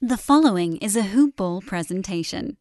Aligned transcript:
The 0.00 0.16
following 0.16 0.76
is 0.76 0.94
a 0.94 1.02
Hoop 1.02 1.34
Ball 1.34 1.60
presentation. 1.60 2.56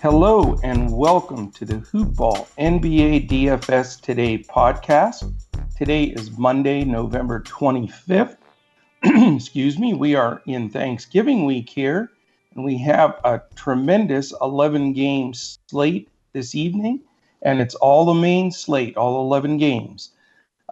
Hello 0.00 0.58
and 0.64 0.92
welcome 0.92 1.52
to 1.52 1.64
the 1.64 1.78
Hoop 1.92 2.16
Ball 2.16 2.48
NBA 2.58 3.28
DFS 3.28 4.00
Today 4.00 4.38
podcast. 4.38 5.32
Today 5.76 6.06
is 6.06 6.36
Monday, 6.36 6.82
November 6.82 7.38
25th. 7.38 8.38
Excuse 9.36 9.78
me, 9.78 9.94
we 9.94 10.16
are 10.16 10.42
in 10.46 10.68
Thanksgiving 10.68 11.44
week 11.44 11.70
here 11.70 12.10
and 12.54 12.64
we 12.64 12.78
have 12.78 13.18
a 13.24 13.42
tremendous 13.54 14.32
11 14.40 14.92
game 14.92 15.32
slate 15.34 16.08
this 16.32 16.54
evening, 16.54 17.00
and 17.42 17.60
it's 17.60 17.74
all 17.76 18.04
the 18.04 18.14
main 18.14 18.50
slate, 18.50 18.96
all 18.96 19.24
11 19.26 19.58
games. 19.58 20.10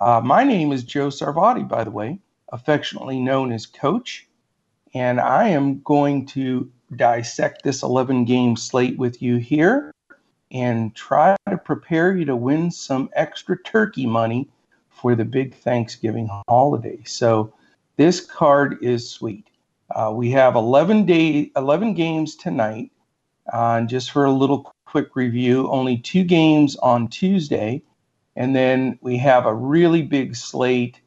Uh, 0.00 0.20
my 0.22 0.44
name 0.44 0.72
is 0.72 0.84
Joe 0.84 1.08
Sarvati, 1.08 1.66
by 1.66 1.84
the 1.84 1.90
way, 1.90 2.18
affectionately 2.52 3.20
known 3.20 3.52
as 3.52 3.66
Coach, 3.66 4.26
and 4.94 5.20
I 5.20 5.48
am 5.48 5.80
going 5.82 6.26
to 6.26 6.70
dissect 6.96 7.62
this 7.62 7.82
11 7.82 8.24
game 8.24 8.56
slate 8.56 8.98
with 8.98 9.22
you 9.22 9.36
here 9.36 9.92
and 10.50 10.94
try 10.94 11.36
to 11.48 11.56
prepare 11.56 12.16
you 12.16 12.24
to 12.24 12.34
win 12.34 12.70
some 12.70 13.08
extra 13.12 13.56
turkey 13.62 14.06
money 14.06 14.48
for 14.90 15.14
the 15.14 15.24
big 15.24 15.54
Thanksgiving 15.54 16.28
holiday. 16.48 17.00
So, 17.04 17.52
this 17.96 18.20
card 18.20 18.78
is 18.82 19.08
sweet. 19.08 19.49
Uh, 19.90 20.12
we 20.14 20.30
have 20.30 20.54
11 20.54 21.04
day, 21.04 21.50
11 21.56 21.94
games 21.94 22.36
tonight. 22.36 22.90
Uh, 23.52 23.76
and 23.78 23.88
just 23.88 24.10
for 24.10 24.24
a 24.24 24.30
little 24.30 24.72
quick 24.86 25.16
review, 25.16 25.68
only 25.70 25.96
two 25.96 26.24
games 26.24 26.76
on 26.76 27.08
Tuesday, 27.08 27.82
and 28.36 28.54
then 28.54 28.98
we 29.02 29.16
have 29.18 29.46
a 29.46 29.54
really 29.54 30.02
big 30.02 30.36
slate 30.36 31.00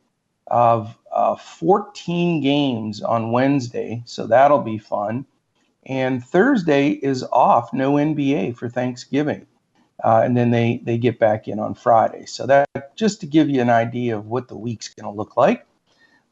of 0.47 0.97
uh, 1.11 1.35
14 1.35 2.41
games 2.41 3.01
on 3.01 3.31
Wednesday, 3.31 4.01
so 4.05 4.27
that'll 4.27 4.61
be 4.61 4.77
fun. 4.77 5.25
And 5.85 6.23
Thursday 6.23 6.89
is 6.89 7.23
off, 7.23 7.73
no 7.73 7.93
NBA 7.93 8.57
for 8.57 8.69
Thanksgiving. 8.69 9.45
Uh, 10.03 10.21
and 10.23 10.35
then 10.35 10.51
they, 10.51 10.81
they 10.83 10.97
get 10.97 11.19
back 11.19 11.47
in 11.47 11.59
on 11.59 11.75
Friday. 11.75 12.25
So 12.25 12.45
that 12.47 12.95
just 12.95 13.21
to 13.21 13.25
give 13.25 13.49
you 13.49 13.61
an 13.61 13.69
idea 13.69 14.17
of 14.17 14.27
what 14.27 14.47
the 14.47 14.57
week's 14.57 14.93
going 14.93 15.11
to 15.11 15.17
look 15.17 15.37
like. 15.37 15.65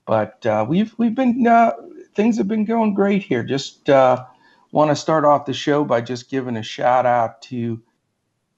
But 0.06 0.46
uh, 0.46 0.66
we've 0.68 0.94
we've 0.98 1.16
been 1.16 1.46
uh, 1.48 1.72
things 2.16 2.38
have 2.38 2.48
been 2.48 2.66
going 2.66 2.94
great 2.94 3.24
here. 3.24 3.44
Just 3.44 3.90
uh, 3.90 4.26
want 4.72 4.92
to 4.92 4.96
start 4.96 5.26
off 5.26 5.46
the 5.46 5.54
show 5.54 5.84
by 5.84 6.02
just 6.02 6.30
giving 6.30 6.58
a 6.58 6.64
shout 6.64 7.06
out 7.06 7.42
to 7.44 7.82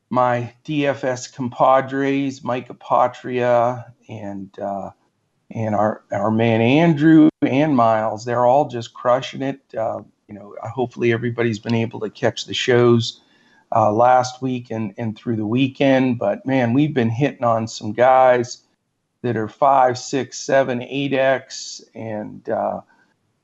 my 0.10 0.54
DFS 0.66 1.34
compadres, 1.34 2.44
Micah 2.44 2.76
Apotria 2.76 3.92
and 4.08 4.58
uh, 4.60 4.92
and 5.50 5.76
our 5.76 6.04
our 6.12 6.32
man 6.32 6.62
Andrew 6.62 7.30
and 7.42 7.76
Miles. 7.76 8.26
They're 8.26 8.46
all 8.46 8.68
just 8.68 8.94
crushing 8.94 9.42
it. 9.42 9.62
Uh, 9.76 10.02
you 10.28 10.36
know, 10.36 10.56
hopefully 10.62 11.12
everybody's 11.12 11.60
been 11.60 11.76
able 11.76 12.00
to 12.02 12.10
catch 12.10 12.46
the 12.46 12.54
shows 12.54 13.22
uh, 13.76 13.92
last 13.92 14.42
week 14.42 14.70
and 14.70 14.94
and 14.98 15.18
through 15.18 15.36
the 15.38 15.48
weekend. 15.48 16.20
But 16.20 16.46
man, 16.46 16.74
we've 16.74 16.94
been 16.94 17.10
hitting 17.10 17.44
on 17.44 17.68
some 17.68 17.92
guys 17.92 18.64
that 19.24 19.38
are 19.38 19.48
five, 19.48 19.98
six, 19.98 20.40
seven, 20.40 20.82
eight 20.84 21.14
x, 21.14 21.82
and 21.96 22.48
uh, 22.50 22.82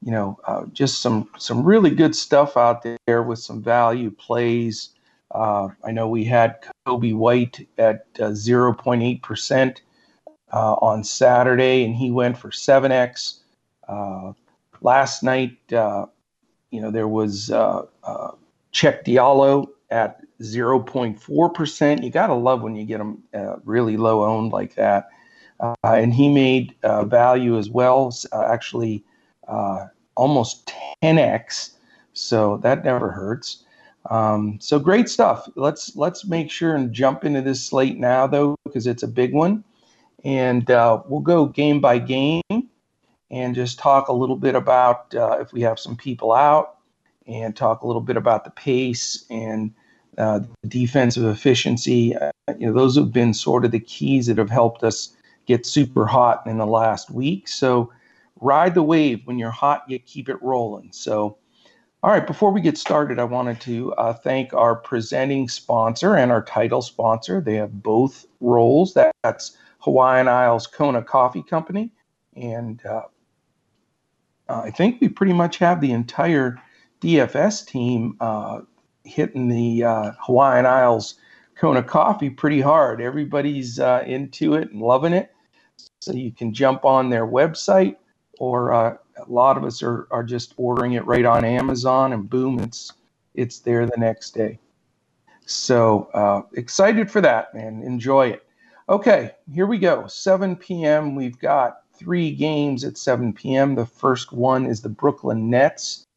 you 0.02 0.12
know, 0.12 0.40
uh, 0.46 0.66
just 0.72 1.02
some 1.02 1.30
some 1.38 1.64
really 1.64 1.90
good 1.90 2.16
stuff 2.16 2.56
out 2.56 2.86
there 3.06 3.24
with 3.24 3.40
some 3.40 3.62
value 3.62 4.12
plays. 4.12 4.90
Uh, 5.32 5.70
I 5.84 5.92
know 5.92 6.08
we 6.08 6.24
had 6.24 6.64
Coby 6.88 7.14
White 7.14 7.68
at 7.78 8.08
uh, 8.20 8.30
0.8 8.30 9.22
percent 9.22 9.82
uh, 10.54 10.74
on 10.76 11.04
Saturday, 11.04 11.84
and 11.84 11.96
he 11.96 12.12
went 12.12 12.38
for 12.38 12.50
7x. 12.50 13.40
Uh, 13.88 14.34
last 14.82 15.22
night, 15.22 15.58
uh, 15.74 16.06
you 16.72 16.82
know, 16.82 16.92
there 16.92 17.08
was 17.08 17.50
Cheick 17.50 19.04
Diallo 19.04 19.68
at 19.92 20.22
0.4 20.42 21.54
percent. 21.54 22.04
You 22.04 22.10
got 22.10 22.28
to 22.28 22.36
love 22.36 22.62
when 22.62 22.76
you 22.76 22.86
get 22.86 23.00
them 23.00 23.24
really 23.66 23.98
low 23.98 24.24
owned 24.24 24.54
like 24.54 24.76
that. 24.76 25.10
and 25.84 26.14
he 26.14 26.30
made 26.34 26.74
value 26.84 27.58
as 27.58 27.70
well. 27.70 28.14
actually 28.34 29.04
uh, 29.50 29.88
almost 30.16 30.72
10x. 31.04 31.72
So 32.14 32.58
that 32.58 32.84
never 32.84 33.12
hurts. 33.12 33.64
Um, 34.10 34.58
so 34.62 34.80
great 34.80 35.10
stuff. 35.10 35.48
Let's 35.56 35.96
let's 35.96 36.26
make 36.26 36.50
sure 36.50 36.76
and 36.76 36.94
jump 36.94 37.26
into 37.26 37.42
this 37.42 37.66
slate 37.66 37.98
now, 37.98 38.28
though, 38.28 38.56
because 38.66 38.88
it's 38.88 39.04
a 39.04 39.08
big 39.08 39.34
one, 39.34 39.64
and 40.24 40.70
uh, 40.72 41.02
we'll 41.08 41.20
go 41.20 41.46
game 41.46 41.82
by 41.82 42.00
game 42.00 42.42
and 43.32 43.54
just 43.54 43.78
talk 43.78 44.08
a 44.08 44.14
little 44.14 44.36
bit 44.36 44.56
about 44.56 45.14
uh, 45.14 45.38
if 45.40 45.54
we 45.54 45.62
have 45.62 45.80
some 45.80 45.96
people 45.96 46.32
out, 46.32 46.78
and 47.28 47.56
talk 47.56 47.82
a 47.84 47.88
little 47.88 48.02
bit 48.02 48.18
about 48.18 48.46
the 48.46 48.52
pace 48.52 49.26
and 49.30 49.74
uh, 50.18 50.40
the 50.62 50.68
defensive 50.68 51.26
efficiency. 51.26 52.16
Uh, 52.16 52.32
you 52.58 52.68
know, 52.68 52.74
those 52.74 52.96
have 52.96 53.12
been 53.12 53.34
sort 53.34 53.66
of 53.66 53.72
the 53.72 53.80
keys 53.80 54.28
that 54.28 54.38
have 54.38 54.50
helped 54.50 54.84
us 54.84 55.16
get 55.46 55.66
super 55.66 56.06
hot 56.06 56.42
in 56.46 56.58
the 56.58 56.66
last 56.66 57.12
week. 57.12 57.48
So 57.48 57.92
ride 58.42 58.74
the 58.74 58.84
wave. 58.84 59.22
When 59.26 59.40
you're 59.40 59.52
hot, 59.52 59.84
you 59.88 60.00
keep 60.00 60.30
it 60.30 60.42
rolling. 60.42 60.92
So, 60.92 61.38
all 62.02 62.12
right, 62.12 62.26
before 62.26 62.52
we 62.52 62.62
get 62.62 62.78
started, 62.78 63.20
I 63.20 63.26
wanted 63.26 63.60
to 63.62 63.94
uh, 63.96 64.14
thank 64.14 64.54
our 64.54 64.76
presenting 64.76 65.50
sponsor 65.50 66.16
and 66.16 66.32
our 66.32 66.44
title 66.44 66.82
sponsor. 66.82 67.42
They 67.42 67.56
have 67.56 67.84
both 67.84 68.26
roles. 68.40 68.94
That's 68.94 69.58
Hawaiian 69.80 70.28
Isles 70.28 70.68
Kona 70.68 71.04
Coffee 71.04 71.44
Company. 71.44 71.92
And 72.36 72.86
uh, 72.86 73.04
I 74.48 74.72
think 74.72 75.02
we 75.02 75.10
pretty 75.10 75.34
much 75.34 75.58
have 75.58 75.82
the 75.82 75.92
entire 75.92 76.58
DFS 77.02 77.66
team 77.66 78.16
uh, 78.20 78.62
hitting 79.04 79.48
the 79.48 79.84
uh, 79.84 80.12
Hawaiian 80.22 80.66
Isles 80.66 81.16
Kona 81.56 81.84
Coffee 81.84 82.30
pretty 82.30 82.62
hard. 82.62 83.02
Everybody's 83.02 83.80
uh, 83.80 84.04
into 84.06 84.54
it 84.54 84.72
and 84.72 84.82
loving 84.82 85.14
it. 85.14 85.32
So 86.00 86.14
you 86.14 86.32
can 86.32 86.54
jump 86.54 86.86
on 86.86 87.10
their 87.10 87.28
website 87.28 87.98
or 88.40 88.74
uh, 88.74 88.98
a 89.18 89.32
lot 89.32 89.58
of 89.58 89.64
us 89.64 89.84
are, 89.84 90.08
are 90.12 90.24
just 90.24 90.54
ordering 90.58 90.94
it 90.94 91.06
right 91.06 91.26
on 91.26 91.46
Amazon, 91.46 92.14
and 92.14 92.30
boom, 92.30 92.60
it's 92.60 92.94
it's 93.36 93.60
there 93.60 93.86
the 93.86 93.98
next 93.98 94.32
day. 94.32 94.58
So 95.46 96.10
uh, 96.14 96.42
excited 96.54 97.12
for 97.12 97.22
that, 97.22 97.54
man. 97.54 97.84
Enjoy 97.84 98.28
it. 98.28 98.46
Okay, 98.88 99.32
here 99.54 99.68
we 99.68 99.78
go. 99.78 100.08
7 100.08 100.56
p.m. 100.56 101.16
We've 101.16 101.38
got 101.38 101.82
three 101.94 102.32
games 102.32 102.84
at 102.84 102.98
7 102.98 103.34
p.m. 103.34 103.76
The 103.76 103.86
first 103.86 104.32
one 104.32 104.66
is 104.66 104.82
the 104.82 104.90
Brooklyn 104.90 105.50
Nets 105.50 106.08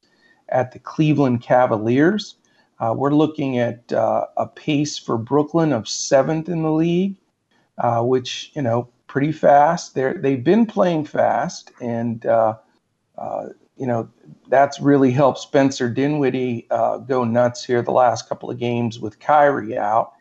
at 0.48 0.72
the 0.72 0.78
Cleveland 0.78 1.42
Cavaliers. 1.42 2.36
Uh, 2.78 2.94
we're 2.96 3.14
looking 3.14 3.58
at 3.58 3.92
uh, 3.92 4.26
a 4.36 4.46
pace 4.46 4.98
for 4.98 5.18
Brooklyn 5.18 5.72
of 5.72 5.88
seventh 5.88 6.48
in 6.48 6.62
the 6.62 6.72
league, 6.72 7.16
uh, 7.78 8.02
which 8.02 8.52
you 8.54 8.62
know 8.62 8.88
pretty 9.12 9.30
fast. 9.30 9.94
They're 9.94 10.14
they've 10.14 10.42
been 10.42 10.64
playing 10.64 11.04
fast, 11.04 11.70
and 11.82 12.24
uh, 12.24 12.56
uh, 13.18 13.48
you 13.76 13.86
know 13.86 14.08
that's 14.48 14.80
really 14.80 15.10
helped 15.10 15.38
Spencer 15.38 15.90
Dinwiddie 15.90 16.66
uh, 16.70 16.96
go 16.96 17.22
nuts 17.22 17.62
here 17.62 17.82
the 17.82 17.92
last 17.92 18.26
couple 18.26 18.50
of 18.50 18.58
games 18.58 18.98
with 18.98 19.20
Kyrie 19.20 19.76
out. 19.76 20.12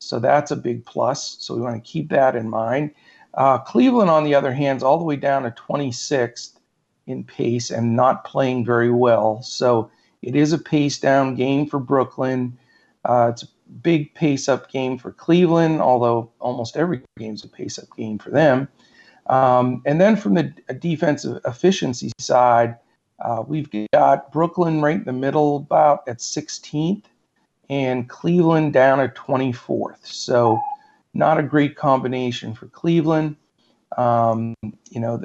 So 0.00 0.18
that's 0.18 0.50
a 0.50 0.56
big 0.56 0.84
plus. 0.84 1.36
So 1.38 1.54
we 1.54 1.60
want 1.60 1.76
to 1.76 1.90
keep 1.90 2.10
that 2.10 2.34
in 2.34 2.50
mind. 2.50 2.90
Uh, 3.34 3.58
Cleveland, 3.58 4.10
on 4.10 4.24
the 4.24 4.34
other 4.34 4.52
hand, 4.52 4.78
is 4.78 4.82
all 4.82 4.98
the 4.98 5.04
way 5.04 5.14
down 5.14 5.44
to 5.44 5.52
26th 5.52 6.58
in 7.06 7.22
pace 7.22 7.70
and 7.70 7.94
not 7.94 8.24
playing 8.24 8.64
very 8.64 8.90
well. 8.90 9.42
So 9.42 9.92
it 10.22 10.34
is 10.34 10.52
a 10.52 10.58
pace 10.58 10.98
down 10.98 11.36
game 11.36 11.68
for 11.68 11.78
Brooklyn. 11.78 12.58
Uh, 13.04 13.30
it's 13.32 13.46
big 13.82 14.14
pace 14.14 14.48
up 14.48 14.70
game 14.70 14.98
for 14.98 15.12
Cleveland, 15.12 15.80
although 15.80 16.30
almost 16.40 16.76
every 16.76 17.02
game 17.18 17.34
is 17.34 17.44
a 17.44 17.48
pace 17.48 17.78
up 17.78 17.94
game 17.96 18.18
for 18.18 18.30
them. 18.30 18.68
Um, 19.26 19.82
and 19.86 20.00
then 20.00 20.16
from 20.16 20.34
the 20.34 20.52
defensive 20.78 21.40
efficiency 21.44 22.10
side, 22.18 22.76
uh, 23.20 23.44
we've 23.46 23.68
got 23.92 24.32
Brooklyn 24.32 24.80
right 24.80 24.96
in 24.96 25.04
the 25.04 25.12
middle, 25.12 25.58
about 25.58 26.08
at 26.08 26.18
16th, 26.18 27.04
and 27.68 28.08
Cleveland 28.08 28.72
down 28.72 28.98
at 28.98 29.14
24th. 29.14 30.04
So, 30.04 30.60
not 31.14 31.38
a 31.38 31.42
great 31.42 31.76
combination 31.76 32.54
for 32.54 32.66
Cleveland. 32.68 33.36
Um, 33.96 34.54
you 34.90 35.00
know, 35.00 35.22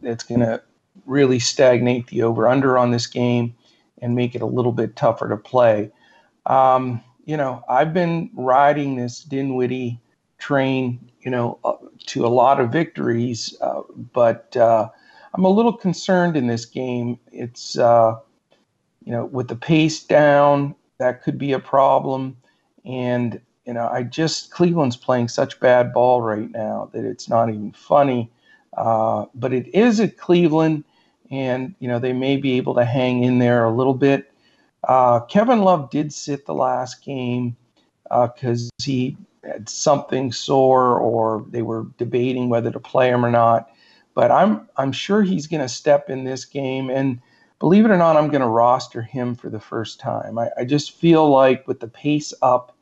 that's 0.00 0.24
going 0.24 0.40
to 0.40 0.62
really 1.06 1.38
stagnate 1.38 2.06
the 2.08 2.22
over 2.22 2.48
under 2.48 2.78
on 2.78 2.90
this 2.90 3.06
game 3.06 3.54
and 4.00 4.14
make 4.14 4.34
it 4.34 4.42
a 4.42 4.46
little 4.46 4.72
bit 4.72 4.96
tougher 4.96 5.28
to 5.28 5.36
play. 5.36 5.90
Um, 6.46 7.02
you 7.24 7.36
know, 7.36 7.64
I've 7.68 7.94
been 7.94 8.30
riding 8.34 8.96
this 8.96 9.22
Dinwiddie 9.22 10.00
train, 10.38 11.10
you 11.20 11.30
know, 11.30 11.58
uh, 11.64 11.74
to 12.06 12.26
a 12.26 12.28
lot 12.28 12.60
of 12.60 12.70
victories, 12.70 13.56
uh, 13.60 13.82
but 14.12 14.56
uh, 14.56 14.88
I'm 15.34 15.44
a 15.44 15.48
little 15.50 15.72
concerned 15.72 16.36
in 16.36 16.46
this 16.46 16.66
game. 16.66 17.18
It's, 17.32 17.78
uh, 17.78 18.16
you 19.04 19.12
know, 19.12 19.26
with 19.26 19.48
the 19.48 19.56
pace 19.56 20.02
down 20.02 20.74
that 20.98 21.22
could 21.22 21.38
be 21.38 21.52
a 21.52 21.58
problem. 21.58 22.36
And 22.84 23.40
you 23.66 23.72
know, 23.72 23.88
I 23.88 24.02
just 24.02 24.50
Cleveland's 24.50 24.96
playing 24.96 25.28
such 25.28 25.58
bad 25.60 25.92
ball 25.92 26.20
right 26.20 26.50
now 26.50 26.90
that 26.92 27.04
it's 27.04 27.28
not 27.28 27.48
even 27.48 27.72
funny. 27.72 28.30
Uh, 28.76 29.26
but 29.34 29.52
it 29.52 29.72
is 29.74 30.00
at 30.00 30.18
Cleveland, 30.18 30.84
and 31.30 31.74
you 31.78 31.88
know 31.88 31.98
they 31.98 32.12
may 32.12 32.36
be 32.36 32.56
able 32.56 32.74
to 32.74 32.84
hang 32.84 33.22
in 33.22 33.38
there 33.38 33.64
a 33.64 33.72
little 33.72 33.94
bit. 33.94 34.32
Uh, 34.86 35.20
Kevin 35.20 35.62
Love 35.62 35.90
did 35.90 36.12
sit 36.12 36.46
the 36.46 36.54
last 36.54 37.04
game 37.04 37.56
because 38.04 38.68
uh, 38.68 38.82
he 38.82 39.16
had 39.44 39.68
something 39.68 40.32
sore, 40.32 40.98
or 40.98 41.44
they 41.48 41.62
were 41.62 41.86
debating 41.98 42.48
whether 42.48 42.70
to 42.70 42.80
play 42.80 43.08
him 43.08 43.24
or 43.24 43.30
not. 43.30 43.70
But 44.14 44.30
I'm 44.30 44.68
I'm 44.76 44.92
sure 44.92 45.22
he's 45.22 45.46
going 45.46 45.62
to 45.62 45.68
step 45.68 46.10
in 46.10 46.24
this 46.24 46.44
game, 46.44 46.90
and 46.90 47.20
believe 47.58 47.84
it 47.84 47.90
or 47.90 47.96
not, 47.96 48.16
I'm 48.16 48.28
going 48.28 48.42
to 48.42 48.46
roster 48.46 49.02
him 49.02 49.34
for 49.34 49.50
the 49.50 49.60
first 49.60 50.00
time. 50.00 50.38
I, 50.38 50.50
I 50.58 50.64
just 50.64 50.92
feel 50.92 51.28
like 51.28 51.66
with 51.66 51.80
the 51.80 51.88
pace 51.88 52.32
up 52.42 52.74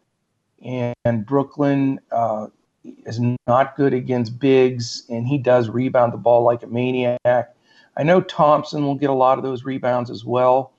and 0.63 1.27
Brooklyn 1.27 2.01
uh, 2.11 2.49
is 2.85 3.21
not 3.47 3.77
good 3.77 3.95
against 3.95 4.39
bigs, 4.39 5.05
and 5.09 5.27
he 5.27 5.39
does 5.39 5.69
rebound 5.69 6.13
the 6.13 6.19
ball 6.19 6.43
like 6.43 6.63
a 6.63 6.67
maniac. 6.67 7.55
I 7.97 8.03
know 8.03 8.21
Thompson 8.21 8.85
will 8.85 8.95
get 8.95 9.11
a 9.11 9.15
lot 9.15 9.39
of 9.39 9.45
those 9.45 9.65
rebounds 9.65 10.11
as 10.11 10.25
well, 10.25 10.73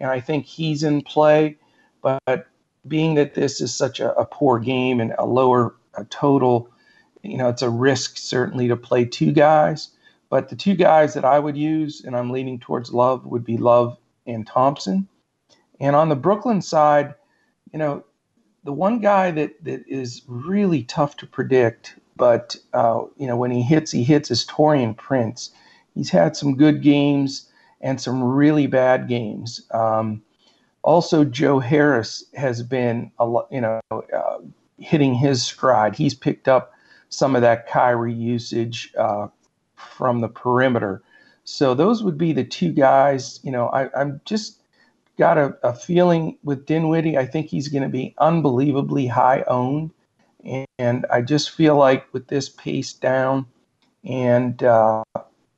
and 0.00 0.10
I 0.10 0.20
think 0.20 0.46
he's 0.46 0.82
in 0.82 1.02
play. 1.02 1.56
But 2.02 2.46
being 2.88 3.14
that 3.14 3.34
this 3.34 3.60
is 3.60 3.74
such 3.74 4.00
a, 4.00 4.16
a 4.18 4.24
poor 4.24 4.58
game 4.58 5.00
and 5.00 5.14
a 5.18 5.26
lower 5.26 5.76
a 5.94 6.04
total, 6.04 6.70
you 7.22 7.36
know, 7.36 7.48
it's 7.48 7.62
a 7.62 7.70
risk 7.70 8.16
certainly 8.16 8.68
to 8.68 8.76
play 8.76 9.04
two 9.04 9.32
guys. 9.32 9.90
But 10.30 10.48
the 10.48 10.56
two 10.56 10.74
guys 10.74 11.14
that 11.14 11.24
I 11.24 11.38
would 11.38 11.56
use, 11.56 12.02
and 12.04 12.16
I'm 12.16 12.30
leaning 12.30 12.58
towards 12.60 12.92
Love, 12.92 13.26
would 13.26 13.44
be 13.44 13.56
Love 13.56 13.98
and 14.26 14.46
Thompson. 14.46 15.08
And 15.80 15.96
on 15.96 16.08
the 16.08 16.16
Brooklyn 16.16 16.62
side, 16.62 17.14
you 17.72 17.78
know, 17.78 18.04
the 18.64 18.72
one 18.72 19.00
guy 19.00 19.30
that 19.32 19.64
that 19.64 19.84
is 19.88 20.22
really 20.26 20.82
tough 20.84 21.16
to 21.18 21.26
predict, 21.26 21.96
but 22.16 22.56
uh, 22.72 23.02
you 23.16 23.26
know 23.26 23.36
when 23.36 23.50
he 23.50 23.62
hits, 23.62 23.90
he 23.90 24.04
hits 24.04 24.30
is 24.30 24.46
Taurean 24.46 24.96
Prince. 24.96 25.50
He's 25.94 26.10
had 26.10 26.36
some 26.36 26.56
good 26.56 26.82
games 26.82 27.49
and 27.80 28.00
some 28.00 28.22
really 28.22 28.66
bad 28.66 29.08
games. 29.08 29.60
Um, 29.70 30.22
also, 30.82 31.24
Joe 31.24 31.58
Harris 31.58 32.24
has 32.34 32.62
been 32.62 33.10
a 33.18 33.26
you 33.50 33.60
know, 33.60 33.80
uh, 33.90 34.38
hitting 34.78 35.14
his 35.14 35.42
stride. 35.42 35.94
He's 35.94 36.14
picked 36.14 36.48
up 36.48 36.72
some 37.10 37.36
of 37.36 37.42
that 37.42 37.66
Kyrie 37.66 38.14
usage 38.14 38.92
uh, 38.96 39.28
from 39.74 40.20
the 40.20 40.28
perimeter. 40.28 41.02
So 41.44 41.74
those 41.74 42.02
would 42.02 42.16
be 42.16 42.32
the 42.32 42.44
two 42.44 42.72
guys. 42.72 43.40
You 43.42 43.50
know, 43.50 43.68
I, 43.68 43.90
I'm 43.98 44.20
just 44.24 44.58
got 45.18 45.36
a, 45.36 45.56
a 45.62 45.74
feeling 45.74 46.38
with 46.44 46.64
Dinwiddie. 46.64 47.18
I 47.18 47.26
think 47.26 47.48
he's 47.48 47.68
going 47.68 47.82
to 47.82 47.88
be 47.88 48.14
unbelievably 48.18 49.06
high 49.06 49.42
owned. 49.48 49.90
And 50.78 51.04
I 51.10 51.20
just 51.20 51.50
feel 51.50 51.76
like 51.76 52.06
with 52.14 52.28
this 52.28 52.48
pace 52.48 52.94
down 52.94 53.46
and, 54.04 54.62
uh, 54.62 55.02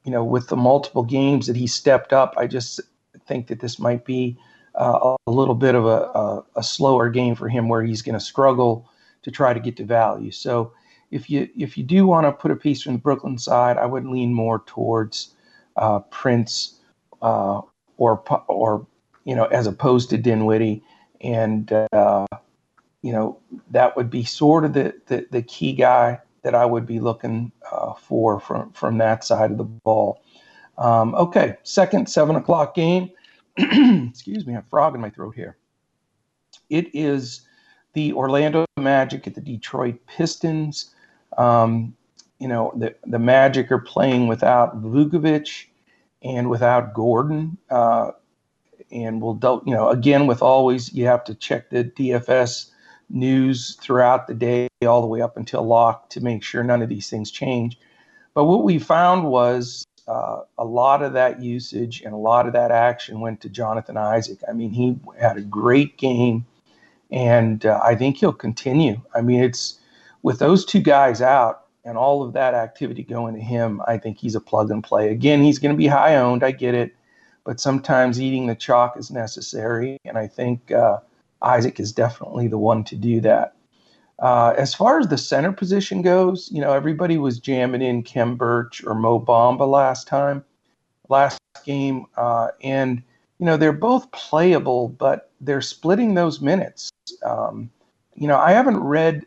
you 0.05 0.11
know, 0.11 0.25
with 0.25 0.49
the 0.49 0.57
multiple 0.57 1.03
games 1.03 1.47
that 1.47 1.57
he 1.57 1.67
stepped 1.67 2.13
up, 2.13 2.35
I 2.37 2.47
just 2.47 2.81
think 3.27 3.47
that 3.49 3.61
this 3.61 3.79
might 3.79 4.05
be 4.05 4.37
uh, 4.75 5.17
a 5.27 5.31
little 5.31 5.55
bit 5.55 5.75
of 5.75 5.87
a, 5.87 6.03
a, 6.15 6.45
a, 6.57 6.63
slower 6.63 7.11
game 7.11 7.35
for 7.35 7.49
him 7.49 7.69
where 7.69 7.83
he's 7.83 8.01
going 8.01 8.15
to 8.15 8.25
struggle 8.25 8.89
to 9.23 9.31
try 9.31 9.53
to 9.53 9.61
get 9.61 9.77
to 9.77 9.85
value. 9.85 10.31
So 10.31 10.73
if 11.11 11.29
you 11.29 11.49
if 11.57 11.77
you 11.77 11.85
do 11.85 12.07
want 12.07 12.27
to 12.27 12.33
put 12.33 12.51
a 12.51 12.57
piece 12.57 12.83
from 12.83 12.95
the 12.95 12.99
Brooklyn 12.99 13.37
side, 13.37 13.77
I 13.77 13.85
would 13.85 14.07
lean 14.07 14.33
more 14.33 14.63
towards 14.67 15.35
uh, 15.77 16.01
Prince 16.01 16.81
uh, 17.21 17.61
or 17.99 18.23
or 18.49 18.87
you 19.25 19.35
know, 19.35 19.45
as 19.47 19.67
opposed 19.67 20.11
to 20.11 20.19
Dinwiddie. 20.19 20.83
And, 21.21 21.73
uh, 21.93 22.27
you 23.03 23.13
know, 23.13 23.39
that 23.71 23.97
would 23.97 24.11
be 24.11 24.25
sort 24.25 24.65
of 24.65 24.73
the, 24.73 24.95
the, 25.07 25.27
the 25.31 25.43
key 25.43 25.73
guy 25.73 26.21
that 26.43 26.55
I 26.55 26.65
would 26.65 26.87
be 26.87 27.01
looking 27.01 27.53
uh, 27.71 27.95
for 27.95 28.41
from, 28.41 28.73
from 28.73 28.99
that 28.99 29.25
side 29.25 29.51
of 29.51 29.59
the 29.59 29.65
ball. 29.65 30.23
Um, 30.79 31.15
okay, 31.15 31.57
second 31.63 32.09
seven 32.09 32.37
o'clock 32.37 32.75
game. 32.75 33.11
Excuse 33.57 34.47
me, 34.47 34.53
I 34.53 34.57
have 34.57 34.69
frog 34.69 34.95
in 34.95 35.01
my 35.01 35.11
throat 35.11 35.35
here. 35.35 35.57
It 36.71 36.91
is 36.95 37.43
the 37.93 38.13
Orlando 38.15 38.65
Magic 38.79 39.27
at 39.27 39.35
the 39.35 39.41
Detroit 39.41 39.97
Pistons. 40.07 40.95
Um, 41.37 41.95
you 42.39 42.49
know, 42.49 42.73
the, 42.77 42.95
the 43.07 43.19
Magic 43.19 43.71
are 43.71 43.79
playing 43.79 44.27
without 44.27 44.83
Vucevic 44.83 45.67
and 46.23 46.49
without 46.51 46.95
Gordon. 46.95 47.59
Uh, 47.71 48.13
and 48.91 49.23
we'll 49.23 49.39
you 49.67 49.75
know 49.75 49.89
again 49.89 50.27
with 50.27 50.43
always 50.43 50.93
you 50.93 51.07
have 51.07 51.25
to 51.25 51.35
check 51.35 51.71
the 51.71 51.85
DFS 51.85 52.72
news 53.11 53.77
throughout 53.81 54.27
the 54.27 54.35
day 54.35 54.69
all 54.87 55.01
the 55.01 55.07
way 55.07 55.21
up 55.21 55.37
until 55.37 55.63
lock 55.63 56.09
to 56.11 56.21
make 56.21 56.43
sure 56.43 56.63
none 56.63 56.83
of 56.83 56.89
these 56.89 57.09
things 57.09 57.31
change. 57.31 57.79
But 58.35 58.45
what 58.45 58.65
we 58.65 58.79
found 58.79 59.27
was 59.27 59.85
uh, 60.09 60.41
a 60.59 60.65
lot 60.65 61.03
of 61.03 61.13
that 61.13 61.43
usage 61.43 62.03
and 62.03 62.15
a 62.15 62.19
lot 62.19 62.47
of 62.47 62.53
that 62.55 62.71
action 62.71 63.21
went 63.21 63.41
to 63.43 63.49
Jonathan 63.49 63.97
Isaac. 63.97 64.39
I 64.49 64.53
mean, 64.53 64.71
he 64.71 64.99
had 65.21 65.37
a 65.37 65.43
great 65.43 65.99
game, 65.99 66.47
and 67.11 67.65
uh, 67.67 67.81
I 67.83 67.95
think 67.95 68.17
he'll 68.17 68.33
continue. 68.33 69.01
I 69.15 69.21
mean, 69.21 69.43
it's 69.43 69.79
with 70.23 70.39
those 70.39 70.65
two 70.65 70.81
guys 70.81 71.21
out 71.21 71.65
and 71.85 71.99
all 71.99 72.23
of 72.23 72.33
that 72.33 72.55
activity 72.55 73.03
going 73.03 73.35
to 73.35 73.41
him. 73.41 73.83
I 73.87 73.99
think 73.99 74.19
he's 74.19 74.35
a 74.35 74.41
plug 74.41 74.71
and 74.71 74.83
play. 74.83 75.11
Again, 75.11 75.43
he's 75.43 75.59
going 75.59 75.75
to 75.75 75.79
be 75.79 75.89
high 75.89 76.17
owned. 76.17 76.43
I 76.43 76.53
get 76.53 76.75
it 76.75 76.95
but 77.45 77.61
sometimes 77.61 78.21
eating 78.21 78.47
the 78.47 78.55
chalk 78.55 78.97
is 78.97 79.11
necessary. 79.11 79.99
And 80.05 80.17
I 80.17 80.27
think 80.27 80.71
uh, 80.71 80.99
Isaac 81.43 81.81
is 81.81 81.93
definitely 81.93 82.49
the 82.49 82.59
one 82.59 82.85
to 82.85 82.97
do 82.97 83.21
that. 83.21 83.55
Uh, 84.19 84.55
as 84.57 84.73
far 84.73 85.01
as 85.01 85.09
the 85.09 85.19
center 85.19 85.53
position 85.53 86.01
goes, 86.01 86.49
you 86.53 86.61
know, 86.61 86.73
everybody 86.73 87.19
was 87.19 87.41
jamming 87.41 87.83
in 87.83 88.05
Khem 88.05 88.37
Birch 88.37 88.85
or 88.85 88.95
Mo 88.95 89.19
Bamba 89.19 89.69
last 89.69 90.07
time, 90.07 90.45
last 91.09 91.41
game. 91.65 92.07
Uh, 92.17 92.49
and, 92.63 93.03
you 93.39 93.47
know, 93.47 93.57
they're 93.57 93.73
both 93.73 94.11
playable, 94.13 94.89
but 94.89 95.33
they're 95.41 95.61
splitting 95.61 96.15
those 96.15 96.41
minutes. 96.41 96.91
Um, 97.25 97.71
you 98.15 98.29
know, 98.29 98.39
I 98.39 98.53
haven't 98.53 98.79
read 98.79 99.27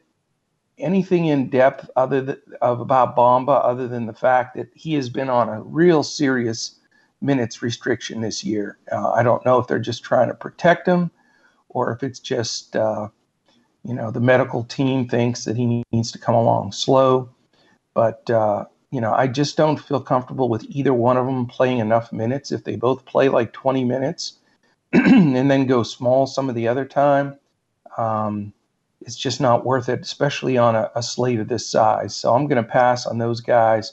anything 0.77 1.25
in 1.25 1.49
depth 1.49 1.89
other 1.97 2.21
than, 2.21 2.37
of 2.61 2.79
about 2.79 3.17
Bamba 3.17 3.63
other 3.65 3.87
than 3.87 4.05
the 4.05 4.13
fact 4.13 4.55
that 4.55 4.69
he 4.73 4.93
has 4.93 5.09
been 5.09 5.29
on 5.29 5.49
a 5.49 5.61
real 5.61 6.03
serious 6.03 6.79
minutes 7.21 7.61
restriction 7.61 8.21
this 8.21 8.43
year. 8.43 8.77
Uh, 8.91 9.11
I 9.11 9.23
don't 9.23 9.45
know 9.45 9.59
if 9.59 9.67
they're 9.67 9.79
just 9.79 10.03
trying 10.03 10.27
to 10.29 10.33
protect 10.33 10.87
him 10.87 11.11
or 11.75 11.91
if 11.91 12.03
it's 12.03 12.19
just, 12.19 12.73
uh, 12.77 13.09
you 13.83 13.93
know, 13.93 14.09
the 14.09 14.21
medical 14.21 14.63
team 14.63 15.07
thinks 15.09 15.43
that 15.43 15.57
he 15.57 15.83
needs 15.91 16.09
to 16.13 16.17
come 16.17 16.33
along 16.33 16.71
slow. 16.71 17.29
But, 17.93 18.29
uh, 18.29 18.65
you 18.91 19.01
know, 19.01 19.13
I 19.13 19.27
just 19.27 19.57
don't 19.57 19.77
feel 19.77 19.99
comfortable 19.99 20.47
with 20.47 20.65
either 20.69 20.93
one 20.93 21.17
of 21.17 21.25
them 21.25 21.45
playing 21.45 21.79
enough 21.79 22.13
minutes. 22.13 22.53
If 22.53 22.63
they 22.63 22.77
both 22.77 23.03
play 23.03 23.27
like 23.27 23.51
20 23.51 23.83
minutes 23.83 24.37
and 24.93 25.51
then 25.51 25.65
go 25.67 25.83
small 25.83 26.25
some 26.27 26.47
of 26.47 26.55
the 26.55 26.69
other 26.69 26.85
time, 26.85 27.37
um, 27.97 28.53
it's 29.01 29.17
just 29.17 29.41
not 29.41 29.65
worth 29.65 29.89
it, 29.89 29.99
especially 29.99 30.57
on 30.57 30.77
a, 30.77 30.89
a 30.95 31.03
slate 31.03 31.41
of 31.41 31.49
this 31.49 31.67
size. 31.67 32.15
So 32.15 32.33
I'm 32.33 32.47
going 32.47 32.63
to 32.63 32.69
pass 32.69 33.05
on 33.05 33.17
those 33.17 33.41
guys. 33.41 33.91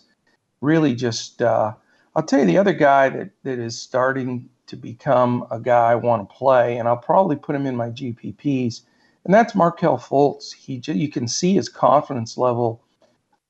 Really 0.60 0.94
just, 0.94 1.42
uh, 1.42 1.74
I'll 2.14 2.22
tell 2.22 2.38
you 2.38 2.46
the 2.46 2.58
other 2.58 2.72
guy 2.72 3.08
that, 3.08 3.30
that 3.42 3.58
is 3.58 3.80
starting 3.82 4.50
to 4.66 4.76
become 4.76 5.46
a 5.50 5.60
guy 5.60 5.92
I 5.92 5.94
want 5.96 6.28
to 6.28 6.34
play, 6.34 6.78
and 6.78 6.88
I'll 6.88 6.96
probably 6.96 7.36
put 7.36 7.56
him 7.56 7.66
in 7.66 7.76
my 7.76 7.90
GPPs, 7.90 8.82
and 9.24 9.34
that's 9.34 9.54
Markelle 9.54 9.98
Fultz. 9.98 10.52
He 10.52 10.80
you 10.92 11.08
can 11.08 11.28
see 11.28 11.54
his 11.54 11.68
confidence 11.68 12.36
level 12.38 12.82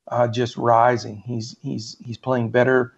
uh, 0.08 0.28
just 0.28 0.56
rising. 0.56 1.16
He's 1.24 1.56
he's 1.62 1.96
he's 2.04 2.18
playing 2.18 2.50
better 2.50 2.94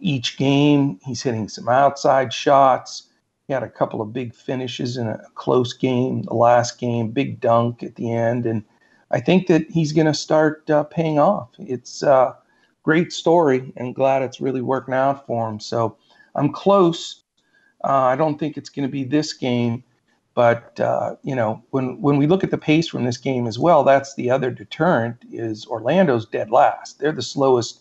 each 0.00 0.36
game. 0.36 0.98
He's 1.04 1.22
hitting 1.22 1.48
some 1.48 1.68
outside 1.68 2.32
shots. 2.32 3.04
He 3.46 3.52
had 3.52 3.62
a 3.62 3.68
couple 3.68 4.00
of 4.00 4.12
big 4.12 4.34
finishes 4.34 4.96
in 4.96 5.08
a 5.08 5.20
close 5.34 5.72
game, 5.72 6.22
the 6.22 6.34
last 6.34 6.78
game, 6.78 7.10
big 7.10 7.40
dunk 7.40 7.82
at 7.82 7.96
the 7.96 8.12
end, 8.12 8.46
and 8.46 8.64
I 9.12 9.20
think 9.20 9.46
that 9.48 9.70
he's 9.70 9.92
going 9.92 10.06
to 10.06 10.14
start 10.14 10.68
uh, 10.70 10.84
paying 10.84 11.18
off. 11.18 11.50
It's 11.58 12.02
a 12.02 12.36
great 12.82 13.12
story 13.12 13.72
and 13.76 13.94
glad 13.94 14.22
it's 14.22 14.40
really 14.40 14.62
working 14.62 14.94
out 14.94 15.26
for 15.26 15.48
him. 15.48 15.60
So 15.60 15.96
I'm 16.34 16.50
close. 16.50 17.21
Uh, 17.84 18.04
I 18.04 18.16
don't 18.16 18.38
think 18.38 18.56
it's 18.56 18.68
going 18.68 18.86
to 18.86 18.92
be 18.92 19.04
this 19.04 19.32
game, 19.32 19.82
but 20.34 20.78
uh, 20.80 21.16
you 21.22 21.34
know 21.34 21.62
when 21.70 22.00
when 22.00 22.16
we 22.16 22.26
look 22.26 22.44
at 22.44 22.50
the 22.50 22.58
pace 22.58 22.88
from 22.88 23.04
this 23.04 23.16
game 23.16 23.46
as 23.46 23.58
well, 23.58 23.84
that's 23.84 24.14
the 24.14 24.30
other 24.30 24.50
deterrent 24.50 25.16
is 25.30 25.66
Orlando's 25.66 26.26
dead 26.26 26.50
last. 26.50 26.98
They're 26.98 27.12
the 27.12 27.22
slowest 27.22 27.80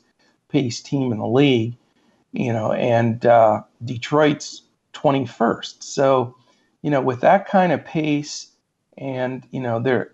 pace 0.50 0.82
team 0.82 1.12
in 1.12 1.20
the 1.20 1.28
league, 1.28 1.76
you 2.32 2.52
know, 2.52 2.74
and 2.74 3.26
uh, 3.26 3.62
Detroit's 3.86 4.64
21st. 4.94 5.84
So 5.84 6.36
you 6.82 6.90
know 6.90 7.02
with 7.02 7.22
that 7.22 7.48
kind 7.48 7.72
of 7.72 7.86
pace, 7.86 8.48
and 8.98 9.46
you 9.52 9.60
know 9.60 9.80
they're 9.80 10.12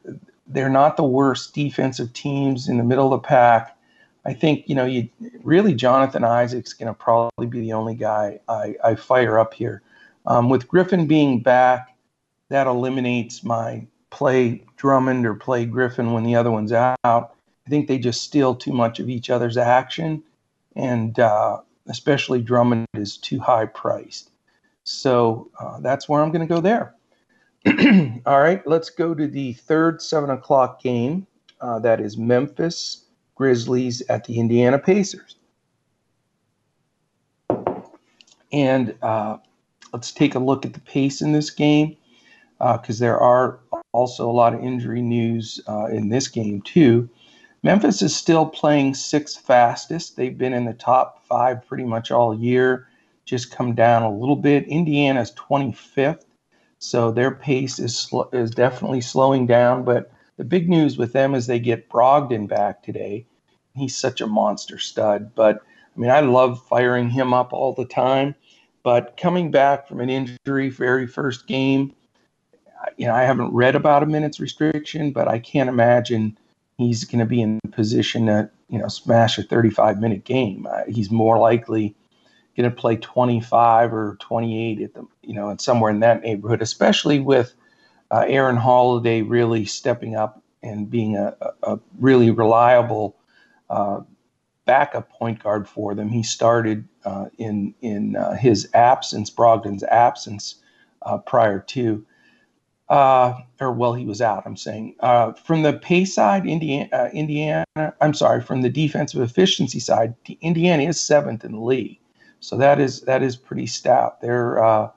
they're 0.47 0.69
not 0.69 0.97
the 0.97 1.03
worst 1.03 1.53
defensive 1.53 2.13
teams 2.13 2.67
in 2.67 2.77
the 2.77 2.83
middle 2.83 3.13
of 3.13 3.21
the 3.21 3.27
pack 3.27 3.76
I 4.27 4.33
think 4.33 4.67
you 4.67 4.75
know 4.75 4.85
you 4.85 5.09
really 5.41 5.73
Jonathan 5.73 6.25
Isaac's 6.25 6.73
going 6.73 6.87
to 6.87 6.93
probably 6.93 7.47
be 7.47 7.61
the 7.61 7.71
only 7.71 7.95
guy 7.95 8.39
I, 8.49 8.75
I 8.83 8.95
fire 8.95 9.39
up 9.39 9.53
here. 9.53 9.81
Um, 10.25 10.49
with 10.49 10.67
Griffin 10.67 11.07
being 11.07 11.39
back, 11.39 11.95
that 12.49 12.67
eliminates 12.67 13.45
my 13.45 13.87
play 14.09 14.65
Drummond 14.75 15.25
or 15.25 15.33
play 15.33 15.65
Griffin 15.65 16.11
when 16.11 16.25
the 16.25 16.35
other 16.35 16.51
one's 16.51 16.73
out. 16.73 16.97
I 17.05 17.69
think 17.69 17.87
they 17.87 17.97
just 17.97 18.21
steal 18.21 18.53
too 18.53 18.73
much 18.73 18.99
of 18.99 19.09
each 19.09 19.29
other's 19.29 19.55
action, 19.55 20.21
and 20.75 21.17
uh, 21.17 21.61
especially 21.87 22.41
Drummond 22.41 22.85
is 22.95 23.15
too 23.15 23.39
high 23.39 23.65
priced. 23.65 24.31
So 24.83 25.49
uh, 25.57 25.79
that's 25.79 26.09
where 26.09 26.21
I'm 26.21 26.31
going 26.31 26.45
to 26.45 26.53
go 26.53 26.59
there. 26.59 26.95
All 28.25 28.41
right, 28.41 28.65
let's 28.67 28.89
go 28.89 29.13
to 29.13 29.25
the 29.25 29.53
third 29.53 30.01
seven 30.01 30.31
o'clock 30.31 30.81
game. 30.81 31.27
Uh, 31.61 31.79
that 31.79 32.01
is 32.01 32.17
Memphis 32.17 33.05
Grizzlies 33.37 34.01
at 34.09 34.25
the 34.25 34.39
Indiana 34.39 34.79
Pacers. 34.79 35.35
And 38.51 38.95
uh, 39.01 39.37
let's 39.93 40.11
take 40.11 40.35
a 40.35 40.39
look 40.39 40.65
at 40.65 40.73
the 40.73 40.79
pace 40.81 41.21
in 41.21 41.33
this 41.33 41.49
game 41.49 41.95
because 42.57 42.99
uh, 43.01 43.05
there 43.05 43.19
are 43.19 43.59
also 43.91 44.29
a 44.29 44.31
lot 44.31 44.53
of 44.53 44.63
injury 44.63 45.01
news 45.01 45.61
uh, 45.67 45.85
in 45.85 46.09
this 46.09 46.27
game, 46.27 46.61
too. 46.63 47.07
Memphis 47.63 48.01
is 48.01 48.15
still 48.15 48.45
playing 48.45 48.93
sixth 48.93 49.41
fastest. 49.41 50.15
They've 50.15 50.37
been 50.37 50.53
in 50.53 50.65
the 50.65 50.73
top 50.73 51.23
five 51.25 51.65
pretty 51.67 51.83
much 51.83 52.11
all 52.11 52.33
year, 52.33 52.87
just 53.25 53.51
come 53.51 53.75
down 53.75 54.03
a 54.03 54.11
little 54.11 54.35
bit. 54.35 54.67
Indiana's 54.67 55.33
25th, 55.33 56.23
so 56.79 57.11
their 57.11 57.31
pace 57.31 57.77
is, 57.77 57.97
sl- 57.97 58.29
is 58.33 58.51
definitely 58.51 59.01
slowing 59.01 59.45
down. 59.45 59.83
But 59.83 60.11
the 60.37 60.45
big 60.45 60.69
news 60.69 60.97
with 60.97 61.13
them 61.13 61.35
is 61.35 61.47
they 61.47 61.59
get 61.59 61.89
Brogdon 61.89 62.47
back 62.47 62.83
today. 62.83 63.25
He's 63.75 63.95
such 63.95 64.21
a 64.21 64.27
monster 64.27 64.77
stud. 64.79 65.33
But 65.35 65.61
I 65.95 65.99
mean, 65.99 66.11
I 66.11 66.21
love 66.21 66.65
firing 66.67 67.09
him 67.09 67.33
up 67.33 67.53
all 67.53 67.73
the 67.73 67.85
time. 67.85 68.35
But 68.83 69.17
coming 69.17 69.51
back 69.51 69.87
from 69.87 69.99
an 69.99 70.09
injury, 70.09 70.69
very 70.69 71.07
first 71.07 71.47
game, 71.47 71.93
you 72.95 73.07
know, 73.07 73.13
I 73.13 73.23
haven't 73.23 73.53
read 73.53 73.75
about 73.75 74.03
a 74.03 74.05
minutes 74.05 74.39
restriction, 74.39 75.11
but 75.11 75.27
I 75.27 75.39
can't 75.39 75.69
imagine 75.69 76.37
he's 76.77 77.03
going 77.03 77.19
to 77.19 77.25
be 77.25 77.41
in 77.41 77.59
position 77.71 78.27
to, 78.27 78.49
you 78.69 78.79
know, 78.79 78.87
smash 78.87 79.37
a 79.37 79.43
35 79.43 79.99
minute 79.99 80.23
game. 80.23 80.67
Uh, 80.69 80.83
he's 80.87 81.11
more 81.11 81.37
likely 81.37 81.95
going 82.55 82.69
to 82.69 82.75
play 82.75 82.95
25 82.95 83.93
or 83.93 84.17
28 84.19 84.81
at 84.81 84.93
the, 84.93 85.05
you 85.21 85.33
know, 85.33 85.49
and 85.49 85.59
somewhere 85.59 85.91
in 85.91 85.99
that 85.99 86.21
neighborhood, 86.21 86.61
especially 86.61 87.19
with 87.19 87.53
uh, 88.11 88.25
Aaron 88.27 88.57
Holiday 88.57 89.21
really 89.21 89.65
stepping 89.65 90.15
up 90.15 90.41
and 90.63 90.89
being 90.89 91.15
a, 91.15 91.35
a 91.63 91.79
really 91.99 92.31
reliable 92.31 93.17
uh, 93.69 94.01
backup 94.65 95.09
point 95.09 95.41
guard 95.43 95.67
for 95.67 95.95
them. 95.95 96.09
He 96.09 96.23
started 96.23 96.87
uh, 97.05 97.25
in 97.37 97.73
in 97.81 98.15
uh, 98.15 98.35
his 98.35 98.69
absence, 98.73 99.29
Brogdon's 99.29 99.83
absence, 99.83 100.55
uh, 101.03 101.17
prior 101.19 101.59
to 101.59 102.05
uh, 102.89 103.33
or 103.59 103.73
well, 103.73 103.93
he 103.93 104.05
was 104.05 104.21
out. 104.21 104.43
I'm 104.45 104.57
saying 104.57 104.95
from 105.43 105.63
the 105.63 105.73
pay 105.73 106.05
side, 106.05 106.45
Indiana, 106.45 107.09
Indiana. 107.13 107.65
I'm 107.99 108.13
sorry, 108.13 108.41
from 108.41 108.61
the 108.61 108.69
defensive 108.69 109.21
efficiency 109.21 109.79
side, 109.79 110.15
Indiana 110.41 110.83
is 110.83 110.99
seventh 110.99 111.43
in 111.43 111.51
the 111.51 111.59
league. 111.59 111.99
So 112.39 112.57
that 112.57 112.79
is 112.79 113.01
that 113.01 113.23
is 113.23 113.35
pretty 113.35 113.67
stout. 113.67 114.21
They're 114.21 114.91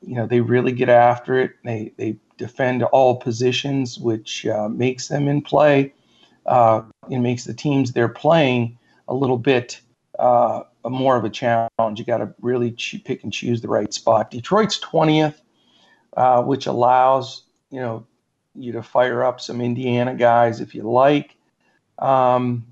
you 0.00 0.14
know 0.14 0.26
they 0.26 0.40
really 0.40 0.72
get 0.72 0.88
after 0.88 1.38
it. 1.38 1.52
They 1.64 1.92
they 1.98 2.16
defend 2.38 2.82
all 2.84 3.16
positions, 3.16 3.98
which 3.98 4.46
uh, 4.46 4.68
makes 4.68 5.08
them 5.08 5.28
in 5.28 5.42
play. 5.42 5.92
Uh, 6.46 6.82
it 7.10 7.18
makes 7.18 7.44
the 7.44 7.52
teams 7.52 7.92
they're 7.92 8.08
playing 8.08 8.78
a 9.06 9.14
little 9.14 9.36
bit 9.36 9.80
uh, 10.18 10.62
more 10.84 11.16
of 11.16 11.24
a 11.24 11.30
challenge. 11.30 11.98
You 11.98 12.04
got 12.04 12.18
to 12.18 12.32
really 12.40 12.74
pick 13.04 13.22
and 13.22 13.32
choose 13.32 13.60
the 13.60 13.68
right 13.68 13.92
spot. 13.92 14.30
Detroit's 14.30 14.80
20th 14.80 15.34
uh, 16.16 16.42
which 16.42 16.66
allows 16.66 17.44
you 17.70 17.80
know 17.80 18.06
you 18.54 18.72
to 18.72 18.82
fire 18.82 19.22
up 19.22 19.40
some 19.40 19.60
Indiana 19.60 20.14
guys 20.14 20.60
if 20.60 20.74
you 20.74 20.82
like. 20.82 21.36
Um, 21.98 22.66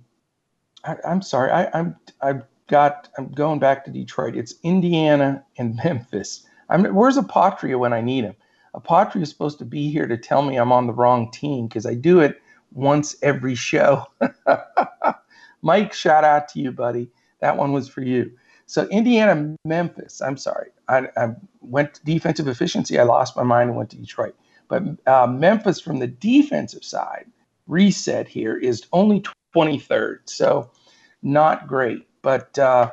I, 0.85 0.97
am 1.05 1.23
sorry, 1.23 1.51
I, 1.51 1.71
I'm 1.79 1.97
I've 2.21 2.43
got 2.67 3.09
I'm 3.17 3.31
going 3.31 3.59
back 3.59 3.85
to 3.85 3.91
Detroit. 3.91 4.37
It's 4.37 4.55
Indiana 4.63 5.45
and 5.59 5.77
Memphis. 5.85 6.45
I'm 6.69 6.85
where's 6.95 7.17
Apotria 7.17 7.79
when 7.79 7.93
I 7.93 8.01
need 8.01 8.25
him? 8.25 8.35
Apotria 8.77 9.23
is 9.23 9.31
supposed 9.31 9.59
to 9.59 9.65
be 9.65 9.91
here 9.91 10.07
to 10.07 10.17
tell 10.17 10.43
me 10.43 10.57
I'm 10.57 10.73
on 10.73 10.87
the 10.87 10.93
wrong 10.93 11.31
team 11.31 11.67
because 11.67 11.87
I 11.87 11.95
do 11.95 12.21
it 12.21 12.41
once 12.73 13.17
every 13.23 13.55
show. 13.55 14.05
Mike, 15.63 15.93
shout 15.93 16.25
out 16.25 16.49
to 16.49 16.61
you, 16.61 16.73
buddy. 16.73 17.09
That 17.41 17.57
one 17.57 17.73
was 17.73 17.89
for 17.89 18.03
you. 18.03 18.33
So 18.67 18.87
Indiana, 18.89 19.57
Memphis. 19.65 20.21
I'm 20.21 20.37
sorry. 20.37 20.71
I, 20.89 21.09
I 21.17 21.35
went 21.61 21.95
to 21.95 22.05
defensive 22.05 22.49
efficiency. 22.49 22.99
I 22.99 23.05
lost 23.05 23.37
my 23.37 23.43
mind 23.43 23.71
and 23.71 23.77
went 23.77 23.91
to 23.91 23.97
Detroit. 23.97 24.35
But 24.69 24.83
uh, 25.07 25.27
Memphis, 25.29 25.81
from 25.81 26.01
the 26.01 26.09
defensive 26.09 26.85
side, 26.85 27.27
reset 27.67 28.29
here 28.29 28.57
is 28.57 28.87
only 28.93 29.25
23rd. 29.55 30.19
So 30.25 30.71
not 31.23 31.69
great. 31.69 32.07
But 32.23 32.59
uh, 32.59 32.93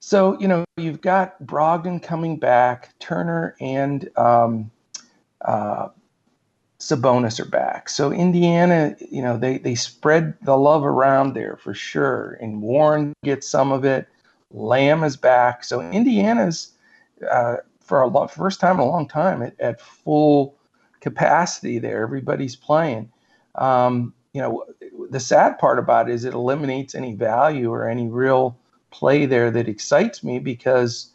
so, 0.00 0.38
you 0.40 0.48
know, 0.48 0.64
you've 0.76 1.00
got 1.00 1.42
Brogdon 1.42 2.02
coming 2.02 2.38
back, 2.38 2.98
Turner 2.98 3.54
and 3.60 4.08
um, 4.16 4.70
uh, 5.46 5.88
Sabonis 6.78 7.40
are 7.40 7.48
back. 7.48 7.88
So 7.88 8.12
Indiana, 8.12 8.94
you 9.10 9.22
know, 9.22 9.38
they, 9.38 9.58
they 9.58 9.74
spread 9.74 10.34
the 10.42 10.56
love 10.56 10.84
around 10.84 11.32
there 11.32 11.56
for 11.56 11.72
sure. 11.72 12.36
And 12.40 12.60
Warren 12.60 13.14
gets 13.24 13.48
some 13.48 13.72
of 13.72 13.84
it. 13.84 14.06
Lamb 14.50 15.02
is 15.02 15.16
back. 15.16 15.64
So 15.64 15.80
Indiana's 15.80 16.72
uh, 17.30 17.56
for 17.80 18.02
a 18.02 18.08
long, 18.08 18.28
first 18.28 18.60
time 18.60 18.76
in 18.76 18.80
a 18.80 18.86
long 18.86 19.08
time 19.08 19.42
at, 19.42 19.58
at 19.58 19.80
full 19.80 20.56
capacity 21.00 21.78
there. 21.78 22.02
Everybody's 22.02 22.56
playing. 22.56 23.10
Um, 23.54 24.12
you 24.34 24.42
know, 24.42 24.64
the 25.08 25.20
sad 25.20 25.58
part 25.58 25.78
about 25.78 26.10
it 26.10 26.14
is 26.14 26.24
it 26.24 26.34
eliminates 26.34 26.94
any 26.94 27.14
value 27.14 27.72
or 27.72 27.88
any 27.88 28.08
real 28.08 28.58
play 28.90 29.24
there 29.24 29.50
that 29.50 29.68
excites 29.68 30.22
me 30.22 30.38
because 30.38 31.10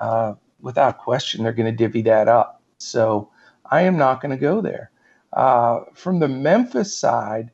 uh, 0.00 0.34
without 0.60 0.98
question 0.98 1.44
they're 1.44 1.52
going 1.52 1.70
to 1.70 1.76
divvy 1.76 2.02
that 2.02 2.26
up. 2.26 2.60
So 2.78 3.30
I 3.70 3.82
am 3.82 3.96
not 3.96 4.20
going 4.20 4.30
to 4.30 4.40
go 4.40 4.60
there. 4.60 4.90
Uh, 5.32 5.80
from 5.94 6.18
the 6.20 6.28
Memphis 6.28 6.96
side, 6.96 7.50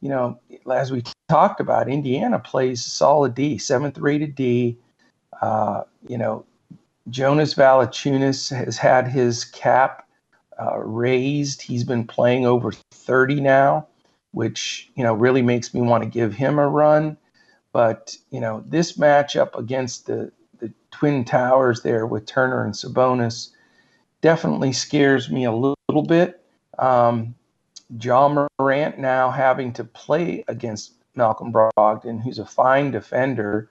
you 0.00 0.08
know, 0.08 0.40
as 0.70 0.90
we 0.90 1.04
talked 1.28 1.60
about, 1.60 1.88
Indiana 1.88 2.38
plays 2.38 2.84
solid 2.84 3.34
D, 3.34 3.58
seventh 3.58 3.98
rated 3.98 4.34
D. 4.34 4.76
Uh, 5.40 5.82
you 6.08 6.18
know, 6.18 6.44
Jonas 7.08 7.54
Valanciunas 7.54 8.54
has 8.54 8.76
had 8.76 9.08
his 9.08 9.44
cap 9.44 10.06
uh, 10.60 10.78
raised. 10.78 11.62
He's 11.62 11.84
been 11.84 12.06
playing 12.06 12.46
over 12.46 12.72
30 12.72 13.40
now, 13.40 13.86
which 14.32 14.90
you 14.94 15.04
know 15.04 15.14
really 15.14 15.42
makes 15.42 15.72
me 15.72 15.80
want 15.80 16.02
to 16.02 16.10
give 16.10 16.34
him 16.34 16.58
a 16.58 16.68
run. 16.68 17.16
But 17.72 18.16
you 18.30 18.40
know 18.40 18.64
this 18.66 18.96
matchup 18.98 19.56
against 19.58 20.06
the 20.06 20.32
the 20.58 20.72
Twin 20.90 21.24
Towers 21.24 21.82
there 21.82 22.06
with 22.06 22.26
Turner 22.26 22.64
and 22.64 22.74
Sabonis 22.74 23.51
definitely 24.22 24.72
scares 24.72 25.30
me 25.30 25.44
a 25.44 25.52
little, 25.52 25.76
little 25.88 26.04
bit. 26.04 26.42
Um, 26.78 27.34
Ja 28.00 28.28
Morant 28.58 28.98
now 28.98 29.30
having 29.30 29.72
to 29.74 29.84
play 29.84 30.44
against 30.48 30.94
Malcolm 31.14 31.52
Brogdon, 31.52 32.22
who's 32.22 32.38
a 32.38 32.46
fine 32.46 32.90
defender 32.90 33.68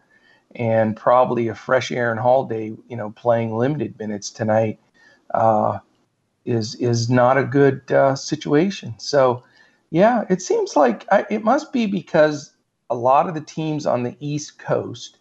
and 0.54 0.96
probably 0.96 1.48
a 1.48 1.56
fresh 1.56 1.92
Aaron 1.92 2.18
Holiday, 2.18 2.76
you 2.88 2.98
know, 2.98 3.10
playing 3.12 3.58
limited 3.58 3.98
minutes 3.98 4.30
tonight, 4.30 4.80
uh, 5.34 5.80
is 6.46 6.76
is 6.76 7.10
not 7.10 7.38
a 7.38 7.44
good 7.44 7.90
uh, 7.92 8.16
situation. 8.16 8.94
So, 9.00 9.44
yeah, 9.90 10.26
it 10.30 10.42
seems 10.42 10.76
like 10.76 11.06
I, 11.12 11.26
it 11.30 11.44
must 11.44 11.72
be 11.72 11.88
because 11.88 12.52
a 12.90 12.96
lot 12.96 13.28
of 13.28 13.34
the 13.34 13.42
teams 13.42 13.86
on 13.86 14.04
the 14.04 14.16
East 14.20 14.60
Coast 14.60 15.18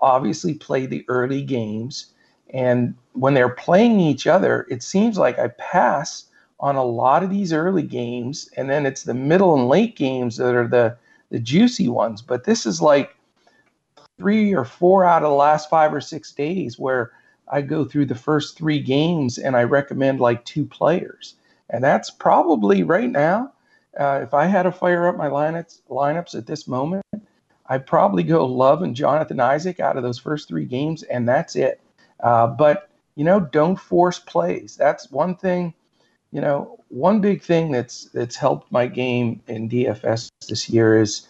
obviously 0.00 0.54
play 0.54 0.86
the 0.86 1.04
early 1.08 1.42
games, 1.42 2.14
and 2.54 2.94
when 3.20 3.34
they're 3.34 3.48
playing 3.48 4.00
each 4.00 4.26
other, 4.26 4.66
it 4.70 4.82
seems 4.82 5.18
like 5.18 5.38
I 5.38 5.48
pass 5.48 6.24
on 6.60 6.76
a 6.76 6.84
lot 6.84 7.22
of 7.22 7.30
these 7.30 7.52
early 7.52 7.82
games, 7.82 8.50
and 8.56 8.68
then 8.68 8.86
it's 8.86 9.04
the 9.04 9.14
middle 9.14 9.54
and 9.54 9.68
late 9.68 9.96
games 9.96 10.36
that 10.36 10.54
are 10.54 10.68
the 10.68 10.96
the 11.30 11.38
juicy 11.38 11.88
ones. 11.88 12.22
But 12.22 12.44
this 12.44 12.64
is 12.64 12.80
like 12.80 13.14
three 14.18 14.54
or 14.54 14.64
four 14.64 15.04
out 15.04 15.22
of 15.22 15.30
the 15.30 15.34
last 15.36 15.70
five 15.70 15.92
or 15.94 16.00
six 16.00 16.32
days 16.32 16.78
where 16.78 17.12
I 17.50 17.62
go 17.62 17.84
through 17.84 18.06
the 18.06 18.14
first 18.14 18.56
three 18.56 18.80
games 18.80 19.38
and 19.38 19.56
I 19.56 19.62
recommend 19.62 20.20
like 20.20 20.44
two 20.44 20.64
players. 20.64 21.34
And 21.70 21.84
that's 21.84 22.10
probably 22.10 22.82
right 22.82 23.10
now, 23.10 23.52
uh, 23.98 24.20
if 24.22 24.34
I 24.34 24.46
had 24.46 24.62
to 24.62 24.72
fire 24.72 25.08
up 25.08 25.16
my 25.16 25.28
lineups, 25.28 25.80
lineups 25.90 26.34
at 26.34 26.46
this 26.46 26.66
moment, 26.66 27.04
I'd 27.66 27.86
probably 27.86 28.22
go 28.22 28.46
Love 28.46 28.82
and 28.82 28.96
Jonathan 28.96 29.40
Isaac 29.40 29.80
out 29.80 29.96
of 29.96 30.02
those 30.02 30.18
first 30.18 30.48
three 30.48 30.64
games, 30.64 31.02
and 31.04 31.28
that's 31.28 31.56
it. 31.56 31.80
Uh, 32.20 32.46
but, 32.46 32.87
you 33.18 33.24
know, 33.24 33.40
don't 33.40 33.74
force 33.74 34.20
plays. 34.20 34.76
That's 34.76 35.10
one 35.10 35.34
thing, 35.34 35.74
you 36.30 36.40
know, 36.40 36.78
one 36.86 37.20
big 37.20 37.42
thing 37.42 37.72
that's 37.72 38.04
that's 38.14 38.36
helped 38.36 38.70
my 38.70 38.86
game 38.86 39.42
in 39.48 39.68
DFS 39.68 40.28
this 40.48 40.70
year 40.70 41.02
is 41.02 41.26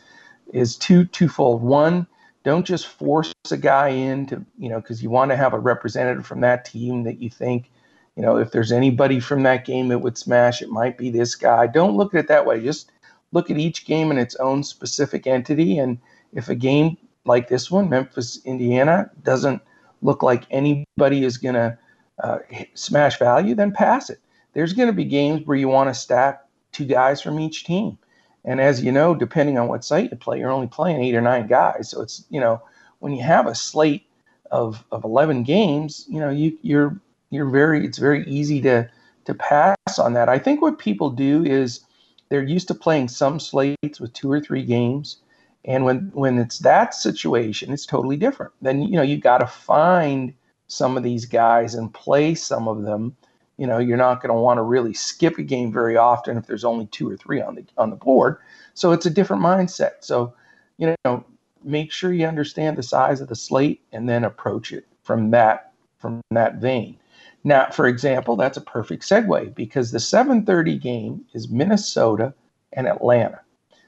is 0.53 0.77
two 0.77 1.07
twofold. 1.07 1.63
One, 1.63 2.07
don't 2.45 2.67
just 2.67 2.89
force 2.89 3.33
a 3.51 3.57
guy 3.57 3.89
in 3.89 4.27
to, 4.27 4.45
you 4.59 4.69
know, 4.69 4.83
because 4.83 5.03
you 5.03 5.09
want 5.09 5.31
to 5.31 5.37
have 5.37 5.55
a 5.55 5.59
representative 5.59 6.27
from 6.27 6.43
that 6.43 6.67
team 6.67 7.05
that 7.05 7.23
you 7.23 7.31
think, 7.31 7.71
you 8.17 8.23
know, 8.23 8.37
if 8.37 8.51
there's 8.51 8.71
anybody 8.71 9.19
from 9.19 9.43
that 9.45 9.65
game 9.65 9.89
that 9.89 10.01
would 10.01 10.19
smash, 10.19 10.61
it 10.61 10.69
might 10.69 10.99
be 10.99 11.09
this 11.09 11.37
guy. 11.37 11.67
Don't 11.67 11.97
look 11.97 12.13
at 12.13 12.21
it 12.21 12.29
that 12.29 12.45
way. 12.45 12.61
Just 12.61 12.93
look 13.33 13.51
at 13.51 13.57
each 13.57 13.87
game 13.87 14.11
in 14.11 14.19
its 14.19 14.35
own 14.37 14.63
specific 14.63 15.27
entity. 15.27 15.79
And 15.79 15.97
if 16.35 16.51
a 16.51 16.55
game 16.55 16.99
like 17.25 17.49
this 17.49 17.71
one, 17.71 17.89
Memphis, 17.89 18.43
Indiana, 18.45 19.11
doesn't 19.23 19.63
look 20.03 20.23
like 20.23 20.45
anybody 20.51 21.25
is 21.25 21.39
going 21.39 21.55
to 21.55 21.79
uh, 22.23 22.39
smash 22.75 23.19
value, 23.19 23.55
then 23.55 23.73
pass 23.73 24.11
it. 24.11 24.21
There's 24.53 24.73
going 24.73 24.89
to 24.89 24.93
be 24.93 25.05
games 25.05 25.47
where 25.47 25.57
you 25.57 25.69
want 25.69 25.91
to 25.91 25.95
stack 25.95 26.45
two 26.73 26.85
guys 26.85 27.21
from 27.21 27.39
each 27.39 27.65
team. 27.65 27.99
And 28.45 28.61
as 28.61 28.83
you 28.83 28.93
know, 28.93 29.15
depending 29.15 29.59
on 29.59 29.69
what 29.69 29.85
site 29.85 30.11
you 30.11 30.17
play, 30.17 30.39
you're 30.39 30.51
only 30.51 30.69
playing 30.69 31.03
eight 31.03 31.15
or 31.15 31.21
nine 31.21 31.47
guys. 31.47 31.91
So 31.91 32.03
it's, 32.03 32.25
you 32.31 32.41
know, 32.41 32.63
when 33.01 33.13
you 33.13 33.23
have 33.23 33.47
a 33.47 33.55
slate 33.55 34.07
of, 34.51 34.85
of 34.91 35.05
11 35.05 35.43
games, 35.43 36.07
you 36.09 36.21
know, 36.21 36.31
you, 36.31 36.57
you're, 36.63 36.99
you're 37.31 37.51
very, 37.51 37.85
it's 37.85 37.99
very 37.99 38.25
easy 38.27 38.61
to, 38.63 38.89
to 39.27 39.35
pass 39.35 39.99
on 39.99 40.15
that. 40.15 40.29
I 40.29 40.39
think 40.39 40.63
what 40.63 40.79
people 40.79 41.11
do 41.11 41.45
is 41.45 41.81
they're 42.29 42.43
used 42.43 42.69
to 42.69 42.75
playing 42.75 43.09
some 43.09 43.39
slates 43.39 44.01
with 44.01 44.13
two 44.13 44.31
or 44.31 44.41
three 44.41 44.65
games. 44.65 45.19
And 45.65 45.85
when, 45.85 46.11
when 46.15 46.39
it's 46.39 46.61
that 46.61 46.95
situation, 46.95 47.73
it's 47.73 47.87
totally 47.87 48.17
different. 48.17 48.53
Then, 48.63 48.83
you 48.83 48.97
know, 48.97 49.03
you 49.03 49.19
got 49.19 49.39
to 49.39 49.47
find 49.47 50.33
some 50.69 50.97
of 50.97 51.03
these 51.03 51.25
guys 51.25 51.75
and 51.75 51.93
play 51.93 52.35
some 52.35 52.69
of 52.69 52.83
them. 52.83 53.17
You 53.57 53.67
know, 53.67 53.79
you're 53.79 53.97
not 53.97 54.23
going 54.23 54.35
to 54.35 54.41
want 54.41 54.59
to 54.59 54.63
really 54.63 54.95
skip 54.95 55.37
a 55.39 55.43
game 55.43 55.73
very 55.73 55.97
often 55.97 56.37
if 56.37 56.47
there's 56.47 56.65
only 56.65 56.87
two 56.87 57.11
or 57.11 57.17
three 57.17 57.41
on 57.41 57.57
the 57.57 57.65
on 57.77 57.91
the 57.91 57.97
board. 57.97 58.37
So 58.75 58.93
it's 58.93 59.07
a 59.07 59.11
different 59.11 59.43
mindset. 59.43 59.95
So, 60.01 60.33
you 60.77 60.95
know, 61.05 61.25
make 61.65 61.91
sure 61.91 62.13
you 62.13 62.27
understand 62.27 62.77
the 62.79 62.83
size 62.83 63.21
of 63.21 63.29
the 63.29 63.35
slate 63.35 63.83
and 63.93 64.09
then 64.09 64.25
approach 64.25 64.73
it 64.73 64.87
from 65.03 65.31
that 65.31 65.73
from 65.99 66.21
that 66.31 66.57
vein. 66.57 66.97
Now, 67.45 67.71
for 67.71 67.87
example, 67.89 68.37
that's 68.37 68.57
a 68.57 68.63
perfect 68.63 69.03
segue 69.03 69.55
because 69.55 69.91
the 69.91 69.99
7:30 69.99 70.81
game 70.81 71.25
is 71.33 71.49
Minnesota 71.49 72.35
and 72.73 72.87
Atlanta. 72.87 73.41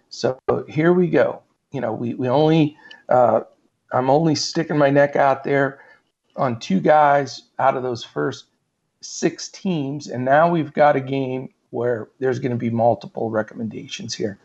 So 0.09 0.39
here 0.69 0.93
we 0.93 1.09
go. 1.09 1.43
You 1.73 1.81
know, 1.81 1.93
we 1.93 2.15
we 2.15 2.29
only 2.29 2.77
uh, 3.09 3.43
I'm 3.93 4.11
only 4.11 4.35
sticking 4.35 4.79
my 4.79 4.91
neck 4.91 5.17
out 5.17 5.45
there 5.45 5.81
on 6.37 6.59
two 6.59 6.81
guys 6.81 7.43
out 7.59 7.77
of 7.77 7.83
those 7.83 8.05
first 8.05 8.47
six 9.00 9.49
teams, 9.49 10.07
and 10.07 10.25
now 10.25 10.50
we've 10.50 10.73
got 10.73 10.97
a 10.97 11.00
game 11.00 11.50
where 11.71 12.09
there's 12.19 12.39
going 12.39 12.50
to 12.50 12.57
be 12.57 12.71
multiple 12.71 13.31
recommendations 13.31 14.15
here. 14.15 14.39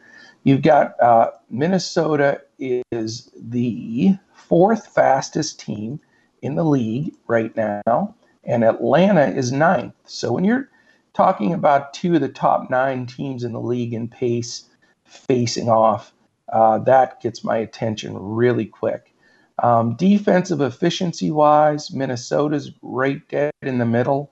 You've 0.44 0.62
got 0.62 1.00
uh, 1.02 1.32
Minnesota 1.50 2.42
is 2.60 3.32
the 3.36 4.16
fourth 4.34 4.88
fastest 4.88 5.60
team 5.60 6.00
in 6.42 6.56
the 6.56 6.64
league 6.64 7.14
right 7.28 7.56
now, 7.56 8.16
and 8.44 8.64
Atlanta 8.64 9.28
is 9.28 9.52
ninth. 9.52 9.96
So 10.06 10.32
when 10.32 10.44
you're 10.44 10.70
talking 11.14 11.54
about 11.54 11.94
two 11.94 12.14
of 12.16 12.22
the 12.22 12.30
top 12.30 12.70
nine 12.70 13.08
teams 13.08 13.44
in 13.44 13.54
the 13.54 13.60
league 13.60 13.94
in 13.94 14.08
pace 14.08 14.66
facing 15.06 15.70
off, 15.70 16.14
uh, 16.52 16.80
that 16.80 17.22
gets 17.22 17.44
my 17.44 17.58
attention 17.58 18.18
really 18.18 18.66
quick. 18.66 19.14
Um, 19.64 19.96
defensive 19.96 20.62
efficiency 20.62 21.32
wise, 21.32 21.92
Minnesota's 21.94 22.72
right 22.82 23.28
dead 23.30 23.54
in 23.62 23.78
the 23.78 23.86
middle 23.86 24.32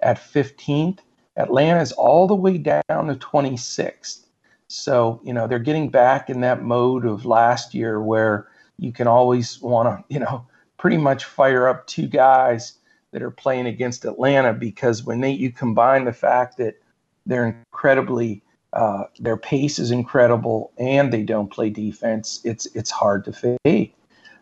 at 0.00 0.18
15th. 0.18 1.00
Atlanta's 1.36 1.92
all 1.92 2.26
the 2.26 2.34
way 2.34 2.58
down 2.58 2.82
to 2.88 3.14
26th. 3.14 4.26
So, 4.68 5.20
you 5.22 5.34
know, 5.34 5.46
they're 5.46 5.58
getting 5.58 5.90
back 5.90 6.30
in 6.30 6.40
that 6.40 6.62
mode 6.62 7.04
of 7.04 7.26
last 7.26 7.74
year 7.74 8.02
where 8.02 8.48
you 8.78 8.92
can 8.92 9.06
always 9.06 9.60
want 9.60 9.88
to, 9.88 10.04
you 10.12 10.18
know, 10.18 10.46
pretty 10.78 10.96
much 10.96 11.24
fire 11.24 11.68
up 11.68 11.86
two 11.86 12.06
guys 12.06 12.78
that 13.12 13.22
are 13.22 13.30
playing 13.30 13.66
against 13.66 14.06
Atlanta 14.06 14.54
because 14.54 15.04
when 15.04 15.20
they 15.20 15.30
you 15.30 15.52
combine 15.52 16.06
the 16.06 16.12
fact 16.12 16.56
that 16.56 16.80
they're 17.26 17.46
incredibly 17.46 18.42
uh, 18.72 19.04
their 19.18 19.36
pace 19.36 19.78
is 19.78 19.90
incredible 19.90 20.72
and 20.78 21.12
they 21.12 21.22
don't 21.22 21.50
play 21.50 21.70
defense, 21.70 22.40
it's 22.44 22.66
it's 22.74 22.90
hard 22.90 23.24
to 23.24 23.32
fade. 23.32 23.92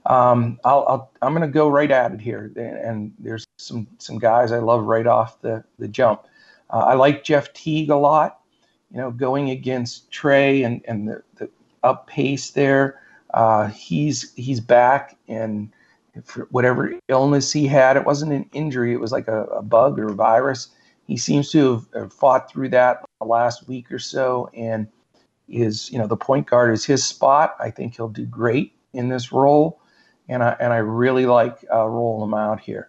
Um, 0.07 0.59
I'll, 0.65 1.11
i 1.21 1.27
am 1.27 1.35
going 1.35 1.47
to 1.47 1.53
go 1.53 1.69
right 1.69 1.91
at 1.91 2.13
it 2.13 2.21
here, 2.21 2.51
and 2.57 3.13
there's 3.19 3.47
some 3.59 3.87
some 3.99 4.19
guys 4.19 4.53
I 4.53 4.59
love 4.59 4.85
right 4.85 5.07
off 5.07 5.41
the 5.41 5.65
the 5.79 5.89
jump. 5.89 6.23
Uh, 6.71 6.79
I 6.79 6.95
like 6.95 7.25
Jeff 7.25 7.53
Teague 7.53 7.91
a 7.91 7.97
lot. 7.97 8.39
You 8.91 8.99
know, 8.99 9.11
going 9.11 9.51
against 9.51 10.11
Trae 10.11 10.65
and 10.65 10.81
and 10.87 11.09
the, 11.09 11.23
the 11.37 11.51
up 11.83 12.07
pace 12.07 12.51
there. 12.51 13.01
Uh, 13.35 13.69
he's 13.69 14.33
he's 14.35 14.61
back 14.61 15.17
and 15.29 15.71
for 16.25 16.47
whatever 16.51 16.93
illness 17.09 17.53
he 17.53 17.67
had, 17.67 17.97
it 17.97 18.05
wasn't 18.05 18.33
an 18.33 18.49
injury. 18.53 18.93
It 18.93 19.01
was 19.01 19.13
like 19.13 19.29
a, 19.29 19.45
a 19.45 19.63
bug 19.63 19.99
or 19.99 20.09
a 20.09 20.15
virus. 20.15 20.69
He 21.11 21.17
seems 21.17 21.51
to 21.51 21.85
have 21.95 22.13
fought 22.13 22.51
through 22.51 22.69
that 22.71 23.05
the 23.21 23.27
last 23.27 23.69
week 23.69 23.91
or 23.91 23.99
so, 23.99 24.49
and 24.55 24.87
is 25.49 25.91
you 25.91 25.99
know 25.99 26.07
the 26.07 26.17
point 26.17 26.47
guard 26.47 26.73
is 26.73 26.85
his 26.85 27.05
spot. 27.05 27.57
I 27.59 27.71
think 27.71 27.97
he'll 27.97 28.09
do 28.09 28.25
great 28.25 28.73
in 28.93 29.09
this 29.09 29.33
role 29.33 29.81
and 30.31 30.43
I 30.45 30.57
and 30.61 30.73
I 30.73 30.79
really 30.79 31.27
like 31.27 31.65
uh, 31.71 31.87
rolling 31.87 32.29
him 32.29 32.35
out 32.35 32.61
here. 32.61 32.89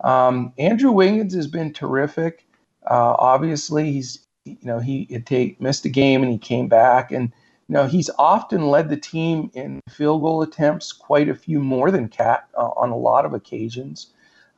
Um, 0.00 0.52
Andrew 0.58 0.90
Wiggins 0.90 1.34
has 1.34 1.46
been 1.46 1.72
terrific. 1.72 2.46
Uh, 2.90 3.14
obviously, 3.18 3.92
he's 3.92 4.26
you 4.44 4.56
know 4.62 4.80
he 4.80 5.06
take, 5.24 5.60
missed 5.60 5.84
a 5.84 5.90
game 5.90 6.22
and 6.22 6.32
he 6.32 6.38
came 6.38 6.66
back, 6.66 7.12
and 7.12 7.30
you 7.68 7.74
know 7.74 7.86
he's 7.86 8.10
often 8.18 8.68
led 8.68 8.88
the 8.88 8.96
team 8.96 9.50
in 9.54 9.80
field 9.88 10.22
goal 10.22 10.42
attempts, 10.42 10.92
quite 10.92 11.28
a 11.28 11.34
few 11.34 11.60
more 11.60 11.90
than 11.90 12.08
KAT 12.08 12.48
uh, 12.56 12.70
on 12.76 12.90
a 12.90 12.96
lot 12.96 13.26
of 13.26 13.34
occasions. 13.34 14.08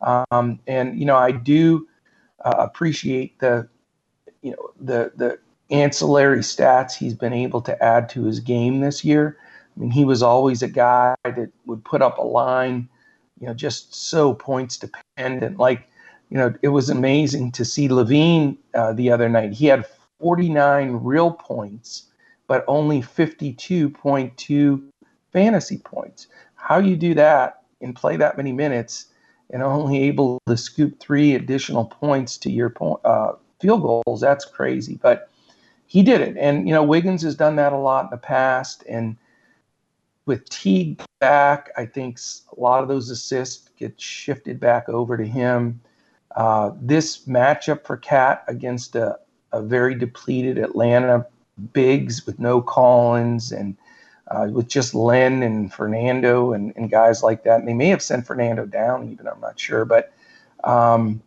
Um, 0.00 0.60
and 0.66 0.98
you 0.98 1.04
know 1.04 1.16
I 1.16 1.32
do 1.32 1.88
uh, 2.44 2.54
appreciate 2.58 3.38
the 3.38 3.68
you 4.42 4.52
know 4.52 4.70
the 4.80 5.12
the 5.16 5.38
ancillary 5.70 6.40
stats 6.40 6.92
he's 6.94 7.14
been 7.14 7.32
able 7.32 7.60
to 7.62 7.82
add 7.82 8.08
to 8.10 8.24
his 8.24 8.40
game 8.40 8.80
this 8.80 9.04
year. 9.04 9.38
I 9.76 9.80
mean, 9.80 9.90
he 9.90 10.04
was 10.04 10.22
always 10.22 10.62
a 10.62 10.68
guy 10.68 11.14
that 11.24 11.50
would 11.66 11.84
put 11.84 12.02
up 12.02 12.18
a 12.18 12.22
line, 12.22 12.88
you 13.40 13.46
know, 13.46 13.54
just 13.54 13.94
so 13.94 14.34
points 14.34 14.76
dependent. 14.76 15.58
Like, 15.58 15.88
you 16.28 16.36
know, 16.36 16.54
it 16.62 16.68
was 16.68 16.90
amazing 16.90 17.52
to 17.52 17.64
see 17.64 17.88
LaVine 17.88 18.56
uh, 18.74 18.92
the 18.92 19.10
other 19.10 19.28
night. 19.28 19.52
He 19.52 19.66
had 19.66 19.86
49 20.18 20.92
real 21.02 21.32
points, 21.32 22.04
but 22.46 22.64
only 22.66 23.00
52.2 23.00 24.82
fantasy 25.32 25.78
points. 25.78 26.26
How 26.56 26.78
you 26.78 26.96
do 26.96 27.14
that 27.14 27.62
and 27.80 27.96
play 27.96 28.16
that 28.16 28.36
many 28.36 28.52
minutes 28.52 29.06
and 29.52 29.62
only 29.62 30.02
able 30.04 30.38
to 30.46 30.56
scoop 30.56 30.98
three 31.00 31.34
additional 31.34 31.84
points 31.84 32.36
to 32.38 32.50
your 32.50 32.70
point, 32.70 33.00
uh, 33.04 33.32
field 33.60 33.82
goals, 33.82 34.20
that's 34.20 34.44
crazy. 34.44 34.98
But 35.02 35.28
he 35.86 36.02
did 36.02 36.20
it. 36.20 36.36
And, 36.36 36.68
you 36.68 36.74
know, 36.74 36.82
Wiggins 36.82 37.22
has 37.22 37.34
done 37.34 37.56
that 37.56 37.72
a 37.72 37.78
lot 37.78 38.04
in 38.04 38.10
the 38.10 38.16
past. 38.16 38.84
And, 38.88 39.16
with 40.30 40.48
Teague 40.48 41.02
back, 41.18 41.70
I 41.76 41.84
think 41.84 42.20
a 42.56 42.60
lot 42.60 42.82
of 42.82 42.88
those 42.88 43.10
assists 43.10 43.68
get 43.76 44.00
shifted 44.00 44.60
back 44.60 44.88
over 44.88 45.16
to 45.16 45.26
him. 45.26 45.80
Uh, 46.36 46.70
this 46.80 47.24
matchup 47.26 47.84
for 47.84 47.96
KAT 47.96 48.44
against 48.46 48.94
a, 48.94 49.18
a, 49.50 49.60
very 49.60 49.96
depleted 49.96 50.56
Atlanta 50.56 51.26
bigs 51.72 52.24
with 52.26 52.38
no 52.38 52.62
Collins 52.62 53.50
and 53.50 53.76
uh, 54.30 54.48
with 54.50 54.68
just 54.68 54.94
Len 54.94 55.42
and 55.42 55.72
Fernando 55.72 56.52
and, 56.52 56.72
and, 56.76 56.90
guys 56.90 57.22
like 57.22 57.42
that. 57.44 57.58
And 57.58 57.68
they 57.68 57.74
may 57.74 57.88
have 57.88 58.02
sent 58.02 58.26
Fernando 58.26 58.64
down, 58.64 59.10
even 59.10 59.26
I'm 59.26 59.40
not 59.40 59.58
sure, 59.58 59.84
but 59.84 60.12
um, 60.62 61.22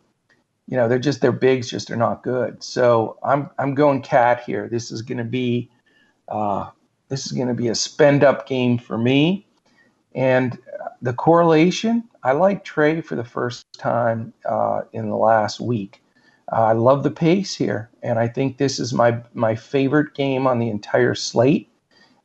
you 0.67 0.77
know 0.77 0.87
they're 0.87 0.99
just 0.99 1.21
their 1.21 1.31
bigs 1.31 1.69
just 1.69 1.91
are 1.91 1.97
not 1.97 2.23
good. 2.23 2.63
So 2.63 3.17
I'm 3.23 3.49
I'm 3.59 3.75
going 3.75 4.01
KAT 4.01 4.43
here. 4.43 4.69
This 4.69 4.91
is 4.91 5.01
going 5.01 5.17
to 5.17 5.23
be 5.23 5.69
uh, 6.29 6.69
this 7.09 7.25
is 7.25 7.31
going 7.33 7.49
to 7.49 7.53
be 7.53 7.67
a 7.67 7.75
spend 7.75 8.23
up 8.23 8.47
game 8.47 8.77
for 8.77 8.97
me. 8.97 9.45
And 10.15 10.57
the 11.01 11.13
correlation, 11.13 12.03
I 12.23 12.33
like 12.33 12.63
Trae 12.63 13.03
for 13.03 13.15
the 13.15 13.23
first 13.23 13.65
time 13.77 14.33
uh, 14.45 14.81
in 14.93 15.09
the 15.09 15.17
last 15.17 15.59
week. 15.59 16.01
Uh, 16.51 16.61
I 16.61 16.73
love 16.73 17.03
the 17.03 17.11
pace 17.11 17.55
here, 17.55 17.89
and 18.03 18.19
I 18.19 18.27
think 18.27 18.57
this 18.57 18.79
is 18.79 18.93
my 18.93 19.21
my 19.33 19.55
favorite 19.55 20.13
game 20.13 20.45
on 20.45 20.59
the 20.59 20.69
entire 20.69 21.15
slate. 21.15 21.69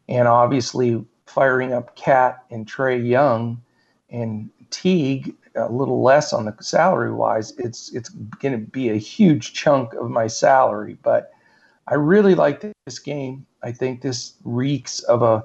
And 0.08 0.26
obviously, 0.26 1.04
firing 1.26 1.72
up 1.72 1.96
KAT 1.96 2.44
and 2.50 2.66
Trae 2.66 3.06
Young 3.06 3.60
and 4.10 4.50
Teague 4.70 5.34
a 5.54 5.70
little 5.70 6.02
less 6.02 6.32
on 6.32 6.44
the 6.44 6.54
salary 6.60 7.12
wise, 7.12 7.52
it's 7.58 7.92
it's 7.92 8.08
going 8.08 8.52
to 8.52 8.70
be 8.70 8.90
a 8.90 8.96
huge 8.96 9.52
chunk 9.52 9.92
of 9.94 10.10
my 10.10 10.26
salary. 10.26 10.96
But 11.02 11.32
I 11.88 11.94
really 11.94 12.34
like 12.34 12.60
this 12.60 12.98
game. 12.98 13.46
I 13.62 13.72
think 13.72 14.02
this 14.02 14.34
reeks 14.44 15.00
of 15.00 15.22
a 15.22 15.44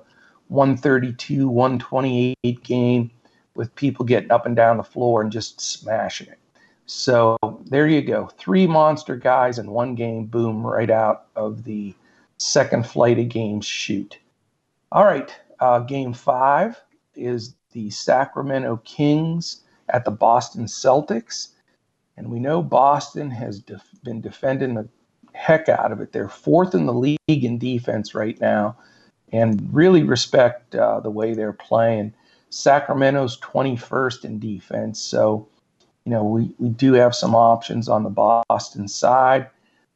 132, 0.50 1.48
128 1.48 2.64
game 2.64 3.12
with 3.56 3.74
people 3.76 4.06
getting 4.06 4.32
up 4.32 4.46
and 4.46 4.56
down 4.56 4.78
the 4.78 4.84
floor 4.84 5.22
and 5.22 5.32
just 5.32 5.60
smashing 5.60 6.28
it. 6.28 6.40
So 6.86 7.38
there 7.66 7.88
you 7.88 8.02
go. 8.02 8.28
Three 8.38 8.68
monster 8.68 9.16
guys 9.16 9.58
in 9.58 9.72
one 9.72 9.96
game. 9.96 10.26
Boom, 10.26 10.66
right 10.66 10.90
out 10.90 11.28
of 11.36 11.64
the 11.64 11.96
second 12.38 12.86
flight 12.86 13.20
of 13.20 13.30
games 13.30 13.66
shoot. 13.66 14.18
All 14.94 15.06
right, 15.06 15.36
uh, 15.60 15.80
game 15.80 16.14
five 16.14 16.80
is 17.16 17.56
the 17.72 17.90
Sacramento 17.90 18.80
Kings 18.86 19.64
at 19.90 20.06
the 20.06 20.12
Boston 20.12 20.66
Celtics. 20.66 21.48
And 22.16 22.30
we 22.30 22.40
know 22.40 22.62
Boston 22.62 23.32
has 23.32 23.58
def- 23.58 23.90
been 24.04 24.22
defending 24.22 24.76
the 24.76 24.88
heck 25.34 25.68
out 25.68 25.92
of 25.92 26.00
it. 26.00 26.12
They're 26.12 26.30
fourth 26.30 26.76
in 26.76 26.86
the 26.86 26.94
league 26.94 27.18
in 27.28 27.58
defense 27.58 28.14
right 28.14 28.40
now, 28.40 28.78
and 29.32 29.68
really 29.74 30.04
respect 30.04 30.76
uh, 30.76 31.00
the 31.00 31.10
way 31.10 31.34
they're 31.34 31.54
playing. 31.54 32.14
Sacramento's 32.52 33.40
21st 33.40 34.26
in 34.26 34.38
defense, 34.38 35.02
so 35.02 35.48
you 36.06 36.12
know 36.12 36.24
we, 36.24 36.54
we 36.60 36.70
do 36.70 36.94
have 36.94 37.16
some 37.16 37.34
options 37.34 37.90
on 37.90 38.04
the 38.04 38.12
Boston 38.12 38.88
side. 38.88 39.50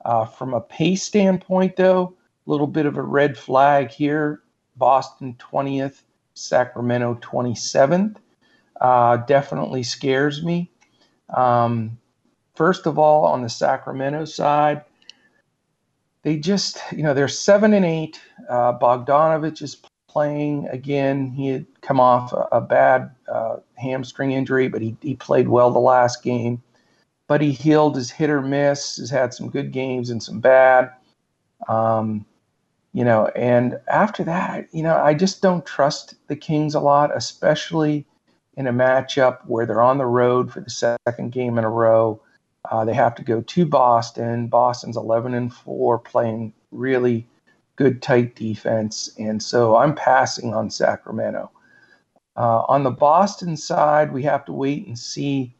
Uh, 0.05 0.25
from 0.25 0.55
a 0.55 0.61
pace 0.61 1.03
standpoint, 1.03 1.75
though, 1.75 2.15
a 2.47 2.49
little 2.49 2.65
bit 2.65 2.87
of 2.87 2.97
a 2.97 3.03
red 3.03 3.37
flag 3.37 3.91
here. 3.91 4.41
Boston 4.77 5.35
20th, 5.39 6.03
Sacramento 6.33 7.15
27th. 7.21 8.17
Uh, 8.79 9.17
definitely 9.17 9.83
scares 9.83 10.43
me. 10.43 10.71
Um, 11.35 11.97
first 12.55 12.85
of 12.85 12.99
all, 12.99 13.25
on 13.25 13.41
the 13.41 13.49
Sacramento 13.49 14.25
side, 14.25 14.83
they 16.23 16.37
just, 16.37 16.79
you 16.91 17.03
know, 17.03 17.13
they're 17.13 17.27
seven 17.27 17.73
and 17.73 17.85
eight. 17.85 18.19
Uh, 18.49 18.77
Bogdanovic 18.77 19.61
is 19.61 19.77
playing 20.07 20.67
again. 20.69 21.31
He 21.31 21.47
had 21.47 21.65
come 21.81 21.99
off 21.99 22.33
a, 22.33 22.47
a 22.51 22.61
bad 22.61 23.11
uh, 23.31 23.57
hamstring 23.75 24.31
injury, 24.31 24.67
but 24.67 24.81
he, 24.81 24.95
he 25.01 25.15
played 25.15 25.47
well 25.47 25.71
the 25.71 25.79
last 25.79 26.23
game. 26.23 26.61
But 27.27 27.41
he 27.41 27.51
healed 27.51 27.95
his 27.95 28.09
hit 28.09 28.29
or 28.29 28.41
miss, 28.41 28.97
has 28.97 29.09
had 29.09 29.33
some 29.33 29.49
good 29.49 29.71
games 29.71 30.09
and 30.09 30.23
some 30.23 30.39
bad. 30.39 30.91
Um, 31.67 32.25
you 32.97 33.05
know, 33.05 33.27
and 33.35 33.79
after 33.87 34.23
that, 34.23 34.69
you 34.71 34.81
know, 34.81 34.97
I 34.97 35.13
just 35.13 35.43
don't 35.43 35.63
trust 35.67 36.15
the 36.29 36.35
Kings 36.35 36.73
a 36.73 36.79
lot, 36.79 37.15
especially 37.15 38.07
in 38.55 38.65
a 38.65 38.73
matchup 38.73 39.45
where 39.45 39.67
they're 39.67 39.83
on 39.83 39.99
the 39.99 40.07
road 40.07 40.51
for 40.51 40.61
the 40.61 40.97
second 41.05 41.31
game 41.31 41.59
in 41.59 41.63
a 41.63 41.69
row. 41.69 42.19
Uh, 42.71 42.85
they 42.85 42.95
have 42.95 43.13
to 43.13 43.23
go 43.23 43.41
to 43.41 43.65
Boston. 43.67 44.47
Boston's 44.47 44.97
11 44.97 45.35
and 45.35 45.53
4, 45.53 45.99
playing 45.99 46.53
really 46.71 47.27
good, 47.75 48.01
tight 48.01 48.35
defense. 48.35 49.11
And 49.19 49.43
so 49.43 49.77
I'm 49.77 49.93
passing 49.93 50.55
on 50.55 50.71
Sacramento. 50.71 51.51
Uh, 52.35 52.63
on 52.67 52.81
the 52.81 52.89
Boston 52.89 53.57
side, 53.57 54.11
we 54.11 54.23
have 54.23 54.43
to 54.45 54.53
wait 54.53 54.87
and 54.87 54.97
see 54.97 55.53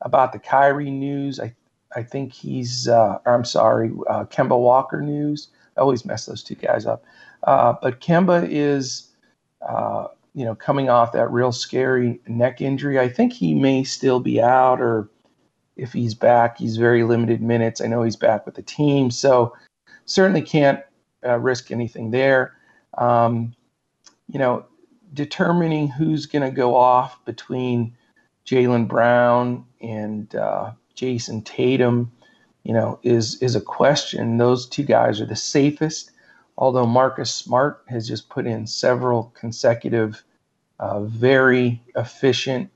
about 0.00 0.32
the 0.32 0.38
Kyrie 0.38 0.90
news. 0.90 1.38
I, 1.38 1.54
I 1.94 2.02
think 2.02 2.32
he's, 2.32 2.88
uh, 2.88 3.18
I'm 3.26 3.44
sorry, 3.44 3.90
uh, 4.08 4.24
Kemba 4.24 4.58
Walker 4.58 5.02
news. 5.02 5.48
I 5.78 5.80
always 5.80 6.04
mess 6.04 6.26
those 6.26 6.42
two 6.42 6.56
guys 6.56 6.86
up. 6.86 7.04
Uh, 7.44 7.74
but 7.80 8.00
Kemba 8.00 8.46
is, 8.50 9.08
uh, 9.66 10.08
you 10.34 10.44
know, 10.44 10.54
coming 10.54 10.90
off 10.90 11.12
that 11.12 11.30
real 11.30 11.52
scary 11.52 12.20
neck 12.26 12.60
injury. 12.60 12.98
I 12.98 13.08
think 13.08 13.32
he 13.32 13.54
may 13.54 13.84
still 13.84 14.20
be 14.20 14.40
out 14.40 14.80
or 14.80 15.08
if 15.76 15.92
he's 15.92 16.14
back, 16.14 16.58
he's 16.58 16.76
very 16.76 17.04
limited 17.04 17.40
minutes. 17.40 17.80
I 17.80 17.86
know 17.86 18.02
he's 18.02 18.16
back 18.16 18.44
with 18.44 18.56
the 18.56 18.62
team, 18.62 19.12
so 19.12 19.54
certainly 20.06 20.42
can't 20.42 20.80
uh, 21.24 21.38
risk 21.38 21.70
anything 21.70 22.10
there. 22.10 22.54
Um, 22.98 23.54
you 24.26 24.40
know, 24.40 24.66
determining 25.14 25.88
who's 25.88 26.26
going 26.26 26.42
to 26.42 26.50
go 26.50 26.74
off 26.74 27.24
between 27.24 27.96
Jaylen 28.44 28.88
Brown 28.88 29.64
and 29.80 30.34
uh, 30.34 30.72
Jayson 30.96 31.44
Tatum, 31.44 32.10
you 32.68 32.74
know, 32.74 32.98
is 33.02 33.40
is 33.42 33.56
a 33.56 33.62
question. 33.62 34.36
Those 34.36 34.66
two 34.66 34.82
guys 34.82 35.22
are 35.22 35.26
the 35.26 35.34
safest. 35.34 36.10
Although 36.58 36.84
Marcus 36.84 37.34
Smart 37.34 37.82
has 37.88 38.06
just 38.06 38.28
put 38.28 38.46
in 38.46 38.66
several 38.66 39.32
consecutive, 39.34 40.22
uh, 40.78 41.00
very 41.04 41.80
efficient, 41.96 42.68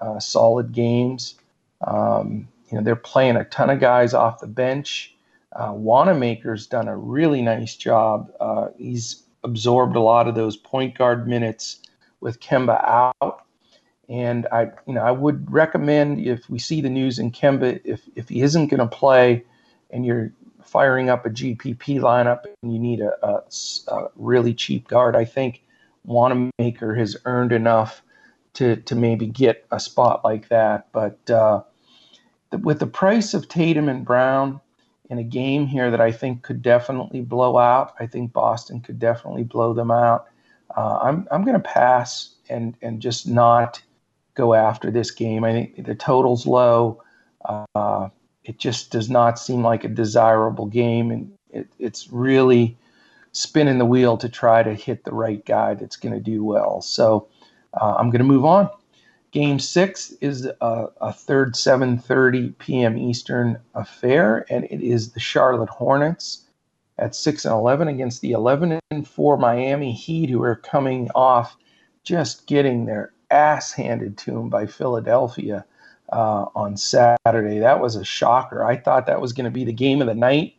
uh, 0.00 0.20
solid 0.20 0.70
games. 0.70 1.34
Um, 1.84 2.46
you 2.70 2.78
know, 2.78 2.84
they're 2.84 2.94
playing 2.94 3.34
a 3.34 3.44
ton 3.46 3.68
of 3.68 3.80
guys 3.80 4.14
off 4.14 4.38
the 4.38 4.46
bench. 4.46 5.12
Uh, 5.56 5.72
Wanamaker's 5.72 6.68
done 6.68 6.86
a 6.86 6.96
really 6.96 7.42
nice 7.42 7.74
job. 7.74 8.30
Uh, 8.38 8.68
he's 8.78 9.24
absorbed 9.42 9.96
a 9.96 10.00
lot 10.00 10.28
of 10.28 10.36
those 10.36 10.56
point 10.56 10.96
guard 10.96 11.26
minutes 11.26 11.80
with 12.20 12.38
Kemba 12.38 12.80
out. 12.84 13.44
And 14.12 14.46
I, 14.52 14.64
you 14.86 14.92
know, 14.92 15.00
I 15.00 15.10
would 15.10 15.50
recommend 15.50 16.20
if 16.20 16.50
we 16.50 16.58
see 16.58 16.82
the 16.82 16.90
news 16.90 17.18
in 17.18 17.30
Kemba, 17.30 17.80
if 17.82 18.02
if 18.14 18.28
he 18.28 18.42
isn't 18.42 18.66
going 18.66 18.80
to 18.80 18.86
play, 18.86 19.42
and 19.90 20.04
you're 20.04 20.30
firing 20.62 21.08
up 21.08 21.24
a 21.24 21.30
GPP 21.30 21.98
lineup 21.98 22.44
and 22.62 22.74
you 22.74 22.78
need 22.78 23.00
a, 23.00 23.12
a, 23.26 23.42
a 23.88 24.08
really 24.16 24.52
cheap 24.52 24.86
guard, 24.86 25.16
I 25.16 25.24
think 25.24 25.62
Wanamaker 26.04 26.94
has 26.94 27.16
earned 27.24 27.52
enough 27.52 28.02
to 28.54 28.76
to 28.76 28.94
maybe 28.94 29.26
get 29.26 29.64
a 29.70 29.80
spot 29.80 30.22
like 30.22 30.48
that. 30.48 30.88
But 30.92 31.30
uh, 31.30 31.62
with 32.60 32.80
the 32.80 32.86
price 32.86 33.32
of 33.32 33.48
Tatum 33.48 33.88
and 33.88 34.04
Brown 34.04 34.60
in 35.08 35.16
a 35.16 35.24
game 35.24 35.66
here 35.66 35.90
that 35.90 36.02
I 36.02 36.12
think 36.12 36.42
could 36.42 36.60
definitely 36.60 37.22
blow 37.22 37.56
out, 37.56 37.94
I 37.98 38.06
think 38.06 38.34
Boston 38.34 38.82
could 38.82 38.98
definitely 38.98 39.44
blow 39.44 39.72
them 39.72 39.90
out. 39.90 40.26
Uh, 40.76 40.98
I'm 41.02 41.26
I'm 41.30 41.46
going 41.46 41.56
to 41.56 41.66
pass 41.66 42.34
and 42.50 42.76
and 42.82 43.00
just 43.00 43.26
not 43.26 43.80
go 44.34 44.54
after 44.54 44.90
this 44.90 45.10
game. 45.10 45.44
I 45.44 45.52
think 45.52 45.84
the 45.84 45.94
total's 45.94 46.46
low. 46.46 47.02
Uh, 47.44 48.08
it 48.44 48.58
just 48.58 48.90
does 48.90 49.10
not 49.10 49.38
seem 49.38 49.62
like 49.62 49.84
a 49.84 49.88
desirable 49.88 50.66
game, 50.66 51.10
and 51.10 51.32
it, 51.50 51.68
it's 51.78 52.10
really 52.10 52.76
spinning 53.32 53.78
the 53.78 53.86
wheel 53.86 54.16
to 54.18 54.28
try 54.28 54.62
to 54.62 54.74
hit 54.74 55.04
the 55.04 55.14
right 55.14 55.44
guy 55.44 55.74
that's 55.74 55.96
going 55.96 56.14
to 56.14 56.20
do 56.20 56.44
well. 56.44 56.82
So 56.82 57.28
uh, 57.74 57.94
I'm 57.98 58.10
going 58.10 58.18
to 58.20 58.24
move 58.24 58.44
on. 58.44 58.68
Game 59.30 59.58
six 59.58 60.12
is 60.20 60.44
a, 60.44 60.88
a 61.00 61.12
third 61.12 61.54
7:30 61.54 62.58
p.m. 62.58 62.98
Eastern 62.98 63.58
affair, 63.74 64.44
and 64.50 64.64
it 64.64 64.82
is 64.82 65.12
the 65.12 65.20
Charlotte 65.20 65.70
Hornets 65.70 66.44
at 66.98 67.14
six 67.14 67.46
and 67.46 67.54
11 67.54 67.88
against 67.88 68.20
the 68.20 68.32
11 68.32 68.78
and 68.90 69.08
four 69.08 69.38
Miami 69.38 69.92
Heat, 69.92 70.28
who 70.28 70.42
are 70.42 70.56
coming 70.56 71.10
off 71.14 71.56
just 72.04 72.46
getting 72.46 72.84
their 72.84 73.12
ass 73.32 73.72
handed 73.72 74.18
to 74.18 74.38
him 74.38 74.48
by 74.48 74.66
Philadelphia 74.66 75.64
uh, 76.12 76.46
on 76.54 76.76
Saturday. 76.76 77.58
That 77.58 77.80
was 77.80 77.96
a 77.96 78.04
shocker. 78.04 78.64
I 78.64 78.76
thought 78.76 79.06
that 79.06 79.20
was 79.20 79.32
going 79.32 79.44
to 79.44 79.50
be 79.50 79.64
the 79.64 79.72
game 79.72 80.00
of 80.00 80.06
the 80.06 80.14
night, 80.14 80.54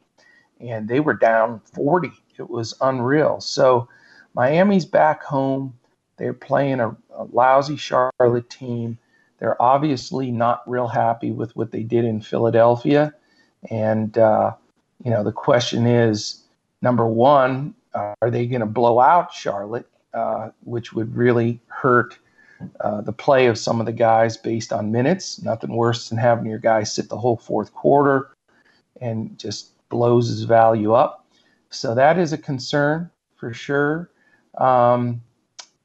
and 0.60 0.88
they 0.88 1.00
were 1.00 1.14
down 1.14 1.62
40. 1.74 2.12
It 2.38 2.50
was 2.50 2.74
unreal. 2.82 3.40
So 3.40 3.88
Miami's 4.34 4.86
back 4.86 5.24
home. 5.24 5.78
They're 6.18 6.34
playing 6.34 6.80
a, 6.80 6.96
a 7.16 7.24
lousy 7.32 7.78
Charlotte 7.78 8.50
team. 8.50 8.98
They're 9.40 9.62
obviously 9.62 10.32
not 10.32 10.68
real 10.68 10.88
happy 10.88 11.32
with 11.32 11.56
what 11.56 11.72
they 11.72 11.84
did 11.84 12.06
in 12.06 12.22
Philadelphia. 12.22 13.14
And, 13.70 14.18
uh, 14.18 14.54
you 15.04 15.12
know, 15.12 15.24
the 15.24 15.32
question 15.32 15.86
is 15.86 16.44
number 16.82 17.06
one, 17.06 17.76
uh, 17.94 18.14
are 18.22 18.32
they 18.32 18.48
going 18.48 18.62
to 18.62 18.66
blow 18.66 19.00
out 19.00 19.34
Charlotte, 19.34 19.88
uh, 20.14 20.50
which 20.64 20.94
would 20.94 21.16
really 21.16 21.60
hurt 21.68 22.18
uh, 22.82 23.02
the 23.02 23.14
play 23.14 23.48
of 23.48 23.58
some 23.58 23.80
of 23.80 23.86
the 23.86 23.92
guys 23.94 24.38
based 24.38 24.74
on 24.74 24.92
minutes? 24.92 25.42
Nothing 25.42 25.76
worse 25.76 26.10
than 26.10 26.18
having 26.18 26.46
your 26.46 26.60
guys 26.60 26.94
sit 26.94 27.10
the 27.10 27.18
whole 27.18 27.38
fourth 27.38 27.74
quarter 27.74 28.32
and 29.02 29.38
just 29.40 29.72
blows 29.90 30.28
his 30.28 30.44
value 30.44 30.94
up. 30.94 31.26
So 31.70 31.96
that 31.96 32.20
is 32.20 32.34
a 32.34 32.38
concern 32.38 33.10
for 33.36 33.54
sure. 33.54 34.10
Um, 34.58 35.22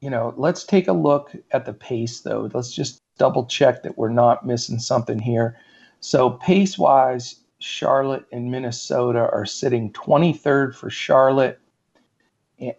you 0.01 0.09
know, 0.09 0.33
let's 0.37 0.63
take 0.63 0.87
a 0.87 0.93
look 0.93 1.31
at 1.51 1.65
the 1.65 1.73
pace 1.73 2.21
though. 2.21 2.49
Let's 2.53 2.73
just 2.73 3.01
double 3.17 3.45
check 3.45 3.83
that 3.83 3.97
we're 3.97 4.09
not 4.09 4.45
missing 4.45 4.79
something 4.79 5.19
here. 5.19 5.57
So 5.99 6.31
pace 6.31 6.77
wise, 6.77 7.35
Charlotte 7.59 8.25
and 8.31 8.49
Minnesota 8.49 9.29
are 9.31 9.45
sitting 9.45 9.91
23rd 9.91 10.73
for 10.75 10.89
Charlotte. 10.89 11.59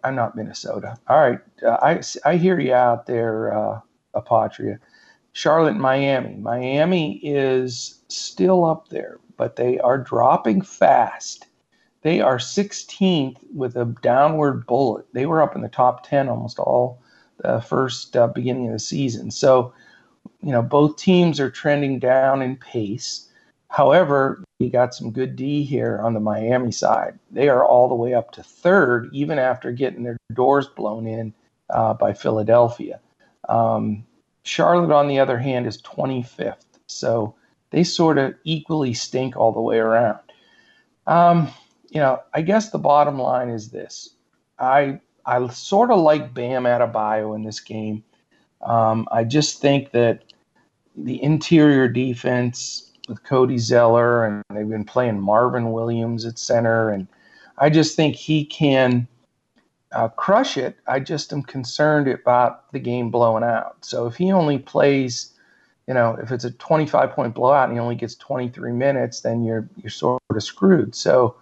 I'm 0.03 0.15
not 0.15 0.35
Minnesota. 0.35 0.97
All 1.07 1.17
right, 1.19 1.39
uh, 1.63 1.77
I 1.81 2.01
I 2.25 2.37
hear 2.37 2.59
you 2.59 2.73
out 2.73 3.07
there, 3.07 3.53
uh, 3.53 3.79
Apotria. 4.15 4.79
Charlotte 5.33 5.77
Miami. 5.77 6.35
Miami 6.35 7.17
is 7.23 8.01
still 8.09 8.65
up 8.65 8.89
there, 8.89 9.19
but 9.37 9.55
they 9.55 9.79
are 9.79 9.97
dropping 9.97 10.61
fast. 10.61 11.47
They 12.01 12.19
are 12.19 12.37
16th 12.37 13.37
with 13.53 13.75
a 13.75 13.85
downward 14.01 14.65
bullet. 14.65 15.05
They 15.13 15.25
were 15.25 15.41
up 15.41 15.55
in 15.55 15.61
the 15.61 15.69
top 15.69 16.07
10 16.07 16.29
almost 16.29 16.59
all 16.59 17.01
the 17.37 17.61
first 17.61 18.15
uh, 18.17 18.27
beginning 18.27 18.67
of 18.67 18.73
the 18.73 18.79
season. 18.79 19.31
So, 19.31 19.73
you 20.41 20.51
know, 20.51 20.61
both 20.61 20.97
teams 20.97 21.39
are 21.39 21.49
trending 21.49 21.99
down 21.99 22.41
in 22.41 22.55
pace. 22.55 23.29
However, 23.69 24.43
you 24.59 24.69
got 24.69 24.93
some 24.93 25.11
good 25.11 25.35
D 25.35 25.63
here 25.63 25.99
on 26.03 26.13
the 26.13 26.19
Miami 26.19 26.71
side. 26.71 27.17
They 27.31 27.49
are 27.49 27.65
all 27.65 27.87
the 27.87 27.95
way 27.95 28.13
up 28.13 28.31
to 28.33 28.43
third, 28.43 29.09
even 29.13 29.39
after 29.39 29.71
getting 29.71 30.03
their 30.03 30.17
doors 30.33 30.67
blown 30.67 31.07
in 31.07 31.33
uh, 31.69 31.93
by 31.93 32.13
Philadelphia. 32.13 32.99
Um, 33.49 34.05
Charlotte, 34.43 34.93
on 34.93 35.07
the 35.07 35.19
other 35.19 35.37
hand, 35.37 35.67
is 35.67 35.81
25th. 35.81 36.65
So 36.87 37.35
they 37.71 37.83
sort 37.83 38.17
of 38.17 38.35
equally 38.43 38.93
stink 38.93 39.35
all 39.37 39.51
the 39.51 39.61
way 39.61 39.77
around. 39.77 40.19
Um, 41.07 41.49
you 41.89 41.99
know, 41.99 42.21
I 42.33 42.41
guess 42.41 42.69
the 42.69 42.77
bottom 42.77 43.19
line 43.19 43.49
is 43.49 43.69
this. 43.69 44.15
I 44.59 44.99
I 45.25 45.47
sort 45.49 45.91
of 45.91 45.99
like 45.99 46.33
Bam 46.33 46.63
Adebayo 46.63 47.35
in 47.35 47.43
this 47.43 47.59
game. 47.59 48.03
Um, 48.61 49.07
I 49.11 49.23
just 49.23 49.59
think 49.59 49.91
that 49.91 50.23
the 50.95 51.21
interior 51.21 51.87
defense 51.87 52.91
with 53.07 53.23
Cody 53.23 53.57
Zeller, 53.57 54.25
and 54.25 54.43
they've 54.49 54.69
been 54.69 54.85
playing 54.85 55.19
Marvin 55.19 55.71
Williams 55.71 56.25
at 56.25 56.39
center, 56.39 56.89
and 56.89 57.07
I 57.57 57.69
just 57.69 57.95
think 57.95 58.15
he 58.15 58.45
can 58.45 59.07
uh, 59.93 60.07
crush 60.09 60.57
it. 60.57 60.77
I 60.87 60.99
just 60.99 61.33
am 61.33 61.43
concerned 61.43 62.07
about 62.07 62.71
the 62.71 62.79
game 62.79 63.11
blowing 63.11 63.43
out. 63.43 63.83
So 63.83 64.05
if 64.05 64.15
he 64.15 64.31
only 64.31 64.57
plays, 64.57 65.33
you 65.87 65.93
know, 65.93 66.17
if 66.21 66.31
it's 66.31 66.45
a 66.45 66.51
25 66.51 67.11
point 67.11 67.33
blowout 67.33 67.69
and 67.69 67.77
he 67.77 67.79
only 67.79 67.95
gets 67.95 68.15
23 68.15 68.71
minutes, 68.71 69.21
then 69.21 69.43
you're 69.43 69.67
you're 69.77 69.89
sort 69.89 70.21
of 70.29 70.43
screwed. 70.43 70.95
So 70.95 71.35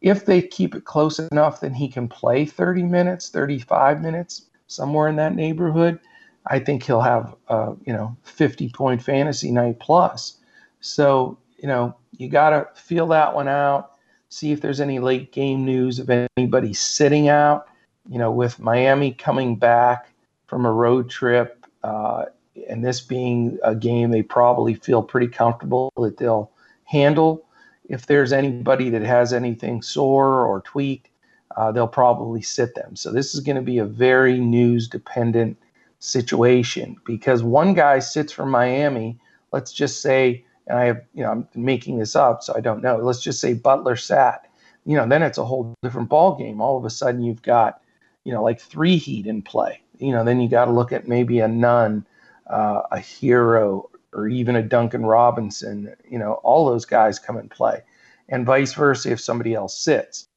if 0.00 0.24
they 0.24 0.42
keep 0.42 0.74
it 0.74 0.84
close 0.84 1.18
enough, 1.18 1.60
then 1.60 1.74
he 1.74 1.88
can 1.88 2.08
play 2.08 2.44
30 2.44 2.82
minutes, 2.82 3.28
35 3.28 4.00
minutes, 4.00 4.46
somewhere 4.66 5.08
in 5.08 5.16
that 5.16 5.34
neighborhood. 5.34 5.98
I 6.46 6.58
think 6.58 6.82
he'll 6.82 7.02
have, 7.02 7.36
uh, 7.48 7.74
you 7.84 7.92
know, 7.92 8.16
50 8.24 8.70
point 8.70 9.02
fantasy 9.02 9.52
night 9.52 9.78
plus. 9.78 10.38
So, 10.80 11.38
you 11.58 11.68
know, 11.68 11.94
you 12.16 12.28
got 12.28 12.50
to 12.50 12.68
feel 12.74 13.06
that 13.08 13.34
one 13.34 13.46
out, 13.46 13.92
see 14.28 14.50
if 14.50 14.60
there's 14.60 14.80
any 14.80 14.98
late 14.98 15.30
game 15.30 15.64
news 15.64 16.00
of 16.00 16.10
anybody 16.36 16.72
sitting 16.72 17.28
out 17.28 17.68
you 18.08 18.18
know, 18.18 18.30
with 18.30 18.58
Miami 18.58 19.12
coming 19.12 19.56
back 19.56 20.08
from 20.46 20.66
a 20.66 20.72
road 20.72 21.08
trip, 21.08 21.66
uh, 21.82 22.26
and 22.68 22.84
this 22.84 23.00
being 23.00 23.58
a 23.62 23.74
game 23.74 24.10
they 24.10 24.22
probably 24.22 24.74
feel 24.74 25.02
pretty 25.02 25.28
comfortable 25.28 25.92
that 25.96 26.18
they'll 26.18 26.50
handle. 26.84 27.44
If 27.88 28.06
there's 28.06 28.32
anybody 28.32 28.90
that 28.90 29.02
has 29.02 29.32
anything 29.32 29.82
sore 29.82 30.46
or 30.46 30.60
tweaked, 30.60 31.08
uh, 31.56 31.72
they'll 31.72 31.88
probably 31.88 32.42
sit 32.42 32.74
them. 32.74 32.96
So 32.96 33.10
this 33.10 33.34
is 33.34 33.40
going 33.40 33.56
to 33.56 33.62
be 33.62 33.78
a 33.78 33.84
very 33.84 34.38
news 34.38 34.88
dependent 34.88 35.58
situation 35.98 36.96
because 37.04 37.42
one 37.42 37.74
guy 37.74 37.98
sits 37.98 38.32
for 38.32 38.46
Miami. 38.46 39.18
Let's 39.52 39.72
just 39.72 40.02
say, 40.02 40.44
and 40.66 40.78
I 40.78 40.84
have, 40.86 41.02
you 41.14 41.22
know, 41.22 41.30
I'm 41.30 41.48
making 41.54 41.98
this 41.98 42.16
up, 42.16 42.42
so 42.42 42.54
I 42.56 42.60
don't 42.60 42.82
know. 42.82 42.96
Let's 42.96 43.22
just 43.22 43.40
say 43.40 43.54
Butler 43.54 43.96
sat. 43.96 44.48
You 44.84 44.96
know, 44.96 45.06
then 45.06 45.22
it's 45.22 45.38
a 45.38 45.44
whole 45.44 45.74
different 45.82 46.08
ball 46.08 46.36
game. 46.36 46.60
All 46.60 46.76
of 46.76 46.84
a 46.84 46.90
sudden, 46.90 47.22
you've 47.22 47.42
got 47.42 47.81
you 48.24 48.32
know, 48.32 48.42
like 48.42 48.60
three 48.60 48.96
heat 48.96 49.26
in 49.26 49.42
play. 49.42 49.80
You 49.98 50.12
know, 50.12 50.24
then 50.24 50.40
you 50.40 50.48
got 50.48 50.66
to 50.66 50.72
look 50.72 50.92
at 50.92 51.08
maybe 51.08 51.40
a 51.40 51.48
Nunn, 51.48 52.06
uh, 52.48 52.82
a 52.90 52.98
Herro, 52.98 53.88
or 54.12 54.28
even 54.28 54.56
a 54.56 54.62
Duncan 54.62 55.06
Robinson. 55.06 55.94
You 56.08 56.18
know, 56.18 56.34
all 56.42 56.66
those 56.66 56.84
guys 56.84 57.18
come 57.18 57.38
in 57.38 57.48
play, 57.48 57.82
and 58.28 58.46
vice 58.46 58.74
versa 58.74 59.12
if 59.12 59.20
somebody 59.20 59.54
else 59.54 59.76
sits. 59.76 60.28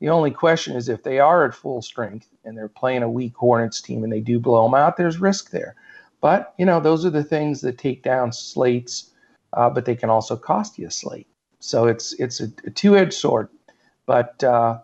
The 0.00 0.08
only 0.08 0.30
question 0.30 0.76
is 0.76 0.88
if 0.88 1.02
they 1.02 1.18
are 1.18 1.44
at 1.44 1.54
full 1.54 1.82
strength 1.82 2.28
and 2.44 2.56
they're 2.56 2.68
playing 2.68 3.02
a 3.02 3.10
weak 3.10 3.36
Hornets 3.36 3.82
team 3.82 4.02
and 4.02 4.12
they 4.12 4.20
do 4.20 4.40
blow 4.40 4.64
them 4.64 4.74
out, 4.74 4.96
there's 4.96 5.20
risk 5.20 5.50
there. 5.50 5.76
But 6.20 6.54
you 6.58 6.64
know, 6.64 6.80
those 6.80 7.04
are 7.04 7.10
the 7.10 7.24
things 7.24 7.60
that 7.60 7.78
take 7.78 8.02
down 8.02 8.32
slates, 8.32 9.10
uh, 9.52 9.70
but 9.70 9.84
they 9.84 9.94
can 9.94 10.10
also 10.10 10.36
cost 10.36 10.78
you 10.78 10.86
a 10.86 10.90
slate. 10.90 11.26
So 11.60 11.86
it's 11.86 12.14
it's 12.14 12.40
a, 12.40 12.50
a 12.64 12.70
two-edged 12.70 13.12
sword. 13.12 13.48
But 14.06 14.42
uh, 14.42 14.80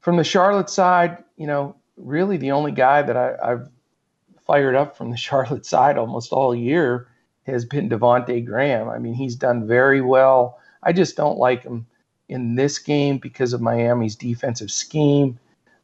from 0.00 0.16
the 0.16 0.24
Charlotte 0.24 0.70
side, 0.70 1.22
you 1.42 1.48
know, 1.48 1.74
really 1.96 2.36
the 2.36 2.52
only 2.52 2.70
guy 2.70 3.02
that 3.02 3.16
I, 3.16 3.48
have 3.48 3.68
fired 4.46 4.76
up 4.76 4.96
from 4.96 5.10
the 5.10 5.16
Charlotte 5.26 5.66
side 5.66 5.98
almost 5.98 6.32
all 6.32 6.54
year 6.54 7.08
has 7.48 7.64
been 7.64 7.90
Devonte 7.90 8.46
Graham. 8.46 8.88
I 8.88 9.00
mean, 9.00 9.14
he's 9.14 9.34
done 9.34 9.66
very 9.66 10.00
well. 10.00 10.60
I 10.84 10.92
just 10.92 11.16
don't 11.16 11.38
like 11.38 11.64
him 11.64 11.84
in 12.28 12.54
this 12.54 12.78
game 12.78 13.18
because 13.18 13.52
of 13.52 13.60
Miami's 13.60 14.14
defensive 14.14 14.70
scheme. 14.70 15.36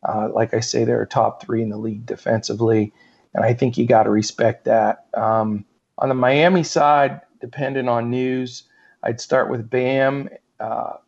Uh, 0.09 0.29
like 0.33 0.55
I 0.55 0.61
say, 0.61 0.85
they're 0.85 1.03
a 1.03 1.09
top 1.09 1.43
three 1.43 1.61
in 1.61 1.71
the 1.71 1.77
league 1.77 2.07
defensively, 2.07 2.93
and 3.35 3.45
I 3.45 3.53
think 3.53 3.77
you 3.77 3.85
got 3.85 4.05
to 4.05 4.11
respect 4.11 4.65
that. 4.67 5.07
Um, 5.15 5.65
on 5.99 6.09
the 6.09 6.15
Miami 6.15 6.63
side, 6.63 7.21
dependent 7.41 7.89
on 7.89 8.11
news, 8.11 8.63
I'd 9.03 9.21
start 9.21 9.51
with 9.51 9.69
Bam 9.69 10.29
uh, 10.61 10.99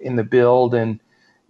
in 0.00 0.16
the 0.16 0.24
build 0.24 0.74
and 0.74 0.98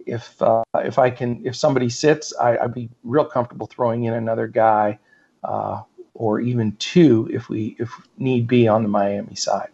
if 0.07 0.41
uh, 0.41 0.63
if 0.75 0.97
I 0.97 1.09
can 1.09 1.45
if 1.45 1.55
somebody 1.55 1.89
sits, 1.89 2.33
I, 2.35 2.57
would 2.61 2.73
be 2.73 2.89
real 3.03 3.25
comfortable 3.25 3.67
throwing 3.67 4.05
in 4.05 4.13
another 4.13 4.47
guy 4.47 4.99
uh, 5.43 5.81
or 6.13 6.39
even 6.39 6.75
two 6.77 7.29
if 7.31 7.49
we 7.49 7.75
if 7.79 7.91
need 8.17 8.47
be 8.47 8.67
on 8.67 8.83
the 8.83 8.89
Miami 8.89 9.35
side. 9.35 9.69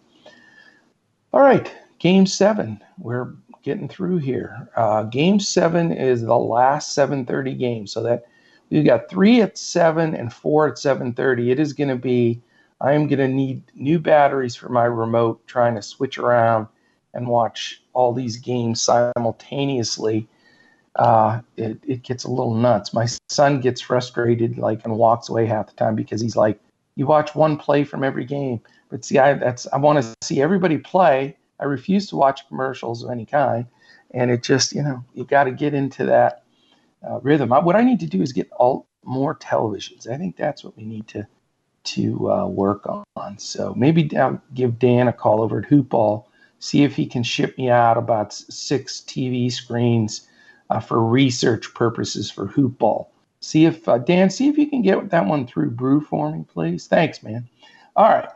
All 1.31 1.41
right, 1.41 1.71
Game 1.99 2.25
Seven. 2.25 2.81
We're 2.97 3.33
getting 3.63 3.87
through 3.87 4.17
here. 4.17 4.69
Uh, 4.75 5.03
game 5.03 5.39
Seven 5.39 5.91
is 5.91 6.21
the 6.21 6.37
last 6.37 6.97
7:30 6.97 7.57
game, 7.57 7.87
so 7.87 8.03
that 8.03 8.25
we've 8.69 8.85
got 8.85 9.09
three 9.09 9.41
at 9.41 9.57
seven 9.57 10.15
and 10.15 10.33
four 10.33 10.67
at 10.67 10.75
7:30. 10.75 11.51
It 11.51 11.59
is 11.59 11.73
going 11.73 11.89
to 11.89 11.95
be. 11.95 12.41
I 12.81 12.93
am 12.93 13.07
going 13.07 13.19
to 13.19 13.27
need 13.29 13.63
new 13.75 13.97
batteries 13.97 14.57
for 14.57 14.67
my 14.67 14.83
remote, 14.83 15.47
trying 15.47 15.75
to 15.75 15.81
switch 15.81 16.17
around 16.17 16.67
and 17.13 17.27
watch 17.27 17.82
all 17.93 18.13
these 18.13 18.37
games 18.37 18.81
simultaneously, 18.81 20.27
uh, 20.95 21.41
it, 21.57 21.79
it 21.87 22.03
gets 22.03 22.23
a 22.23 22.29
little 22.29 22.53
nuts. 22.53 22.93
My 22.93 23.07
son 23.29 23.61
gets 23.61 23.81
frustrated, 23.81 24.57
like, 24.57 24.83
and 24.83 24.95
walks 24.95 25.29
away 25.29 25.45
half 25.45 25.67
the 25.67 25.73
time 25.73 25.95
because 25.95 26.21
he's 26.21 26.35
like, 26.35 26.59
"You 26.95 27.07
watch 27.07 27.33
one 27.35 27.57
play 27.57 27.83
from 27.83 28.03
every 28.03 28.25
game." 28.25 28.61
But 28.89 29.03
see, 29.03 29.17
I 29.17 29.33
that's 29.33 29.65
I 29.73 29.77
want 29.77 30.03
to 30.03 30.13
see 30.21 30.41
everybody 30.41 30.77
play. 30.77 31.37
I 31.59 31.65
refuse 31.65 32.07
to 32.09 32.15
watch 32.15 32.47
commercials 32.47 33.03
of 33.03 33.09
any 33.09 33.25
kind, 33.25 33.65
and 34.11 34.29
it 34.29 34.43
just 34.43 34.73
you 34.73 34.83
know 34.83 35.03
you 35.13 35.23
got 35.23 35.45
to 35.45 35.51
get 35.51 35.73
into 35.73 36.05
that 36.05 36.43
uh, 37.07 37.19
rhythm. 37.21 37.51
I, 37.51 37.59
what 37.59 37.75
I 37.75 37.81
need 37.81 37.99
to 38.01 38.07
do 38.07 38.21
is 38.21 38.33
get 38.33 38.51
all 38.51 38.85
more 39.03 39.35
televisions. 39.35 40.07
I 40.07 40.17
think 40.17 40.37
that's 40.37 40.63
what 40.63 40.77
we 40.77 40.85
need 40.85 41.07
to 41.09 41.27
to 41.83 42.31
uh, 42.31 42.47
work 42.47 42.87
on. 42.87 43.37
So 43.37 43.73
maybe 43.75 44.15
I'll 44.15 44.41
give 44.53 44.79
Dan 44.79 45.07
a 45.07 45.13
call 45.13 45.41
over 45.41 45.59
at 45.59 45.69
Hoopball 45.69 46.25
see 46.63 46.83
if 46.83 46.95
he 46.95 47.05
can 47.05 47.23
ship 47.23 47.57
me 47.57 47.69
out 47.69 47.97
about 47.97 48.31
six 48.31 49.01
TV 49.01 49.51
screens 49.51 50.29
uh, 50.69 50.79
for 50.79 51.03
research 51.03 51.73
purposes 51.73 52.31
for 52.31 52.47
hoopball. 52.47 53.07
See 53.41 53.65
if 53.65 53.85
uh, 53.89 53.97
Dan, 53.97 54.29
see 54.29 54.47
if 54.47 54.57
you 54.57 54.69
can 54.69 54.81
get 54.81 55.09
that 55.09 55.25
one 55.25 55.45
through 55.45 55.71
Brew 55.71 55.99
for 55.99 56.31
me, 56.31 56.45
please. 56.47 56.87
Thanks, 56.87 57.21
man. 57.21 57.49
All 57.97 58.07
right, 58.09 58.29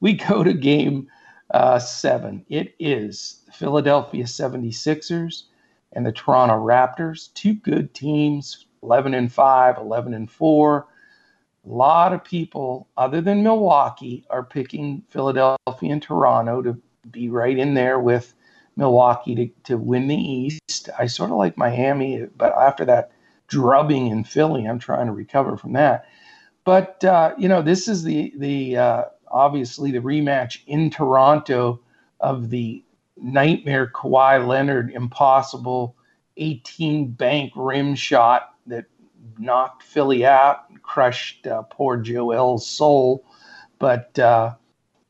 we 0.00 0.12
go 0.28 0.42
to 0.42 0.54
game 0.54 1.08
uh, 1.50 1.78
seven. 1.78 2.46
It 2.48 2.74
is 2.78 3.42
Philadelphia 3.52 4.24
76ers 4.24 5.42
and 5.92 6.06
the 6.06 6.12
Toronto 6.12 6.54
Raptors, 6.54 7.34
two 7.34 7.52
good 7.52 7.92
teams, 7.92 8.64
11 8.82 9.12
and 9.12 9.30
5, 9.30 9.76
11 9.76 10.14
and 10.14 10.30
4. 10.30 10.86
A 11.66 11.68
lot 11.68 12.14
of 12.14 12.24
people, 12.24 12.88
other 12.96 13.20
than 13.20 13.42
Milwaukee, 13.42 14.24
are 14.30 14.42
picking 14.42 15.02
Philadelphia 15.10 15.58
and 15.82 16.02
Toronto 16.02 16.62
to 16.62 16.80
be 17.10 17.28
right 17.28 17.56
in 17.56 17.74
there 17.74 17.98
with 17.98 18.34
Milwaukee 18.76 19.34
to, 19.34 19.48
to 19.64 19.78
win 19.78 20.08
the 20.08 20.16
East. 20.16 20.88
I 20.98 21.06
sort 21.06 21.30
of 21.30 21.36
like 21.36 21.56
Miami, 21.56 22.26
but 22.36 22.52
after 22.56 22.84
that 22.86 23.12
drubbing 23.46 24.08
in 24.08 24.24
Philly, 24.24 24.66
I'm 24.66 24.78
trying 24.78 25.06
to 25.06 25.12
recover 25.12 25.56
from 25.56 25.74
that. 25.74 26.06
But 26.64 27.04
uh, 27.04 27.34
you 27.38 27.48
know, 27.48 27.62
this 27.62 27.88
is 27.88 28.02
the 28.02 28.32
the 28.36 28.76
uh, 28.76 29.04
obviously 29.30 29.90
the 29.90 30.00
rematch 30.00 30.60
in 30.66 30.90
Toronto 30.90 31.80
of 32.20 32.50
the 32.50 32.82
nightmare 33.16 33.90
Kawhi 33.94 34.46
Leonard 34.46 34.90
impossible 34.90 35.96
18 36.36 37.12
bank 37.12 37.52
rim 37.54 37.94
shot 37.94 38.54
that 38.66 38.86
knocked 39.38 39.82
Philly 39.82 40.24
out, 40.24 40.68
and 40.68 40.82
crushed 40.82 41.46
uh, 41.46 41.62
poor 41.62 41.96
Joel's 41.96 42.66
soul. 42.66 43.24
But 43.78 44.18
uh, 44.18 44.54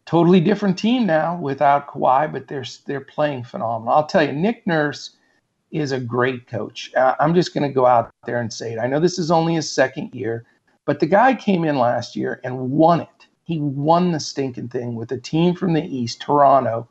totally 0.07 0.41
different 0.41 0.79
team 0.79 1.07
now 1.07 1.37
without 1.37 1.89
Kawhi, 1.89 2.31
but 2.33 2.49
they're 2.49 2.65
they're 2.87 3.01
playing 3.01 3.45
phenomenal. 3.45 3.95
I'll 3.95 4.07
tell 4.07 4.25
you, 4.25 4.33
Nick 4.33 4.67
Nurse 4.67 5.17
is 5.71 5.93
a 5.93 6.01
great 6.01 6.47
coach. 6.47 6.93
Uh, 6.95 7.15
I'm 7.19 7.35
just 7.35 7.53
going 7.53 7.69
to 7.69 7.75
go 7.75 7.87
out 7.87 8.11
there 8.27 8.41
and 8.41 8.53
say 8.53 8.73
it. 8.73 8.79
I 8.79 8.87
know 8.87 9.01
this 9.01 9.19
is 9.19 9.31
only 9.31 9.55
his 9.55 9.71
second 9.71 10.15
year, 10.15 10.47
but 10.85 11.01
the 11.01 11.07
guy 11.07 11.35
came 11.35 11.65
in 11.65 11.79
last 11.79 12.15
year 12.15 12.41
and 12.45 12.71
won 12.71 13.01
it. 13.01 13.27
He 13.43 13.59
won 13.61 14.13
the 14.13 14.21
stinking 14.21 14.69
thing 14.69 14.95
with 14.95 15.11
a 15.13 15.19
team 15.19 15.55
from 15.55 15.73
the 15.73 15.85
East, 15.85 16.21
Toronto, 16.21 16.89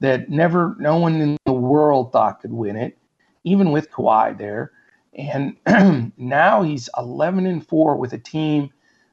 that 0.00 0.28
never, 0.28 0.76
no 0.78 0.98
one 0.98 1.20
in 1.20 1.36
the 1.44 1.52
world 1.52 2.12
thought 2.12 2.40
could 2.40 2.52
win 2.52 2.76
it, 2.76 2.98
even 3.44 3.72
with 3.72 3.90
Kawhi 3.90 4.36
there. 4.36 4.72
And 5.14 5.56
now 6.16 6.62
he's 6.62 6.88
11 6.96 7.46
and 7.46 7.66
4 7.66 7.96
with 7.96 8.12
a 8.12 8.18
team 8.18 8.70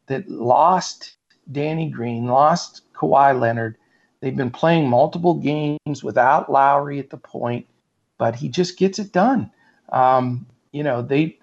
that 0.08 0.30
lost 0.30 1.16
Danny 1.52 1.90
Green, 1.90 2.26
lost 2.28 2.82
Kawhi 2.96 3.40
Leonard. 3.40 3.78
They've 4.22 4.36
been 4.36 4.52
playing 4.52 4.90
multiple 4.90 5.36
games 5.36 6.04
without 6.04 6.52
Lowry 6.52 7.00
at 7.00 7.10
the 7.10 7.18
point, 7.18 7.68
but 8.18 8.36
he 8.36 8.50
just 8.50 8.78
gets 8.78 8.98
it 8.98 9.12
done. 9.12 9.52
Um, 9.90 10.48
you 10.72 10.84
know, 10.84 11.02
they, 11.02 11.38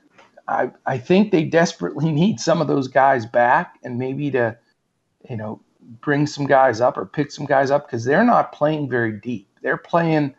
I, 0.49 0.71
I 0.87 0.99
think 0.99 1.31
they 1.31 1.45
desperately 1.45 2.11
need 2.13 2.41
some 2.41 2.61
of 2.61 2.67
those 2.67 2.89
guys 2.89 3.27
back 3.27 3.79
and 3.85 3.99
maybe 3.99 4.31
to, 4.33 4.57
you 5.29 5.37
know, 5.37 5.61
bring 6.01 6.27
some 6.27 6.47
guys 6.47 6.81
up 6.81 6.97
or 6.97 7.07
pick 7.07 7.31
some 7.31 7.47
guys 7.47 7.71
up 7.71 7.87
because 7.87 8.05
they're 8.05 8.25
not 8.25 8.53
playing 8.53 8.89
very 8.89 9.13
deep. 9.13 9.49
They're 9.63 9.77
playing 9.77 10.35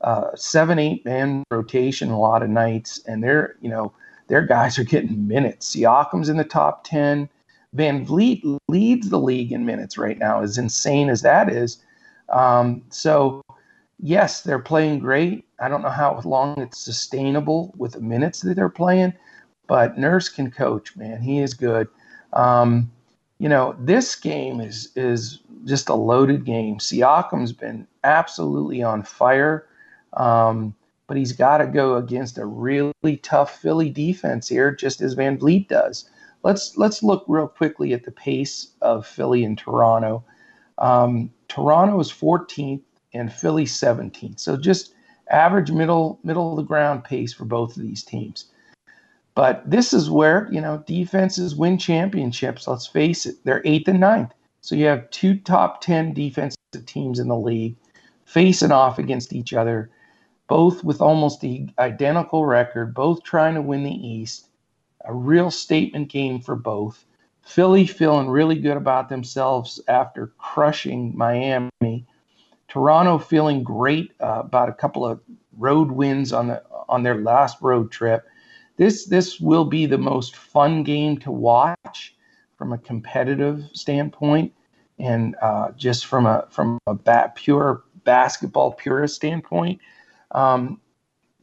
uh, 0.00 0.30
seven, 0.36 0.78
eight 0.78 1.04
man 1.04 1.44
rotation 1.50 2.10
a 2.10 2.18
lot 2.18 2.42
of 2.42 2.50
nights, 2.50 3.00
and 3.06 3.22
they're, 3.22 3.56
you 3.60 3.68
know, 3.68 3.92
their 4.28 4.42
guys 4.42 4.78
are 4.78 4.84
getting 4.84 5.26
minutes. 5.26 5.74
Siakam's 5.74 6.28
in 6.28 6.36
the 6.36 6.44
top 6.44 6.84
10. 6.84 7.28
VanVleet 7.76 8.58
leads 8.68 9.10
the 9.10 9.18
league 9.18 9.52
in 9.52 9.66
minutes 9.66 9.98
right 9.98 10.18
now, 10.18 10.42
as 10.42 10.58
insane 10.58 11.10
as 11.10 11.22
that 11.22 11.50
is. 11.50 11.78
Um, 12.30 12.82
so, 12.90 13.42
yes, 14.00 14.42
they're 14.42 14.58
playing 14.58 15.00
great. 15.00 15.44
I 15.60 15.68
don't 15.68 15.82
know 15.82 15.90
how 15.90 16.20
long 16.24 16.60
it's 16.60 16.78
sustainable 16.78 17.74
with 17.76 17.92
the 17.92 18.00
minutes 18.00 18.40
that 18.40 18.54
they're 18.54 18.68
playing, 18.68 19.12
but 19.66 19.98
Nurse 19.98 20.28
can 20.28 20.50
coach, 20.50 20.96
man. 20.96 21.20
He 21.20 21.40
is 21.40 21.54
good. 21.54 21.88
Um, 22.32 22.90
you 23.38 23.48
know, 23.48 23.76
this 23.78 24.16
game 24.16 24.60
is 24.60 24.90
is 24.96 25.40
just 25.64 25.88
a 25.88 25.94
loaded 25.94 26.44
game. 26.44 26.78
Siakam's 26.78 27.52
been 27.52 27.86
absolutely 28.04 28.82
on 28.82 29.02
fire, 29.02 29.66
um, 30.14 30.74
but 31.06 31.16
he's 31.16 31.32
got 31.32 31.58
to 31.58 31.66
go 31.66 31.96
against 31.96 32.38
a 32.38 32.46
really 32.46 33.16
tough 33.22 33.60
Philly 33.60 33.90
defense 33.90 34.48
here, 34.48 34.72
just 34.72 35.00
as 35.00 35.14
VanVleet 35.14 35.68
does. 35.68 36.08
Let's 36.48 36.78
let's 36.78 37.02
look 37.02 37.26
real 37.28 37.46
quickly 37.46 37.92
at 37.92 38.04
the 38.04 38.10
pace 38.10 38.68
of 38.80 39.06
Philly 39.06 39.44
and 39.44 39.58
Toronto. 39.58 40.24
Um, 40.78 41.30
Toronto 41.48 42.00
is 42.00 42.10
14th 42.10 42.80
and 43.12 43.30
Philly 43.30 43.66
17th, 43.66 44.40
so 44.40 44.56
just 44.56 44.94
average 45.28 45.70
middle 45.70 46.18
middle 46.24 46.52
of 46.52 46.56
the 46.56 46.62
ground 46.62 47.04
pace 47.04 47.34
for 47.34 47.44
both 47.44 47.76
of 47.76 47.82
these 47.82 48.02
teams. 48.02 48.46
But 49.34 49.68
this 49.68 49.92
is 49.92 50.08
where, 50.08 50.48
you 50.50 50.62
know, 50.62 50.82
defenses 50.86 51.54
win 51.54 51.76
championships. 51.76 52.66
Let's 52.66 52.86
face 52.86 53.26
it, 53.26 53.36
they're 53.44 53.60
eighth 53.66 53.86
and 53.86 54.00
ninth. 54.00 54.32
So 54.62 54.74
you 54.74 54.86
have 54.86 55.10
two 55.10 55.36
top 55.40 55.82
10 55.82 56.14
defensive 56.14 56.86
teams 56.86 57.18
in 57.18 57.28
the 57.28 57.36
league 57.36 57.76
facing 58.24 58.72
off 58.72 58.98
against 58.98 59.34
each 59.34 59.52
other, 59.52 59.90
both 60.48 60.82
with 60.82 61.02
almost 61.02 61.42
the 61.42 61.68
identical 61.78 62.46
record, 62.46 62.94
both 62.94 63.22
trying 63.22 63.54
to 63.54 63.60
win 63.60 63.84
the 63.84 63.92
East. 63.92 64.47
A 65.08 65.14
real 65.14 65.50
statement 65.50 66.08
game 66.08 66.40
for 66.40 66.54
both. 66.54 67.04
Philly 67.42 67.86
feeling 67.86 68.28
really 68.28 68.56
good 68.56 68.76
about 68.76 69.08
themselves 69.08 69.80
after 69.88 70.28
crushing 70.38 71.16
Miami. 71.16 72.06
Toronto 72.68 73.18
feeling 73.18 73.62
great 73.62 74.12
uh, 74.20 74.42
about 74.44 74.68
a 74.68 74.74
couple 74.74 75.04
of 75.04 75.20
road 75.56 75.90
wins 75.90 76.32
on 76.32 76.48
the 76.48 76.62
on 76.88 77.02
their 77.02 77.16
last 77.16 77.60
road 77.60 77.90
trip 77.90 78.28
this 78.78 79.06
this 79.06 79.40
will 79.40 79.64
be 79.64 79.84
the 79.84 79.98
most 79.98 80.36
fun 80.36 80.84
game 80.84 81.18
to 81.18 81.30
watch 81.30 82.14
from 82.56 82.72
a 82.72 82.78
competitive 82.78 83.68
standpoint, 83.72 84.52
and 84.98 85.36
uh, 85.42 85.72
just 85.72 86.06
from 86.06 86.26
a 86.26 86.46
from 86.48 86.78
a 86.86 86.94
bat, 86.94 87.34
pure 87.34 87.82
basketball 88.04 88.72
purist 88.72 89.16
standpoint. 89.16 89.80
Um, 90.30 90.80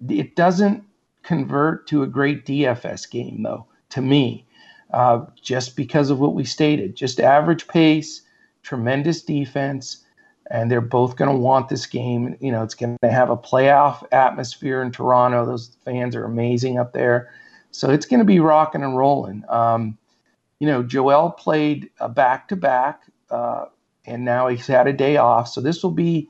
it 0.09 0.35
doesn't 0.37 0.84
convert 1.25 1.87
to 1.87 2.03
a 2.03 2.07
great 2.07 2.45
DFS 2.45 3.09
game 3.09 3.43
though. 3.43 3.65
To 3.89 4.01
me, 4.01 4.45
uh, 4.91 5.25
just 5.41 5.75
because 5.75 6.09
of 6.09 6.19
what 6.19 6.35
we 6.35 6.45
stated, 6.45 6.95
just 6.95 7.19
average 7.19 7.67
pace, 7.67 8.21
tremendous 8.63 9.21
defense 9.21 10.05
and 10.51 10.69
they're 10.69 10.81
both 10.81 11.15
going 11.15 11.31
to 11.31 11.37
want 11.37 11.69
this 11.69 11.85
game. 11.85 12.37
You 12.39 12.51
know, 12.51 12.63
it's 12.63 12.75
going 12.75 12.97
to 13.01 13.11
have 13.11 13.29
a 13.29 13.37
playoff 13.37 14.05
atmosphere 14.11 14.81
in 14.81 14.91
Toronto. 14.91 15.45
Those 15.45 15.75
fans 15.83 16.15
are 16.15 16.25
amazing 16.25 16.77
up 16.77 16.93
there, 16.93 17.31
so 17.71 17.89
it's 17.89 18.05
going 18.05 18.19
to 18.19 18.25
be 18.25 18.39
rocking 18.39 18.83
and 18.83 18.97
rolling. 18.97 19.43
Um, 19.49 19.97
you 20.59 20.67
know, 20.67 20.83
Joel 20.83 21.31
played 21.31 21.89
a 21.99 22.07
back 22.07 22.47
to 22.49 22.55
back, 22.55 23.01
and 24.05 24.23
now 24.23 24.47
he's 24.47 24.67
had 24.67 24.87
a 24.87 24.93
day 24.93 25.17
off. 25.17 25.47
So 25.47 25.61
this 25.61 25.83
will 25.83 25.91
be, 25.91 26.29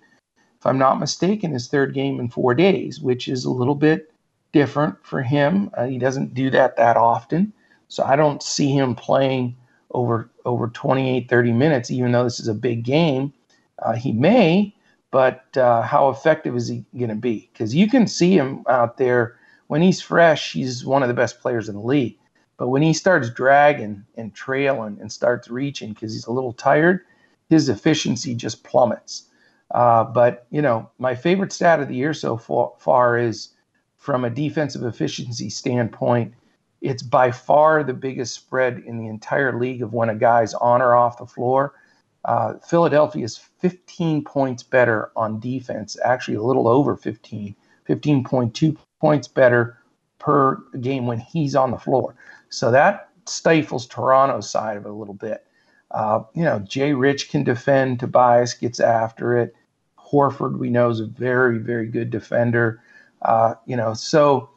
if 0.59 0.65
I'm 0.65 0.77
not 0.77 0.99
mistaken, 0.99 1.51
his 1.51 1.67
third 1.67 1.93
game 1.93 2.19
in 2.19 2.29
four 2.29 2.55
days, 2.55 2.99
which 3.01 3.27
is 3.27 3.45
a 3.45 3.51
little 3.51 3.75
bit 3.75 4.11
different 4.55 4.95
for 5.05 5.21
him. 5.21 5.69
Uh, 5.73 5.85
he 5.85 5.99
doesn't 5.99 6.33
do 6.33 6.49
that 6.49 6.77
that 6.77 6.95
often, 6.95 7.51
so 7.89 8.05
I 8.05 8.15
don't 8.15 8.41
see 8.41 8.69
him 8.69 8.95
playing 8.95 9.57
over 9.91 10.29
over 10.45 10.69
28, 10.69 11.29
30 11.29 11.51
minutes, 11.51 11.91
even 11.91 12.13
though 12.13 12.23
this 12.23 12.39
is 12.39 12.47
a 12.47 12.53
big 12.53 12.83
game. 12.83 13.33
Uh, 13.79 13.93
he 13.93 14.13
may, 14.13 14.73
but 15.11 15.45
uh, 15.57 15.81
how 15.81 16.07
effective 16.07 16.55
is 16.55 16.69
he 16.69 16.85
going 16.97 17.09
to 17.09 17.15
be? 17.15 17.49
Because 17.51 17.75
you 17.75 17.89
can 17.89 18.07
see 18.07 18.37
him 18.37 18.63
out 18.69 18.97
there 18.97 19.35
when 19.67 19.81
he's 19.81 19.99
fresh. 20.01 20.53
He's 20.53 20.85
one 20.85 21.03
of 21.03 21.09
the 21.09 21.13
best 21.13 21.41
players 21.41 21.67
in 21.67 21.75
the 21.75 21.81
league. 21.81 22.17
But 22.57 22.69
when 22.69 22.81
he 22.81 22.93
starts 22.93 23.29
dragging 23.29 24.05
and 24.15 24.33
trailing 24.33 24.97
and 25.01 25.11
starts 25.11 25.49
reaching 25.49 25.91
because 25.91 26.13
he's 26.13 26.27
a 26.27 26.31
little 26.31 26.53
tired, 26.53 27.01
his 27.49 27.67
efficiency 27.67 28.33
just 28.33 28.63
plummets. 28.63 29.27
Uh, 29.71 30.05
but 30.05 30.47
you 30.49 30.61
know, 30.61 30.89
my 30.97 31.13
favorite 31.13 31.51
stat 31.51 31.81
of 31.81 31.89
the 31.89 31.95
year 31.95 32.13
so 32.13 32.37
far 32.79 33.17
is 33.17 33.49
from 34.05 34.23
a 34.23 34.29
defensive 34.29 34.83
efficiency 34.83 35.49
standpoint. 35.49 36.33
It's 36.81 37.03
by 37.03 37.31
far 37.31 37.83
the 37.83 37.93
biggest 37.93 38.35
spread 38.35 38.83
in 38.85 38.97
the 38.99 39.07
entire 39.07 39.57
league 39.59 39.81
of 39.81 39.93
when 39.93 40.09
a 40.09 40.15
guy's 40.15 40.53
on 40.53 40.81
or 40.81 40.95
off 40.95 41.17
the 41.17 41.25
floor 41.25 41.73
uh, 42.25 42.55
Philadelphia 42.57 43.23
is 43.23 43.37
15 43.37 44.23
points 44.23 44.63
better 44.63 45.11
on 45.15 45.39
defense, 45.39 45.95
actually 46.03 46.35
a 46.35 46.41
little 46.41 46.67
over 46.67 46.97
15, 46.97 47.55
15.2 47.87 48.77
points 48.99 49.27
better 49.27 49.77
per 50.17 50.55
game 50.81 51.05
when 51.05 51.19
he's 51.19 51.55
on 51.55 51.69
the 51.69 51.77
floor. 51.77 52.15
So 52.49 52.71
that 52.71 53.09
stifles 53.27 53.85
Toronto's 53.85 54.49
side 54.49 54.75
of 54.75 54.85
it 54.85 54.89
a 54.89 54.93
little 54.93 55.13
bit. 55.13 55.45
Uh, 55.91 56.23
you 56.33 56.43
know, 56.43 56.59
Jay 56.59 56.93
Rich 56.93 57.29
can 57.29 57.43
defend. 57.43 57.99
Tobias 57.99 58.55
gets 58.55 58.79
after 58.79 59.37
it. 59.37 59.55
Horford, 59.99 60.57
we 60.57 60.71
know, 60.71 60.89
is 60.89 60.99
a 60.99 61.05
very, 61.05 61.59
very 61.59 61.87
good 61.87 62.09
defender. 62.09 62.81
Uh, 63.25 63.55
you 63.65 63.75
know, 63.75 63.93
so 63.93 64.49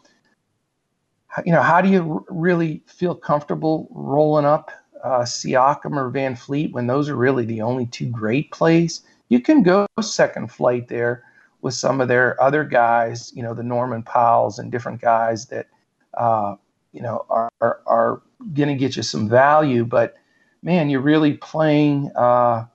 you 1.45 1.53
know, 1.53 1.63
how 1.63 1.81
do 1.81 1.89
you 1.89 2.25
really 2.29 2.83
feel 2.87 3.15
comfortable 3.15 3.89
rolling 3.91 4.45
up 4.45 4.71
uh, 5.05 5.21
Siakam 5.21 5.97
or 5.97 6.11
VanVleet, 6.11 6.73
when 6.73 6.87
those 6.87 7.09
are 7.09 7.17
really 7.17 7.45
the 7.45 7.61
only 7.61 7.87
two 7.87 8.07
great 8.07 8.51
plays, 8.51 9.03
you 9.29 9.41
can 9.41 9.63
go 9.63 9.87
second 10.01 10.51
flight 10.51 10.89
there 10.89 11.25
with 11.61 11.75
some 11.75 12.01
of 12.01 12.09
their 12.09 12.41
other 12.43 12.65
guys, 12.65 13.33
you 13.35 13.43
know, 13.43 13.55
the 13.55 13.63
Norman 13.63 14.03
Powells 14.03 14.59
and 14.59 14.73
different 14.73 15.01
guys 15.01 15.47
that, 15.47 15.67
uh, 16.15 16.57
you 16.93 17.03
know, 17.03 17.25
are, 17.29 17.51
are, 17.61 17.81
are 17.87 18.23
going 18.55 18.69
to 18.69 18.75
get 18.75 18.97
you 18.97 19.03
some 19.03 19.29
value. 19.29 19.85
But 19.85 20.17
man, 20.63 20.89
you're 20.89 21.01
really 21.01 21.35
playing 21.35 22.11
uh, 22.17 22.67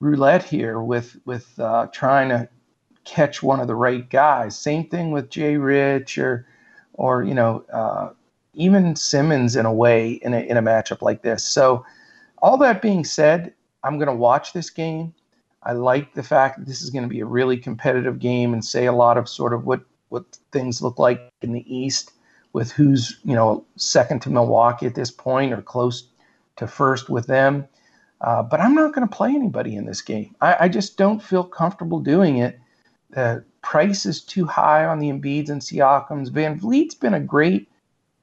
roulette 0.00 0.42
here 0.42 0.80
with, 0.80 1.16
with 1.24 1.58
uh, 1.58 1.86
trying 1.92 2.28
to 2.30 2.48
catch 3.04 3.42
one 3.42 3.60
of 3.60 3.66
the 3.66 3.74
right 3.74 4.08
guys. 4.08 4.58
Same 4.58 4.88
thing 4.88 5.10
with 5.10 5.30
Jay 5.30 5.56
Rich 5.56 6.18
or, 6.18 6.46
or, 6.94 7.22
you 7.22 7.34
know, 7.34 7.64
uh, 7.72 8.10
even 8.54 8.96
Simmons 8.96 9.56
in 9.56 9.66
a 9.66 9.72
way 9.72 10.12
in 10.12 10.34
a, 10.34 10.40
in 10.40 10.56
a 10.56 10.62
matchup 10.62 11.02
like 11.02 11.22
this. 11.22 11.44
So, 11.44 11.84
all 12.42 12.56
that 12.58 12.80
being 12.80 13.04
said, 13.04 13.52
I'm 13.84 13.96
going 13.98 14.08
to 14.08 14.14
watch 14.14 14.52
this 14.52 14.70
game. 14.70 15.14
I 15.62 15.72
like 15.72 16.14
the 16.14 16.22
fact 16.22 16.58
that 16.58 16.66
this 16.66 16.80
is 16.80 16.90
going 16.90 17.02
to 17.02 17.08
be 17.08 17.20
a 17.20 17.26
really 17.26 17.58
competitive 17.58 18.18
game 18.18 18.52
and 18.52 18.64
say 18.64 18.86
a 18.86 18.92
lot 18.92 19.18
of 19.18 19.28
sort 19.28 19.52
of 19.52 19.66
what 19.66 19.82
what 20.08 20.38
things 20.52 20.82
look 20.82 20.98
like 20.98 21.30
in 21.42 21.52
the 21.52 21.64
East 21.74 22.12
with 22.52 22.72
who's 22.72 23.18
you 23.24 23.34
know 23.34 23.64
second 23.76 24.20
to 24.22 24.30
Milwaukee 24.30 24.86
at 24.86 24.94
this 24.94 25.10
point 25.10 25.52
or 25.52 25.62
close 25.62 26.08
to 26.56 26.66
first 26.66 27.08
with 27.08 27.26
them. 27.26 27.66
Uh, 28.20 28.42
but 28.42 28.60
I'm 28.60 28.74
not 28.74 28.92
going 28.94 29.08
to 29.08 29.16
play 29.16 29.30
anybody 29.30 29.76
in 29.76 29.86
this 29.86 30.02
game. 30.02 30.34
I, 30.42 30.56
I, 30.60 30.68
just 30.68 30.98
don't 30.98 31.22
feel 31.22 31.42
comfortable 31.42 32.00
doing 32.00 32.36
it. 32.36 32.60
The 33.12 33.44
price 33.62 34.06
is 34.06 34.20
too 34.20 34.46
high 34.46 34.84
on 34.84 34.98
the 34.98 35.10
Embiids 35.10 35.50
and 35.50 35.60
Siakams. 35.60 36.30
VanVleet's 36.30 36.94
been 36.94 37.14
a 37.14 37.20
great 37.20 37.68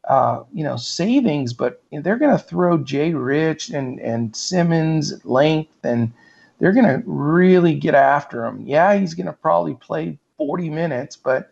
uh, 0.08 0.43
you 0.54 0.63
know, 0.63 0.78
savings, 0.78 1.54
but 1.54 1.84
they're 1.91 2.17
going 2.17 2.36
to 2.36 2.43
throw 2.43 2.78
Jay 2.78 3.13
Rich 3.13 3.69
and, 3.69 4.00
and 4.00 4.36
Simmons 4.36 5.12
at 5.12 5.26
length, 5.26 5.84
and 5.84 6.13
they're 6.60 6.71
going 6.71 6.88
to 6.88 7.04
really 7.06 7.76
get 7.76 7.93
after 7.93 8.45
him. 8.45 8.62
Yeah, 8.65 8.95
he's 8.95 9.13
going 9.13 9.28
to 9.28 9.34
probably 9.34 9.76
play 9.76 10.17
40 10.38 10.69
minutes, 10.69 11.17
but 11.17 11.52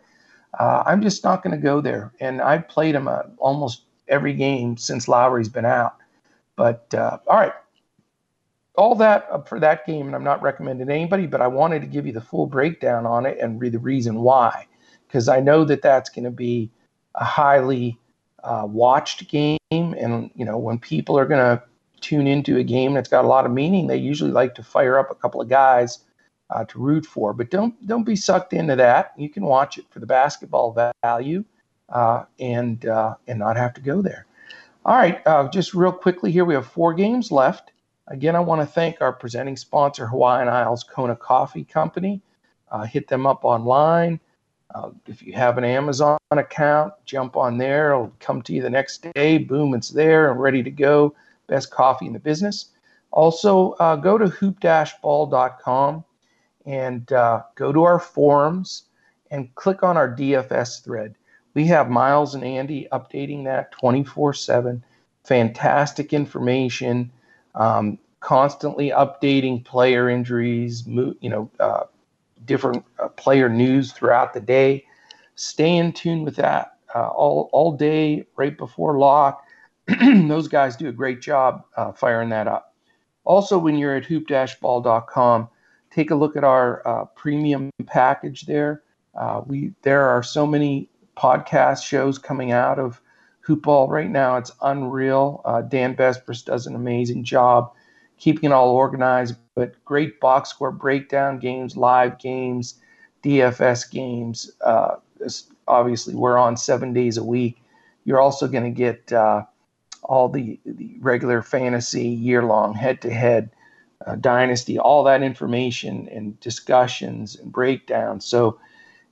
uh, 0.58 0.82
I'm 0.86 1.02
just 1.02 1.22
not 1.22 1.42
going 1.42 1.54
to 1.54 1.62
go 1.62 1.82
there. 1.82 2.12
And 2.20 2.40
I've 2.40 2.66
played 2.66 2.94
him 2.94 3.08
uh, 3.08 3.24
almost 3.36 3.82
every 4.08 4.32
game 4.32 4.78
since 4.78 5.06
Lowry's 5.06 5.50
been 5.50 5.66
out. 5.66 5.96
But 6.56 6.92
uh, 6.94 7.18
all 7.26 7.36
right, 7.36 7.52
all 8.76 8.94
that 8.96 9.48
for 9.48 9.58
that 9.60 9.86
game, 9.86 10.06
and 10.06 10.14
I'm 10.14 10.24
not 10.24 10.42
recommending 10.42 10.90
anybody, 10.90 11.26
but 11.26 11.40
I 11.40 11.46
wanted 11.46 11.80
to 11.80 11.86
give 11.86 12.06
you 12.06 12.12
the 12.12 12.20
full 12.20 12.46
breakdown 12.46 13.06
on 13.06 13.26
it 13.26 13.38
and 13.40 13.60
read 13.60 13.72
the 13.72 13.78
reason 13.78 14.20
why, 14.20 14.66
because 15.06 15.28
I 15.28 15.40
know 15.40 15.64
that 15.64 15.82
that's 15.82 16.10
going 16.10 16.24
to 16.24 16.30
be 16.30 16.70
a 17.14 17.24
highly 17.24 17.98
uh, 18.44 18.64
watched 18.66 19.28
game. 19.28 19.58
And, 19.70 20.30
you 20.34 20.44
know, 20.44 20.58
when 20.58 20.78
people 20.78 21.18
are 21.18 21.26
going 21.26 21.40
to 21.40 21.62
tune 22.00 22.26
into 22.26 22.58
a 22.58 22.64
game 22.64 22.94
that's 22.94 23.08
got 23.08 23.24
a 23.24 23.28
lot 23.28 23.46
of 23.46 23.52
meaning, 23.52 23.86
they 23.86 23.96
usually 23.96 24.30
like 24.30 24.54
to 24.56 24.62
fire 24.62 24.98
up 24.98 25.10
a 25.10 25.14
couple 25.14 25.40
of 25.40 25.48
guys 25.48 26.00
uh, 26.50 26.64
to 26.64 26.78
root 26.78 27.06
for. 27.06 27.32
But 27.32 27.50
don't 27.50 27.74
don't 27.86 28.04
be 28.04 28.16
sucked 28.16 28.52
into 28.52 28.76
that. 28.76 29.12
You 29.16 29.28
can 29.28 29.44
watch 29.44 29.78
it 29.78 29.86
for 29.90 29.98
the 29.98 30.06
basketball 30.06 30.92
value 31.02 31.44
uh, 31.88 32.24
and 32.38 32.84
uh, 32.86 33.14
and 33.26 33.38
not 33.38 33.56
have 33.56 33.74
to 33.74 33.80
go 33.80 34.02
there. 34.02 34.26
All 34.84 34.94
right, 34.94 35.20
uh, 35.26 35.48
just 35.48 35.74
real 35.74 35.90
quickly 35.90 36.30
here, 36.30 36.44
we 36.44 36.54
have 36.54 36.66
four 36.66 36.94
games 36.94 37.32
left. 37.32 37.72
Again, 38.08 38.36
I 38.36 38.40
want 38.40 38.60
to 38.60 38.66
thank 38.66 39.00
our 39.00 39.12
presenting 39.12 39.56
sponsor, 39.56 40.06
Hawaiian 40.06 40.48
Isles 40.48 40.84
Kona 40.84 41.16
Coffee 41.16 41.64
Company. 41.64 42.20
Uh, 42.70 42.84
hit 42.84 43.08
them 43.08 43.26
up 43.26 43.44
online. 43.44 44.20
Uh, 44.74 44.90
if 45.06 45.22
you 45.22 45.32
have 45.32 45.58
an 45.58 45.64
Amazon 45.64 46.18
account, 46.30 46.92
jump 47.04 47.36
on 47.36 47.58
there. 47.58 47.92
It'll 47.92 48.12
come 48.20 48.42
to 48.42 48.52
you 48.52 48.62
the 48.62 48.70
next 48.70 49.06
day. 49.14 49.38
Boom, 49.38 49.74
it's 49.74 49.90
there 49.90 50.30
and 50.30 50.40
ready 50.40 50.62
to 50.62 50.70
go. 50.70 51.14
Best 51.46 51.70
coffee 51.70 52.06
in 52.06 52.12
the 52.12 52.18
business. 52.18 52.66
Also, 53.10 53.72
uh, 53.72 53.96
go 53.96 54.18
to 54.18 54.26
hoop-ball.com 54.26 56.04
and 56.66 57.12
uh, 57.12 57.42
go 57.54 57.72
to 57.72 57.82
our 57.84 57.98
forums 57.98 58.84
and 59.30 59.54
click 59.54 59.82
on 59.82 59.96
our 59.96 60.14
DFS 60.14 60.84
thread. 60.84 61.14
We 61.54 61.66
have 61.66 61.88
Miles 61.88 62.34
and 62.34 62.44
Andy 62.44 62.88
updating 62.92 63.44
that 63.44 63.72
24 63.72 64.34
7. 64.34 64.84
Fantastic 65.24 66.12
information, 66.12 67.10
um, 67.56 67.98
constantly 68.20 68.90
updating 68.90 69.64
player 69.64 70.08
injuries, 70.08 70.86
you 70.86 71.30
know, 71.30 71.50
uh, 71.60 71.84
different 72.44 72.84
uh, 72.98 73.08
player 73.08 73.48
news 73.48 73.92
throughout 73.92 74.32
the 74.32 74.40
day. 74.40 74.84
Stay 75.34 75.76
in 75.76 75.92
tune 75.92 76.24
with 76.24 76.36
that 76.36 76.76
uh, 76.94 77.08
all, 77.08 77.50
all 77.52 77.72
day 77.72 78.26
right 78.36 78.56
before 78.56 78.98
lock. 78.98 79.42
Those 80.00 80.48
guys 80.48 80.76
do 80.76 80.88
a 80.88 80.92
great 80.92 81.20
job 81.20 81.64
uh, 81.76 81.92
firing 81.92 82.28
that 82.30 82.48
up. 82.48 82.74
Also, 83.24 83.58
when 83.58 83.76
you're 83.76 83.96
at 83.96 84.04
hoop-ball.com, 84.04 85.48
take 85.90 86.10
a 86.10 86.14
look 86.14 86.36
at 86.36 86.44
our 86.44 86.86
uh, 86.86 87.04
premium 87.16 87.70
package 87.86 88.46
there. 88.46 88.82
Uh, 89.14 89.42
we 89.46 89.72
there 89.82 90.02
are 90.02 90.22
so 90.22 90.46
many 90.46 90.88
podcast 91.16 91.84
shows 91.84 92.18
coming 92.18 92.52
out 92.52 92.78
of 92.78 93.00
hoopball 93.46 93.88
right 93.88 94.10
now. 94.10 94.36
It's 94.36 94.52
unreal. 94.62 95.40
Uh, 95.44 95.62
Dan 95.62 95.94
Besbris 95.94 96.44
does 96.44 96.66
an 96.66 96.74
amazing 96.74 97.24
job 97.24 97.72
keeping 98.18 98.50
it 98.50 98.52
all 98.52 98.70
organized. 98.70 99.36
But 99.54 99.82
great 99.84 100.20
box 100.20 100.50
score 100.50 100.70
breakdown 100.70 101.38
games, 101.38 101.76
live 101.76 102.18
games, 102.18 102.74
DFS 103.22 103.90
games. 103.90 104.50
Uh, 104.60 104.96
obviously, 105.66 106.14
we're 106.14 106.38
on 106.38 106.56
seven 106.56 106.92
days 106.92 107.16
a 107.16 107.24
week. 107.24 107.62
You're 108.04 108.20
also 108.20 108.46
going 108.48 108.64
to 108.64 108.70
get 108.70 109.12
uh, 109.12 109.44
all 110.02 110.28
the, 110.28 110.58
the 110.64 110.96
regular 111.00 111.42
fantasy 111.42 112.06
year 112.08 112.44
long 112.44 112.74
head 112.74 113.00
to 113.02 113.10
head 113.10 113.50
dynasty, 114.20 114.78
all 114.78 115.02
that 115.04 115.22
information 115.22 116.08
and 116.10 116.38
discussions 116.40 117.36
and 117.36 117.50
breakdowns. 117.50 118.24
So 118.24 118.58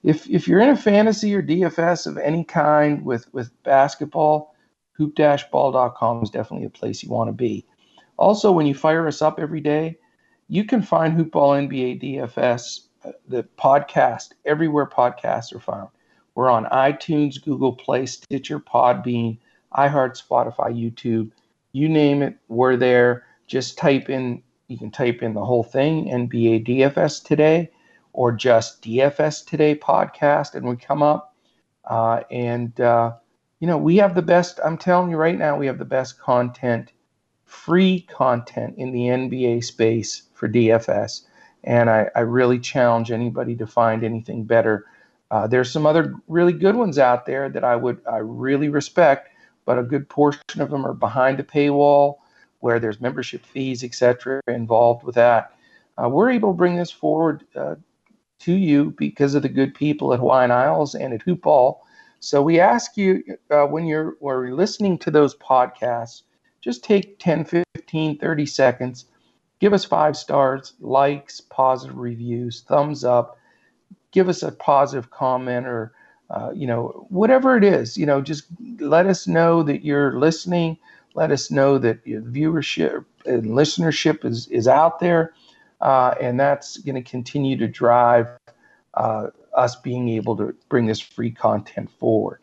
if 0.04 0.28
if 0.28 0.46
you're 0.46 0.60
in 0.60 0.68
a 0.68 0.76
fantasy 0.76 1.34
or 1.34 1.42
DFS 1.42 2.06
of 2.06 2.18
any 2.18 2.44
kind 2.44 3.04
with 3.04 3.32
with 3.32 3.50
basketball, 3.64 4.54
hoop-ball.com 4.92 6.22
is 6.22 6.30
definitely 6.30 6.66
a 6.66 6.70
place 6.70 7.02
you 7.02 7.08
want 7.08 7.28
to 7.28 7.32
be. 7.32 7.66
Also, 8.18 8.52
when 8.52 8.66
you 8.66 8.74
fire 8.74 9.08
us 9.08 9.22
up 9.22 9.40
every 9.40 9.60
day, 9.60 9.98
you 10.48 10.64
can 10.64 10.82
find 10.82 11.16
Hoopball 11.16 11.68
NBA 11.68 12.02
DFS, 12.02 12.82
uh, 13.04 13.12
the 13.26 13.42
podcast, 13.58 14.32
everywhere 14.44 14.86
podcasts 14.86 15.54
are 15.54 15.60
found. 15.60 15.88
We're 16.34 16.50
on 16.50 16.66
iTunes, 16.66 17.42
Google 17.42 17.72
Play, 17.72 18.06
Stitcher, 18.06 18.60
Podbean, 18.60 19.38
iHeart, 19.72 20.22
Spotify, 20.22 20.70
YouTube. 20.70 21.30
You 21.72 21.88
name 21.88 22.22
it, 22.22 22.36
we're 22.48 22.76
there. 22.76 23.24
Just 23.46 23.78
type 23.78 24.10
in, 24.10 24.42
you 24.68 24.78
can 24.78 24.90
type 24.90 25.22
in 25.22 25.34
the 25.34 25.44
whole 25.44 25.64
thing, 25.64 26.06
NBA 26.06 26.66
DFS 26.66 27.24
today, 27.24 27.70
or 28.14 28.30
just 28.32 28.80
DFS 28.80 29.44
Today 29.44 29.74
podcast, 29.74 30.54
and 30.54 30.66
we 30.66 30.76
come 30.76 31.02
up. 31.02 31.34
Uh, 31.84 32.20
and, 32.30 32.80
uh, 32.80 33.12
you 33.58 33.66
know, 33.66 33.76
we 33.76 33.96
have 33.96 34.14
the 34.14 34.22
best, 34.22 34.60
I'm 34.64 34.78
telling 34.78 35.10
you 35.10 35.16
right 35.16 35.36
now, 35.36 35.58
we 35.58 35.66
have 35.66 35.78
the 35.78 35.84
best 35.84 36.18
content, 36.20 36.92
free 37.44 38.02
content 38.02 38.76
in 38.78 38.92
the 38.92 39.00
NBA 39.00 39.64
space 39.64 40.22
for 40.32 40.48
DFS. 40.48 41.22
And 41.64 41.90
I, 41.90 42.08
I 42.14 42.20
really 42.20 42.60
challenge 42.60 43.10
anybody 43.10 43.56
to 43.56 43.66
find 43.66 44.04
anything 44.04 44.44
better. 44.44 44.86
Uh, 45.30 45.48
there's 45.48 45.70
some 45.70 45.84
other 45.84 46.14
really 46.28 46.52
good 46.52 46.76
ones 46.76 46.98
out 46.98 47.26
there 47.26 47.48
that 47.48 47.64
I 47.64 47.74
would 47.74 48.00
I 48.10 48.18
really 48.18 48.68
respect, 48.68 49.30
but 49.64 49.78
a 49.78 49.82
good 49.82 50.08
portion 50.08 50.60
of 50.60 50.70
them 50.70 50.86
are 50.86 50.94
behind 50.94 51.40
a 51.40 51.42
paywall, 51.42 52.18
where 52.60 52.78
there's 52.78 53.00
membership 53.00 53.44
fees, 53.44 53.82
etc., 53.82 54.40
involved 54.46 55.02
with 55.02 55.16
that. 55.16 55.52
Uh, 56.00 56.08
we're 56.08 56.30
able 56.30 56.52
to 56.52 56.56
bring 56.56 56.76
this 56.76 56.90
forward 56.90 57.44
uh, 57.56 57.74
to 58.44 58.52
you 58.52 58.94
because 58.98 59.34
of 59.34 59.42
the 59.42 59.48
good 59.48 59.74
people 59.74 60.12
at 60.12 60.20
Hawaiian 60.20 60.50
Isles 60.50 60.94
and 60.94 61.14
at 61.14 61.24
Hoopball. 61.24 61.78
So 62.20 62.42
we 62.42 62.60
ask 62.60 62.96
you 62.96 63.22
uh, 63.50 63.64
when 63.66 63.86
you're 63.86 64.16
you're 64.22 64.54
listening 64.54 64.98
to 64.98 65.10
those 65.10 65.34
podcasts, 65.36 66.22
just 66.60 66.84
take 66.84 67.18
10, 67.18 67.44
15, 67.44 68.18
30 68.18 68.46
seconds, 68.46 69.04
give 69.60 69.72
us 69.72 69.84
five 69.84 70.16
stars, 70.16 70.74
likes, 70.80 71.40
positive 71.40 71.96
reviews, 71.98 72.62
thumbs 72.62 73.04
up, 73.04 73.38
give 74.12 74.28
us 74.28 74.42
a 74.42 74.52
positive 74.52 75.10
comment 75.10 75.66
or 75.66 75.92
uh, 76.30 76.50
you 76.54 76.66
know 76.66 77.06
whatever 77.10 77.56
it 77.56 77.64
is. 77.64 77.96
You 77.96 78.06
know, 78.06 78.20
just 78.20 78.44
let 78.78 79.06
us 79.06 79.26
know 79.26 79.62
that 79.62 79.84
you're 79.84 80.18
listening. 80.18 80.78
Let 81.14 81.30
us 81.30 81.50
know 81.50 81.78
that 81.78 82.06
your 82.06 82.22
viewership 82.22 83.04
and 83.26 83.44
listenership 83.44 84.24
is 84.24 84.48
is 84.48 84.68
out 84.68 85.00
there 85.00 85.34
uh, 85.80 86.14
and 86.20 86.38
that's 86.38 86.78
going 86.78 86.94
to 86.94 87.10
continue 87.10 87.56
to 87.56 87.68
drive 87.68 88.28
uh, 88.94 89.28
us 89.54 89.76
being 89.76 90.08
able 90.08 90.36
to 90.36 90.54
bring 90.68 90.86
this 90.86 91.00
free 91.00 91.30
content 91.30 91.90
forward. 91.98 92.40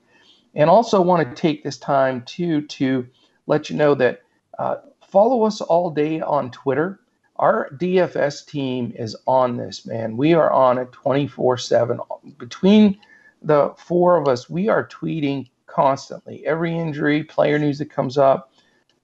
And 0.54 0.70
also 0.70 1.02
want 1.02 1.28
to 1.28 1.36
take 1.42 1.64
this 1.64 1.78
time 1.78 2.24
too 2.24 2.62
to 2.62 3.08
let 3.48 3.70
you 3.70 3.76
know 3.78 3.96
that 3.96 4.22
uh, 4.60 4.78
follow 5.08 5.44
us 5.44 5.62
all 5.62 5.90
day 5.90 6.22
on 6.22 6.52
Twitter. 6.52 7.00
Our 7.38 7.70
DFS 7.72 8.46
team 8.46 8.94
is 8.96 9.16
on 9.26 9.58
this, 9.58 9.86
man. 9.86 10.18
We 10.18 10.34
are 10.34 10.52
on 10.52 10.78
it 10.78 10.92
24 10.92 11.58
7. 11.58 12.00
Between 12.38 13.00
the 13.42 13.74
four 13.78 14.18
of 14.18 14.28
us, 14.28 14.50
we 14.50 14.70
are 14.70 14.88
tweeting 14.88 15.50
constantly. 15.66 16.46
Every 16.46 16.78
injury, 16.78 17.24
player 17.24 17.58
news 17.58 17.80
that 17.80 17.90
comes 17.90 18.18
up, 18.18 18.52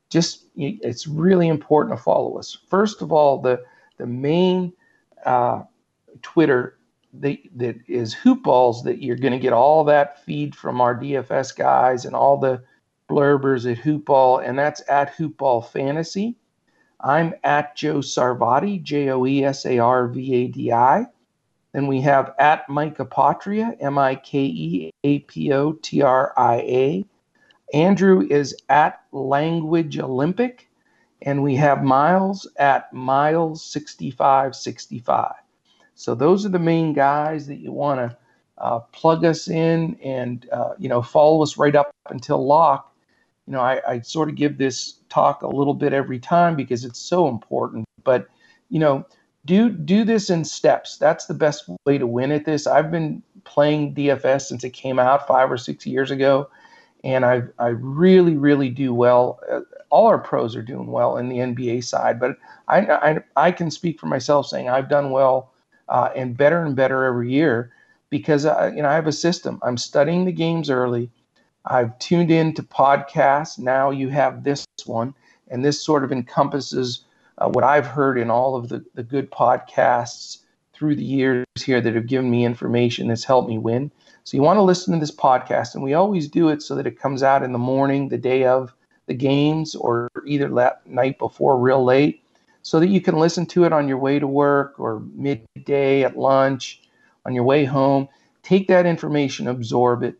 just 0.09 0.45
it's 0.55 1.07
really 1.07 1.47
important 1.47 1.97
to 1.97 2.03
follow 2.03 2.37
us. 2.37 2.57
First 2.69 3.01
of 3.01 3.11
all, 3.11 3.41
the 3.41 3.63
the 3.97 4.07
main 4.07 4.73
uh, 5.25 5.63
Twitter 6.21 6.77
that, 7.13 7.37
that 7.55 7.77
is 7.87 8.15
hoopballs 8.15 8.83
that 8.83 9.01
you're 9.01 9.15
going 9.15 9.33
to 9.33 9.39
get 9.39 9.53
all 9.53 9.83
that 9.85 10.23
feed 10.23 10.55
from 10.55 10.81
our 10.81 10.95
DFS 10.95 11.55
guys 11.55 12.05
and 12.05 12.15
all 12.15 12.37
the 12.37 12.61
blurbers 13.09 13.69
at 13.71 13.77
hoopball, 13.77 14.47
and 14.47 14.57
that's 14.57 14.81
at 14.89 15.15
hoopball 15.15 15.67
fantasy. 15.67 16.35
I'm 16.99 17.33
at 17.43 17.75
Joe 17.75 17.99
Sarvadi, 17.99 18.81
J 18.81 19.09
O 19.09 19.25
E 19.25 19.43
S 19.43 19.65
A 19.65 19.79
R 19.79 20.07
V 20.07 20.35
A 20.35 20.47
D 20.47 20.71
I. 20.71 21.05
Then 21.73 21.87
we 21.87 22.01
have 22.01 22.33
at 22.39 22.67
Mike 22.69 22.97
Apotria, 22.97 23.77
M 23.79 23.97
I 23.97 24.15
K 24.15 24.39
E 24.39 24.91
A 25.03 25.19
P 25.19 25.53
O 25.53 25.73
T 25.73 26.01
R 26.01 26.33
I 26.35 26.55
A. 26.55 27.05
Andrew 27.73 28.25
is 28.27 28.55
at 28.69 29.01
Language 29.11 29.99
Olympic 29.99 30.66
and 31.21 31.43
we 31.43 31.55
have 31.55 31.83
miles 31.83 32.47
at 32.57 32.91
miles 32.93 33.63
6565. 33.63 35.33
So 35.95 36.13
those 36.13 36.45
are 36.45 36.49
the 36.49 36.59
main 36.59 36.93
guys 36.93 37.47
that 37.47 37.57
you 37.57 37.71
want 37.71 37.99
to 37.99 38.17
uh, 38.59 38.79
plug 38.79 39.25
us 39.25 39.47
in 39.47 39.97
and 40.03 40.47
uh, 40.51 40.73
you 40.77 40.89
know 40.89 41.01
follow 41.01 41.41
us 41.43 41.57
right 41.57 41.75
up 41.75 41.91
until 42.09 42.45
lock. 42.45 42.93
You 43.45 43.53
know, 43.53 43.61
I, 43.61 43.81
I 43.87 43.99
sort 44.01 44.29
of 44.29 44.35
give 44.35 44.57
this 44.57 44.99
talk 45.09 45.41
a 45.41 45.47
little 45.47 45.73
bit 45.73 45.93
every 45.93 46.19
time 46.19 46.55
because 46.55 46.83
it's 46.83 46.99
so 46.99 47.27
important. 47.27 47.85
But 48.03 48.27
you 48.69 48.79
know, 48.79 49.05
do 49.45 49.69
do 49.69 50.03
this 50.03 50.29
in 50.29 50.43
steps. 50.43 50.97
That's 50.97 51.25
the 51.25 51.33
best 51.33 51.69
way 51.85 51.97
to 51.97 52.07
win 52.07 52.31
at 52.31 52.45
this. 52.45 52.67
I've 52.67 52.91
been 52.91 53.23
playing 53.43 53.95
DFS 53.95 54.41
since 54.41 54.63
it 54.63 54.71
came 54.71 54.99
out 54.99 55.27
five 55.27 55.51
or 55.51 55.57
six 55.57 55.85
years 55.85 56.11
ago, 56.11 56.49
and 57.03 57.25
I 57.25 57.43
I 57.57 57.69
really 57.69 58.35
really 58.37 58.69
do 58.69 58.93
well. 58.93 59.39
Uh, 59.91 59.95
all 59.95 60.07
our 60.07 60.17
pros 60.17 60.55
are 60.55 60.61
doing 60.61 60.87
well 60.87 61.17
in 61.17 61.29
the 61.29 61.37
NBA 61.37 61.83
side, 61.83 62.19
but 62.19 62.37
I 62.67 62.79
I, 62.79 63.19
I 63.35 63.51
can 63.51 63.71
speak 63.71 63.99
for 63.99 64.07
myself 64.07 64.47
saying 64.47 64.69
I've 64.69 64.89
done 64.89 65.11
well 65.11 65.53
uh, 65.89 66.09
and 66.15 66.37
better 66.37 66.61
and 66.63 66.75
better 66.75 67.03
every 67.05 67.31
year 67.31 67.71
because 68.09 68.45
I, 68.45 68.69
you 68.69 68.81
know 68.81 68.89
I 68.89 68.95
have 68.95 69.07
a 69.07 69.11
system. 69.11 69.59
I'm 69.63 69.77
studying 69.77 70.25
the 70.25 70.31
games 70.31 70.69
early. 70.69 71.09
I've 71.65 71.97
tuned 71.99 72.31
in 72.31 72.53
to 72.55 72.63
podcasts. 72.63 73.59
Now 73.59 73.91
you 73.91 74.09
have 74.09 74.43
this 74.43 74.65
one, 74.85 75.13
and 75.49 75.63
this 75.63 75.83
sort 75.83 76.03
of 76.03 76.11
encompasses 76.11 77.05
uh, 77.37 77.49
what 77.49 77.63
I've 77.63 77.87
heard 77.87 78.17
in 78.17 78.29
all 78.29 78.55
of 78.55 78.69
the, 78.69 78.83
the 78.95 79.03
good 79.03 79.29
podcasts 79.31 80.39
through 80.73 80.95
the 80.95 81.03
years 81.03 81.45
here 81.59 81.81
that 81.81 81.95
have 81.95 82.07
given 82.07 82.29
me 82.29 82.45
information 82.45 83.07
that's 83.07 83.23
helped 83.23 83.49
me 83.49 83.57
win. 83.57 83.91
So 84.23 84.37
you 84.37 84.43
want 84.43 84.57
to 84.57 84.63
listen 84.63 84.93
to 84.93 84.99
this 84.99 85.15
podcast, 85.15 85.73
and 85.73 85.83
we 85.83 85.93
always 85.93 86.27
do 86.27 86.49
it 86.49 86.61
so 86.61 86.75
that 86.75 86.87
it 86.87 86.99
comes 86.99 87.23
out 87.23 87.43
in 87.43 87.51
the 87.51 87.57
morning, 87.57 88.09
the 88.09 88.17
day 88.17 88.45
of 88.45 88.73
the 89.07 89.13
games, 89.13 89.75
or 89.75 90.09
either 90.25 90.49
that 90.49 90.85
night 90.85 91.17
before, 91.17 91.59
real 91.59 91.83
late, 91.83 92.23
so 92.61 92.79
that 92.79 92.89
you 92.89 93.01
can 93.01 93.17
listen 93.17 93.45
to 93.47 93.63
it 93.63 93.73
on 93.73 93.87
your 93.87 93.97
way 93.97 94.19
to 94.19 94.27
work 94.27 94.79
or 94.79 95.01
midday 95.13 96.03
at 96.03 96.17
lunch, 96.17 96.81
on 97.25 97.33
your 97.33 97.43
way 97.43 97.65
home. 97.65 98.07
Take 98.43 98.67
that 98.67 98.85
information, 98.85 99.47
absorb 99.47 100.03
it, 100.03 100.15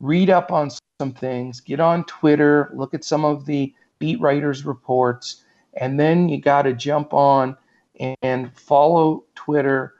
read 0.00 0.30
up 0.30 0.52
on 0.52 0.70
some 1.00 1.12
things, 1.12 1.60
get 1.60 1.80
on 1.80 2.04
Twitter, 2.04 2.70
look 2.74 2.94
at 2.94 3.04
some 3.04 3.24
of 3.24 3.46
the 3.46 3.72
beat 3.98 4.20
writers' 4.20 4.64
reports, 4.64 5.44
and 5.74 5.98
then 5.98 6.28
you 6.28 6.40
got 6.40 6.62
to 6.62 6.72
jump 6.72 7.14
on 7.14 7.56
and 8.22 8.56
follow 8.56 9.24
Twitter 9.34 9.94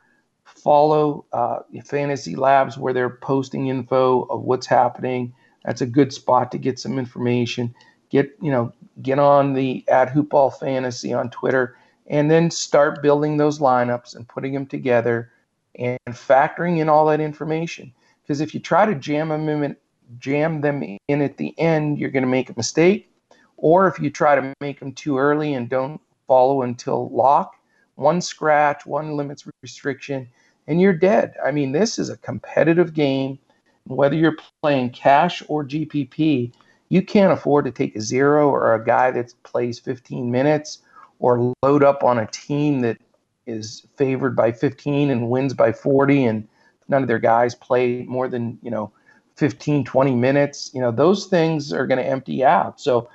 follow 0.63 1.25
uh, 1.33 1.61
Fantasy 1.85 2.37
Labs 2.37 2.79
where 2.79 2.93
they're 2.93 3.11
posting 3.11 3.67
info 3.67 4.23
of 4.23 4.43
what's 4.43 4.67
happening. 4.67 5.35
That's 5.65 5.81
a 5.81 5.87
good 5.87 6.13
spot 6.13 6.53
to 6.53 6.59
get 6.59 6.79
some 6.79 6.99
information. 6.99 7.75
Get 8.13 8.37
you 8.41 8.53
know 8.53 8.73
get 9.01 9.19
on 9.19 9.55
the 9.55 9.85
at 9.89 10.13
Hoopball 10.13 10.59
Fantasy 10.59 11.13
on 11.13 11.31
Twitter 11.31 11.77
and 12.07 12.31
then 12.31 12.51
start 12.51 13.03
building 13.03 13.39
those 13.39 13.59
lineups 13.59 14.15
and 14.15 14.29
putting 14.29 14.53
them 14.53 14.67
together 14.67 15.33
and 15.79 15.99
factoring 16.09 16.79
in 16.79 16.89
all 16.89 17.07
that 17.07 17.21
information. 17.21 17.93
Because 18.23 18.41
if 18.41 18.53
you 18.53 18.61
try 18.61 18.85
to 18.85 18.95
jam 18.95 19.31
them 19.31 19.49
in, 19.49 19.77
jam 20.19 20.61
them 20.61 20.99
in 21.09 21.23
at 21.23 21.39
the 21.39 21.59
end, 21.59 21.99
you're 21.99 22.11
going 22.11 22.23
to 22.23 22.29
make 22.29 22.51
a 22.51 22.55
mistake. 22.57 23.09
Or 23.57 23.87
if 23.87 23.99
you 23.99 24.11
try 24.11 24.35
to 24.35 24.53
make 24.61 24.81
them 24.81 24.93
too 24.93 25.19
early 25.19 25.55
and 25.55 25.69
don't 25.69 26.01
follow 26.27 26.63
until 26.63 27.09
lock, 27.11 27.55
one 27.95 28.21
scratch, 28.21 28.85
one 28.85 29.17
limits 29.17 29.47
restriction, 29.63 30.29
and 30.67 30.81
you're 30.81 30.93
dead. 30.93 31.35
I 31.45 31.51
mean, 31.51 31.73
this 31.73 31.99
is 31.99 32.11
a 32.11 32.17
competitive 32.19 32.95
game. 32.95 33.39
Whether 33.87 34.17
you're 34.17 34.37
playing 34.61 34.91
cash 34.91 35.43
or 35.49 35.65
GPP, 35.65 36.53
you 36.93 37.01
can't 37.01 37.33
afford 37.33 37.65
to 37.65 37.71
take 37.71 37.97
a 37.97 38.03
zero 38.03 38.51
or 38.51 38.75
a 38.75 38.85
guy 38.85 39.11
that 39.11 39.33
plays 39.45 39.79
15 39.79 40.31
minutes 40.31 40.81
or 41.21 41.55
load 41.63 41.83
up 41.83 42.05
on 42.05 42.19
a 42.19 42.27
team 42.27 42.81
that 42.81 42.99
is 43.47 43.87
favored 43.97 44.37
by 44.37 44.53
15 44.53 45.09
and 45.09 45.31
wins 45.31 45.55
by 45.55 45.73
40 45.73 46.27
and 46.27 46.47
none 46.89 47.01
of 47.01 47.09
their 47.09 47.19
guys 47.19 47.55
play 47.55 48.03
more 48.03 48.29
than, 48.29 48.59
you 48.63 48.71
know, 48.71 48.93
15, 49.37 49.87
20 49.87 50.15
minutes. 50.15 50.71
You 50.75 50.83
know, 50.83 50.91
those 50.91 51.29
things 51.29 51.73
are 51.73 51.87
going 51.87 51.97
to 51.97 52.07
empty 52.07 52.45
out. 52.45 52.79
So 52.79 53.09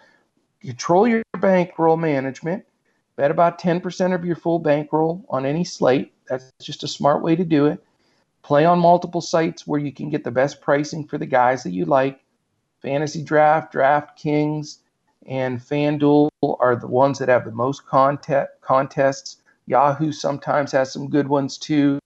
control 0.62 1.08
your 1.08 1.22
bankroll 1.40 1.98
management. 1.98 2.66
Bet 3.16 3.30
about 3.30 3.62
10% 3.62 4.16
of 4.16 4.26
your 4.26 4.38
full 4.38 4.58
bankroll 4.58 5.24
on 5.30 5.46
any 5.46 5.64
slate. 5.64 6.14
That's 6.28 6.52
just 6.60 6.82
a 6.82 6.88
smart 6.88 7.22
way 7.22 7.36
to 7.36 7.46
do 7.46 7.68
it. 7.68 7.84
Play 8.42 8.66
on 8.66 8.80
multiple 8.80 9.22
sites 9.22 9.68
where 9.68 9.80
you 9.80 9.92
can 9.92 10.10
get 10.10 10.24
the 10.24 10.32
best 10.32 10.62
pricing 10.62 11.06
for 11.08 11.20
the 11.20 11.28
guys 11.28 11.62
that 11.62 11.74
you 11.74 11.86
like. 11.86 12.20
Fantasy 12.88 13.22
Draft, 13.22 13.74
DraftKings, 13.74 14.78
and 15.26 15.60
FanDuel 15.60 16.30
are 16.62 16.78
the 16.78 16.88
ones 16.88 17.20
that 17.20 17.28
have 17.28 17.44
the 17.44 17.52
most 17.52 17.86
content, 17.86 18.48
contests. 18.62 19.42
Yahoo 19.66 20.14
sometimes 20.14 20.72
has 20.72 20.94
some 20.94 21.10
good 21.10 21.28
ones 21.28 21.58
too, 21.58 22.00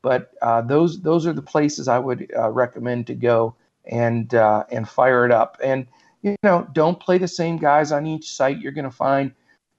but 0.00 0.32
uh, 0.40 0.62
those 0.62 1.02
those 1.02 1.26
are 1.26 1.34
the 1.34 1.42
places 1.42 1.88
I 1.88 1.98
would 1.98 2.32
uh, 2.34 2.48
recommend 2.48 3.06
to 3.08 3.14
go 3.14 3.54
and 3.84 4.34
uh, 4.34 4.64
and 4.70 4.88
fire 4.88 5.26
it 5.26 5.30
up. 5.30 5.58
And 5.62 5.86
you 6.22 6.36
know, 6.42 6.66
don't 6.72 6.98
play 6.98 7.18
the 7.18 7.28
same 7.28 7.58
guys 7.58 7.92
on 7.92 8.06
each 8.06 8.32
site. 8.32 8.60
You're 8.60 8.72
going 8.72 8.86
to 8.86 8.90
find 8.90 9.30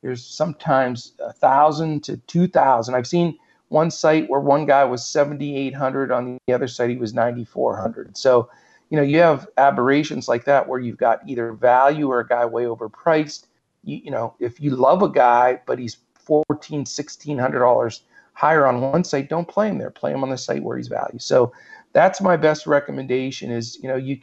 there's 0.03 0.23
sometimes 0.23 1.13
a 1.17 1.33
thousand 1.33 2.03
to 2.03 2.17
two 2.17 2.47
thousand. 2.47 2.93
I've 2.93 3.07
seen 3.07 3.39
one 3.69 3.89
site 3.89 4.29
where 4.29 4.39
one 4.39 4.67
guy 4.67 4.83
was 4.83 5.03
7,800, 5.03 6.11
on 6.11 6.37
the 6.45 6.53
other 6.53 6.67
site 6.67 6.91
he 6.91 6.97
was 6.97 7.15
9,400. 7.15 8.15
So 8.15 8.47
you 8.89 8.97
know, 8.97 9.03
you 9.03 9.19
have 9.19 9.47
aberrations 9.57 10.27
like 10.27 10.45
that 10.45 10.67
where 10.67 10.79
you've 10.79 10.97
got 10.97 11.27
either 11.27 11.53
value 11.53 12.07
or 12.09 12.19
a 12.19 12.27
guy 12.27 12.45
way 12.45 12.63
overpriced. 12.63 13.47
You, 13.83 13.97
you 14.05 14.11
know, 14.11 14.35
if 14.39 14.59
you 14.59 14.71
love 14.71 15.01
a 15.01 15.09
guy, 15.09 15.59
but 15.65 15.79
he's 15.79 15.97
fourteen, 16.15 16.85
sixteen 16.85 17.37
hundred 17.37 17.59
dollars 17.59 18.01
higher 18.33 18.67
on 18.67 18.81
one 18.81 19.03
site, 19.03 19.29
don't 19.29 19.47
play 19.47 19.69
him 19.69 19.77
there. 19.77 19.89
Play 19.89 20.11
him 20.11 20.23
on 20.23 20.29
the 20.29 20.37
site 20.37 20.63
where 20.63 20.77
he's 20.77 20.87
value. 20.87 21.19
So 21.19 21.51
that's 21.93 22.21
my 22.21 22.37
best 22.37 22.67
recommendation. 22.67 23.51
Is 23.51 23.77
you 23.81 23.87
know 23.87 23.95
you, 23.95 24.19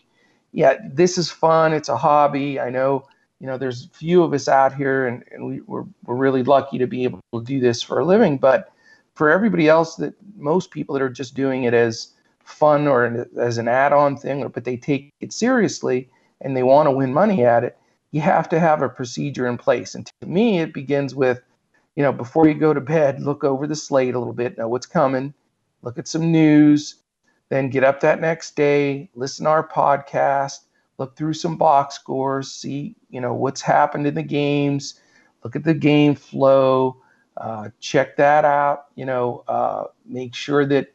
yeah, 0.52 0.76
this 0.84 1.18
is 1.18 1.30
fun. 1.30 1.72
It's 1.72 1.88
a 1.88 1.96
hobby. 1.96 2.60
I 2.60 2.70
know 2.70 3.08
you 3.40 3.46
know 3.46 3.58
there's 3.58 3.86
few 3.92 4.22
of 4.22 4.32
us 4.32 4.48
out 4.48 4.74
here, 4.74 5.06
and, 5.06 5.24
and 5.32 5.46
we, 5.46 5.60
we're 5.62 5.84
we're 6.04 6.16
really 6.16 6.44
lucky 6.44 6.78
to 6.78 6.86
be 6.86 7.04
able 7.04 7.20
to 7.34 7.42
do 7.42 7.58
this 7.58 7.82
for 7.82 7.98
a 7.98 8.04
living. 8.04 8.38
But 8.38 8.70
for 9.14 9.30
everybody 9.30 9.68
else, 9.68 9.96
that 9.96 10.14
most 10.36 10.70
people 10.70 10.94
that 10.94 11.02
are 11.02 11.10
just 11.10 11.34
doing 11.34 11.64
it 11.64 11.74
as 11.74 12.08
fun 12.44 12.86
or 12.86 13.26
as 13.38 13.58
an 13.58 13.68
add-on 13.68 14.16
thing, 14.16 14.42
or, 14.42 14.48
but 14.48 14.64
they 14.64 14.76
take 14.76 15.12
it 15.20 15.32
seriously 15.32 16.08
and 16.40 16.56
they 16.56 16.62
want 16.62 16.86
to 16.86 16.90
win 16.90 17.12
money 17.12 17.44
at 17.44 17.64
it, 17.64 17.76
you 18.10 18.20
have 18.20 18.48
to 18.50 18.60
have 18.60 18.82
a 18.82 18.88
procedure 18.88 19.46
in 19.46 19.56
place. 19.56 19.94
And 19.94 20.06
to 20.20 20.26
me, 20.26 20.60
it 20.60 20.74
begins 20.74 21.14
with, 21.14 21.40
you 21.96 22.02
know, 22.02 22.12
before 22.12 22.46
you 22.46 22.54
go 22.54 22.74
to 22.74 22.80
bed, 22.80 23.20
look 23.20 23.44
over 23.44 23.66
the 23.66 23.76
slate 23.76 24.14
a 24.14 24.18
little 24.18 24.34
bit, 24.34 24.58
know 24.58 24.68
what's 24.68 24.86
coming, 24.86 25.34
look 25.82 25.98
at 25.98 26.08
some 26.08 26.30
news, 26.30 26.96
then 27.48 27.70
get 27.70 27.84
up 27.84 28.00
that 28.00 28.20
next 28.20 28.56
day, 28.56 29.10
listen 29.14 29.44
to 29.44 29.50
our 29.50 29.66
podcast, 29.66 30.60
look 30.98 31.16
through 31.16 31.34
some 31.34 31.56
box 31.56 31.94
scores, 31.94 32.50
see, 32.50 32.94
you 33.10 33.20
know, 33.20 33.34
what's 33.34 33.60
happened 33.60 34.06
in 34.06 34.14
the 34.14 34.22
games, 34.22 35.00
look 35.44 35.56
at 35.56 35.64
the 35.64 35.74
game 35.74 36.14
flow, 36.14 36.96
uh, 37.36 37.68
check 37.80 38.16
that 38.16 38.44
out, 38.44 38.86
you 38.94 39.04
know, 39.04 39.44
uh, 39.48 39.84
make 40.06 40.34
sure 40.34 40.64
that 40.66 40.92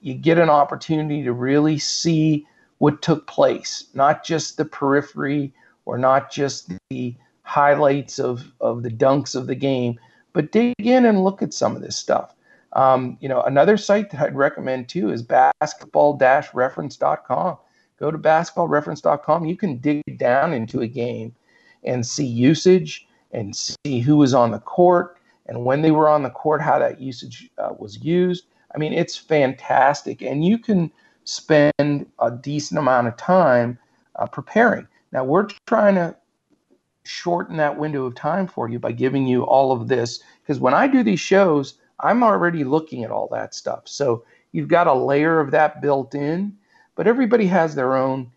you 0.00 0.14
get 0.14 0.38
an 0.38 0.48
opportunity 0.48 1.24
to 1.24 1.32
really 1.32 1.76
see 1.78 2.46
what 2.78 3.02
took 3.02 3.26
place, 3.26 3.86
not 3.94 4.24
just 4.24 4.56
the 4.56 4.64
periphery 4.64 5.52
or 5.84 5.98
not 5.98 6.30
just 6.30 6.72
the 6.90 7.14
highlights 7.42 8.18
of, 8.18 8.50
of 8.60 8.82
the 8.82 8.90
dunks 8.90 9.34
of 9.34 9.46
the 9.46 9.54
game, 9.54 9.98
but 10.32 10.52
dig 10.52 10.72
in 10.78 11.04
and 11.04 11.22
look 11.24 11.42
at 11.42 11.52
some 11.52 11.76
of 11.76 11.82
this 11.82 11.96
stuff. 11.96 12.34
Um, 12.74 13.18
you 13.20 13.28
know, 13.28 13.42
another 13.42 13.76
site 13.76 14.10
that 14.10 14.20
I'd 14.20 14.34
recommend 14.34 14.88
too 14.88 15.10
is 15.10 15.22
basketball-reference.com. 15.22 17.58
Go 17.98 18.10
to 18.10 18.18
basketballreference.com. 18.18 19.44
You 19.44 19.56
can 19.56 19.76
dig 19.76 20.02
down 20.16 20.54
into 20.54 20.80
a 20.80 20.86
game 20.86 21.34
and 21.84 22.06
see 22.06 22.26
usage 22.26 23.06
and 23.32 23.54
see 23.54 24.00
who 24.00 24.16
was 24.16 24.32
on 24.32 24.52
the 24.52 24.60
court 24.60 25.18
and 25.46 25.64
when 25.64 25.82
they 25.82 25.90
were 25.90 26.08
on 26.08 26.22
the 26.22 26.30
court, 26.30 26.62
how 26.62 26.78
that 26.78 27.00
usage 27.00 27.50
uh, 27.58 27.70
was 27.78 28.02
used. 28.02 28.46
I 28.74 28.78
mean, 28.78 28.92
it's 28.92 29.16
fantastic, 29.16 30.22
and 30.22 30.44
you 30.44 30.58
can 30.58 30.90
spend 31.24 32.06
a 32.18 32.30
decent 32.30 32.78
amount 32.78 33.08
of 33.08 33.16
time 33.16 33.78
uh, 34.16 34.26
preparing. 34.26 34.86
Now, 35.12 35.24
we're 35.24 35.48
trying 35.66 35.94
to 35.96 36.16
shorten 37.04 37.56
that 37.56 37.78
window 37.78 38.04
of 38.06 38.14
time 38.14 38.46
for 38.46 38.68
you 38.68 38.78
by 38.78 38.92
giving 38.92 39.26
you 39.26 39.42
all 39.42 39.72
of 39.72 39.88
this 39.88 40.22
because 40.42 40.60
when 40.60 40.74
I 40.74 40.86
do 40.86 41.02
these 41.02 41.20
shows, 41.20 41.74
I'm 42.00 42.22
already 42.22 42.64
looking 42.64 43.04
at 43.04 43.10
all 43.10 43.28
that 43.32 43.54
stuff. 43.54 43.82
So 43.86 44.24
you've 44.52 44.68
got 44.68 44.86
a 44.86 44.94
layer 44.94 45.40
of 45.40 45.50
that 45.50 45.80
built 45.82 46.14
in, 46.14 46.56
but 46.94 47.06
everybody 47.06 47.46
has 47.46 47.74
their 47.74 47.96
own 47.96 48.30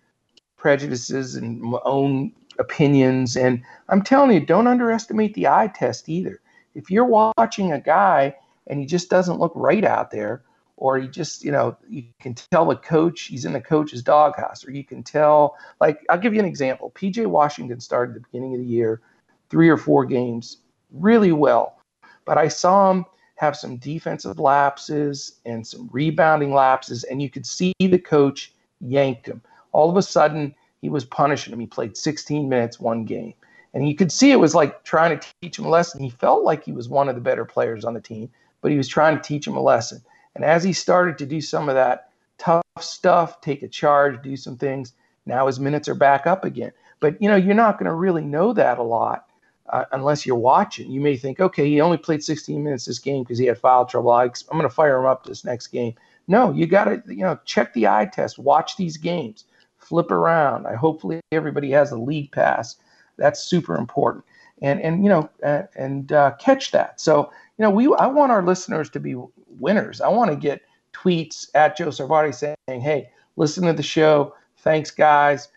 prejudices 0.57 1.35
and 1.35 1.75
own 1.83 2.31
opinions. 2.59 3.35
And 3.35 3.61
I'm 3.89 4.01
telling 4.01 4.31
you, 4.31 4.39
don't 4.39 4.67
underestimate 4.67 5.33
the 5.33 5.47
eye 5.47 5.71
test 5.73 6.09
either. 6.09 6.41
If 6.73 6.89
you're 6.89 7.05
watching 7.05 7.71
a 7.71 7.79
guy 7.79 8.35
and 8.67 8.79
he 8.79 8.85
just 8.85 9.09
doesn't 9.09 9.39
look 9.39 9.53
right 9.55 9.83
out 9.83 10.11
there 10.11 10.43
or 10.77 10.97
he 10.97 11.07
just 11.07 11.43
you 11.43 11.51
know 11.51 11.77
you 11.89 12.03
can 12.19 12.33
tell 12.33 12.65
the 12.65 12.75
coach 12.75 13.23
he's 13.23 13.45
in 13.45 13.53
the 13.53 13.61
coach's 13.61 14.01
doghouse 14.01 14.65
or 14.67 14.71
you 14.71 14.83
can 14.83 15.03
tell 15.03 15.55
like 15.79 15.99
i'll 16.09 16.17
give 16.17 16.33
you 16.33 16.39
an 16.39 16.45
example. 16.45 16.91
Pj 16.95 17.25
washington 17.25 17.79
started 17.79 18.15
the 18.15 18.19
beginning 18.19 18.53
of 18.53 18.59
the 18.59 18.67
year 18.67 19.01
three 19.49 19.69
or 19.69 19.77
four 19.77 20.05
games 20.05 20.57
really 20.91 21.31
well. 21.31 21.79
But 22.25 22.37
i 22.37 22.47
saw 22.47 22.91
him 22.91 23.05
have 23.35 23.55
some 23.55 23.77
defensive 23.77 24.39
lapses 24.39 25.39
and 25.45 25.65
some 25.65 25.89
rebounding 25.91 26.53
lapses 26.53 27.03
and 27.03 27.21
you 27.21 27.29
could 27.29 27.45
see 27.45 27.73
the 27.79 27.99
coach 27.99 28.53
yanked 28.79 29.27
him. 29.27 29.41
All 29.71 29.89
of 29.89 29.97
a 29.97 30.01
sudden 30.01 30.55
he 30.81 30.89
was 30.89 31.05
punishing 31.05 31.53
him. 31.53 31.59
He 31.59 31.67
played 31.67 31.97
16 31.97 32.47
minutes 32.47 32.79
one 32.79 33.05
game 33.05 33.33
and 33.73 33.87
you 33.87 33.95
could 33.95 34.11
see 34.11 34.31
it 34.31 34.39
was 34.39 34.55
like 34.55 34.83
trying 34.83 35.17
to 35.19 35.27
teach 35.41 35.59
him 35.59 35.65
a 35.65 35.69
lesson. 35.69 36.01
He 36.01 36.09
felt 36.09 36.43
like 36.43 36.63
he 36.63 36.71
was 36.71 36.87
one 36.87 37.09
of 37.09 37.15
the 37.15 37.21
better 37.21 37.43
players 37.43 37.83
on 37.83 37.93
the 37.93 38.01
team 38.01 38.29
but 38.65 38.71
he 38.71 38.79
was 38.79 38.87
trying 38.87 39.15
to 39.15 39.21
teach 39.21 39.45
him 39.45 39.55
a 39.55 39.61
lesson. 39.61 40.01
And 40.33 40.43
as 40.43 40.63
he 40.63 40.73
started 40.73 41.19
to 41.19 41.25
do 41.27 41.39
some 41.39 41.69
of 41.69 41.75
that 41.75 42.09
tough 42.39 42.63
stuff, 42.79 43.39
take 43.39 43.61
a 43.61 43.67
charge, 43.67 44.23
do 44.23 44.35
some 44.35 44.57
things, 44.57 44.93
now 45.27 45.45
his 45.45 45.59
minutes 45.59 45.87
are 45.87 45.93
back 45.93 46.25
up 46.25 46.43
again. 46.43 46.71
But 46.99 47.21
you 47.21 47.29
know, 47.29 47.35
you're 47.35 47.53
not 47.53 47.77
going 47.77 47.85
to 47.85 47.93
really 47.93 48.23
know 48.23 48.53
that 48.53 48.79
a 48.79 48.81
lot 48.81 49.27
uh, 49.69 49.85
unless 49.91 50.25
you're 50.25 50.35
watching. 50.35 50.89
You 50.89 50.99
may 50.99 51.15
think, 51.15 51.39
okay, 51.39 51.69
he 51.69 51.79
only 51.79 51.97
played 51.97 52.23
16 52.23 52.63
minutes 52.63 52.85
this 52.85 52.97
game 52.97 53.21
because 53.21 53.37
he 53.37 53.45
had 53.45 53.59
foul 53.59 53.85
trouble. 53.85 54.09
I, 54.09 54.23
am 54.23 54.31
going 54.49 54.63
to 54.63 54.69
fire 54.69 54.97
him 54.97 55.05
up 55.05 55.27
this 55.27 55.45
next 55.45 55.67
game. 55.67 55.93
No, 56.27 56.51
you 56.51 56.65
got 56.65 56.85
to, 56.85 57.03
you 57.05 57.21
know, 57.21 57.37
check 57.45 57.71
the 57.75 57.87
eye 57.87 58.09
test, 58.11 58.39
watch 58.39 58.77
these 58.77 58.97
games, 58.97 59.43
flip 59.77 60.09
around. 60.09 60.65
I 60.65 60.73
hopefully 60.73 61.21
everybody 61.31 61.69
has 61.69 61.91
a 61.91 61.97
league 61.97 62.31
pass. 62.31 62.77
That's 63.17 63.41
super 63.41 63.75
important, 63.75 64.25
and 64.63 64.81
and 64.81 65.03
you 65.03 65.09
know, 65.09 65.29
uh, 65.43 65.63
and 65.75 66.11
uh, 66.11 66.31
catch 66.39 66.71
that. 66.71 66.99
So 66.99 67.31
you 67.57 67.63
know, 67.63 67.69
we 67.69 67.93
I 67.95 68.07
want 68.07 68.31
our 68.31 68.43
listeners 68.43 68.89
to 68.91 68.99
be 68.99 69.15
winners. 69.47 70.01
I 70.01 70.09
want 70.09 70.31
to 70.31 70.37
get 70.37 70.61
tweets 70.93 71.47
at 71.55 71.77
Joe 71.77 71.87
Sarvadi 71.87 72.33
saying, 72.33 72.81
"Hey, 72.81 73.09
listen 73.35 73.65
to 73.65 73.73
the 73.73 73.83
show. 73.83 74.33
Thanks, 74.57 74.91
guys. 74.91 75.49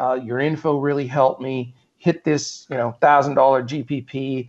Uh, 0.00 0.18
your 0.22 0.38
info 0.38 0.78
really 0.78 1.06
helped 1.06 1.42
me. 1.42 1.74
Hit 1.98 2.24
this, 2.24 2.66
you 2.70 2.76
know, 2.76 2.92
thousand 3.00 3.34
dollar 3.34 3.62
GPP. 3.62 4.48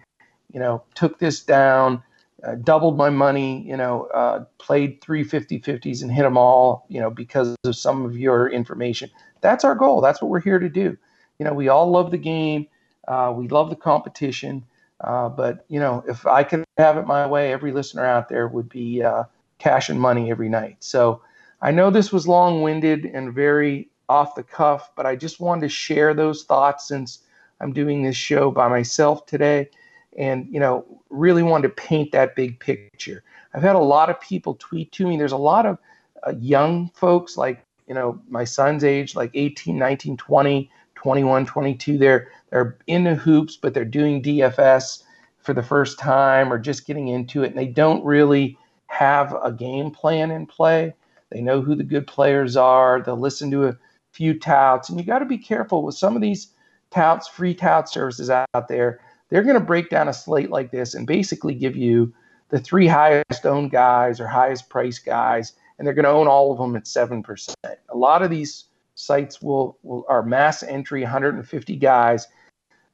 You 0.51 0.59
know, 0.59 0.83
took 0.93 1.19
this 1.19 1.43
down, 1.43 2.03
uh, 2.43 2.55
doubled 2.55 2.97
my 2.97 3.09
money. 3.09 3.67
You 3.67 3.75
know, 3.75 4.03
uh, 4.13 4.45
played 4.59 5.01
three 5.01 5.23
50-50s 5.23 6.03
and 6.03 6.11
hit 6.11 6.23
them 6.23 6.37
all. 6.37 6.85
You 6.89 7.01
know, 7.01 7.09
because 7.09 7.55
of 7.65 7.75
some 7.75 8.05
of 8.05 8.17
your 8.17 8.49
information. 8.49 9.09
That's 9.41 9.65
our 9.65 9.75
goal. 9.75 9.99
That's 9.99 10.21
what 10.21 10.31
we're 10.31 10.39
here 10.41 10.59
to 10.59 10.69
do. 10.69 10.97
You 11.39 11.45
know, 11.45 11.53
we 11.53 11.67
all 11.67 11.89
love 11.91 12.11
the 12.11 12.17
game. 12.17 12.67
Uh, 13.07 13.33
we 13.35 13.49
love 13.49 13.69
the 13.69 13.75
competition. 13.75 14.63
Uh, 15.03 15.29
but 15.29 15.65
you 15.67 15.79
know, 15.79 16.03
if 16.07 16.25
I 16.25 16.43
could 16.43 16.63
have 16.77 16.97
it 16.97 17.05
my 17.05 17.27
way, 17.27 17.51
every 17.51 17.71
listener 17.71 18.05
out 18.05 18.29
there 18.29 18.47
would 18.47 18.69
be 18.69 19.03
uh, 19.03 19.23
cash 19.59 19.89
and 19.89 19.99
money 19.99 20.31
every 20.31 20.49
night. 20.49 20.77
So 20.79 21.21
I 21.61 21.71
know 21.71 21.89
this 21.89 22.11
was 22.11 22.27
long-winded 22.27 23.05
and 23.05 23.33
very 23.33 23.89
off 24.09 24.35
the 24.35 24.43
cuff, 24.43 24.91
but 24.95 25.05
I 25.05 25.15
just 25.15 25.39
wanted 25.39 25.61
to 25.61 25.69
share 25.69 26.13
those 26.13 26.43
thoughts 26.43 26.87
since 26.87 27.19
I'm 27.59 27.73
doing 27.73 28.03
this 28.03 28.15
show 28.15 28.51
by 28.51 28.67
myself 28.67 29.25
today. 29.25 29.69
and 30.17 30.47
you 30.51 30.59
know 30.59 30.85
really 31.09 31.43
wanted 31.43 31.67
to 31.67 31.73
paint 31.75 32.11
that 32.11 32.35
big 32.35 32.59
picture. 32.59 33.23
I've 33.53 33.63
had 33.63 33.75
a 33.75 33.79
lot 33.79 34.09
of 34.09 34.19
people 34.19 34.55
tweet 34.59 34.91
to 34.93 35.07
me. 35.07 35.17
There's 35.17 35.31
a 35.31 35.37
lot 35.37 35.65
of 35.65 35.77
uh, 36.25 36.33
young 36.39 36.89
folks 36.93 37.37
like 37.37 37.63
you 37.87 37.93
know 37.93 38.19
my 38.29 38.43
son's 38.45 38.83
age, 38.83 39.15
like 39.15 39.31
18, 39.33 39.77
19, 39.77 40.17
20, 40.17 40.69
21, 41.03 41.45
22. 41.45 41.97
They're 41.97 42.29
they're 42.49 42.77
in 42.87 43.03
the 43.03 43.15
hoops, 43.15 43.57
but 43.57 43.73
they're 43.73 43.83
doing 43.83 44.23
DFS 44.23 45.03
for 45.39 45.53
the 45.53 45.61
first 45.61 45.99
time 45.99 46.51
or 46.51 46.57
just 46.57 46.87
getting 46.87 47.09
into 47.09 47.43
it, 47.43 47.49
and 47.49 47.57
they 47.57 47.67
don't 47.67 48.03
really 48.05 48.57
have 48.87 49.35
a 49.43 49.51
game 49.51 49.91
plan 49.91 50.31
in 50.31 50.45
play. 50.45 50.93
They 51.29 51.41
know 51.41 51.61
who 51.61 51.75
the 51.75 51.83
good 51.83 52.07
players 52.07 52.55
are. 52.55 53.01
They'll 53.01 53.19
listen 53.19 53.51
to 53.51 53.67
a 53.67 53.77
few 54.13 54.39
touts, 54.39 54.87
and 54.87 54.97
you 54.97 55.05
got 55.05 55.19
to 55.19 55.25
be 55.25 55.37
careful 55.37 55.83
with 55.83 55.95
some 55.95 56.15
of 56.15 56.21
these 56.21 56.47
touts, 56.89 57.27
free 57.27 57.53
tout 57.53 57.89
services 57.89 58.29
out 58.29 58.67
there. 58.69 59.01
They're 59.29 59.43
going 59.43 59.59
to 59.59 59.65
break 59.65 59.89
down 59.89 60.07
a 60.07 60.13
slate 60.13 60.51
like 60.51 60.71
this 60.71 60.93
and 60.93 61.05
basically 61.05 61.55
give 61.55 61.75
you 61.75 62.13
the 62.49 62.59
three 62.59 62.87
highest 62.87 63.45
owned 63.45 63.71
guys 63.71 64.21
or 64.21 64.27
highest 64.27 64.69
price 64.69 64.99
guys, 64.99 65.51
and 65.77 65.85
they're 65.85 65.95
going 65.95 66.05
to 66.05 66.11
own 66.11 66.27
all 66.27 66.53
of 66.53 66.59
them 66.59 66.77
at 66.77 66.87
seven 66.87 67.23
percent. 67.23 67.57
A 67.89 67.97
lot 67.97 68.21
of 68.21 68.29
these 68.29 68.65
sites 69.05 69.41
will, 69.41 69.77
will 69.83 70.05
are 70.07 70.23
mass 70.23 70.63
entry, 70.63 71.01
150 71.01 71.75
guys 71.77 72.27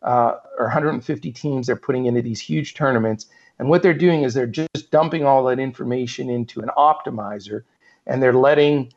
uh, 0.01 0.35
or 0.57 0.65
150 0.65 1.31
teams 1.31 1.67
they're 1.67 1.75
putting 1.75 2.05
into 2.05 2.21
these 2.21 2.39
huge 2.39 2.73
tournaments. 2.73 3.27
And 3.57 3.69
what 3.69 3.83
they're 3.83 3.93
doing 3.93 4.23
is 4.23 4.33
they're 4.33 4.47
just 4.47 4.91
dumping 4.91 5.25
all 5.25 5.43
that 5.45 5.59
information 5.59 6.29
into 6.29 6.61
an 6.61 6.69
optimizer 6.77 7.63
and 8.07 8.23
they're 8.23 8.33
letting 8.33 8.93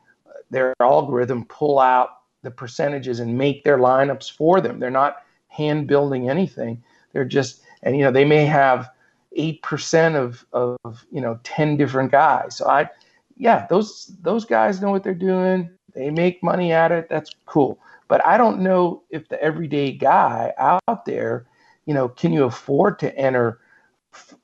their 0.49 0.73
algorithm 0.79 1.45
pull 1.45 1.79
out 1.79 2.09
the 2.43 2.51
percentages 2.51 3.19
and 3.19 3.37
make 3.37 3.63
their 3.63 3.77
lineups 3.77 4.31
for 4.31 4.61
them. 4.61 4.79
They're 4.79 4.89
not 4.89 5.17
hand 5.47 5.87
building 5.87 6.29
anything. 6.29 6.83
They're 7.11 7.25
just, 7.25 7.61
and 7.83 7.97
you 7.97 8.03
know, 8.03 8.11
they 8.11 8.25
may 8.25 8.45
have 8.45 8.89
8% 9.37 10.15
of, 10.15 10.45
of, 10.53 11.05
you 11.11 11.21
know, 11.21 11.39
10 11.43 11.77
different 11.77 12.11
guys. 12.11 12.55
So 12.55 12.67
I, 12.67 12.89
yeah, 13.35 13.65
those, 13.69 14.11
those 14.21 14.45
guys 14.45 14.81
know 14.81 14.91
what 14.91 15.03
they're 15.03 15.13
doing. 15.13 15.69
They 15.93 16.09
make 16.09 16.43
money 16.43 16.71
at 16.71 16.91
it. 16.91 17.09
That's 17.09 17.31
cool. 17.45 17.79
But 18.07 18.25
I 18.25 18.37
don't 18.37 18.61
know 18.61 19.03
if 19.09 19.27
the 19.29 19.41
everyday 19.41 19.91
guy 19.91 20.53
out 20.57 21.05
there, 21.05 21.47
you 21.85 21.93
know, 21.93 22.09
can 22.09 22.33
you 22.33 22.43
afford 22.45 22.99
to 22.99 23.15
enter 23.17 23.59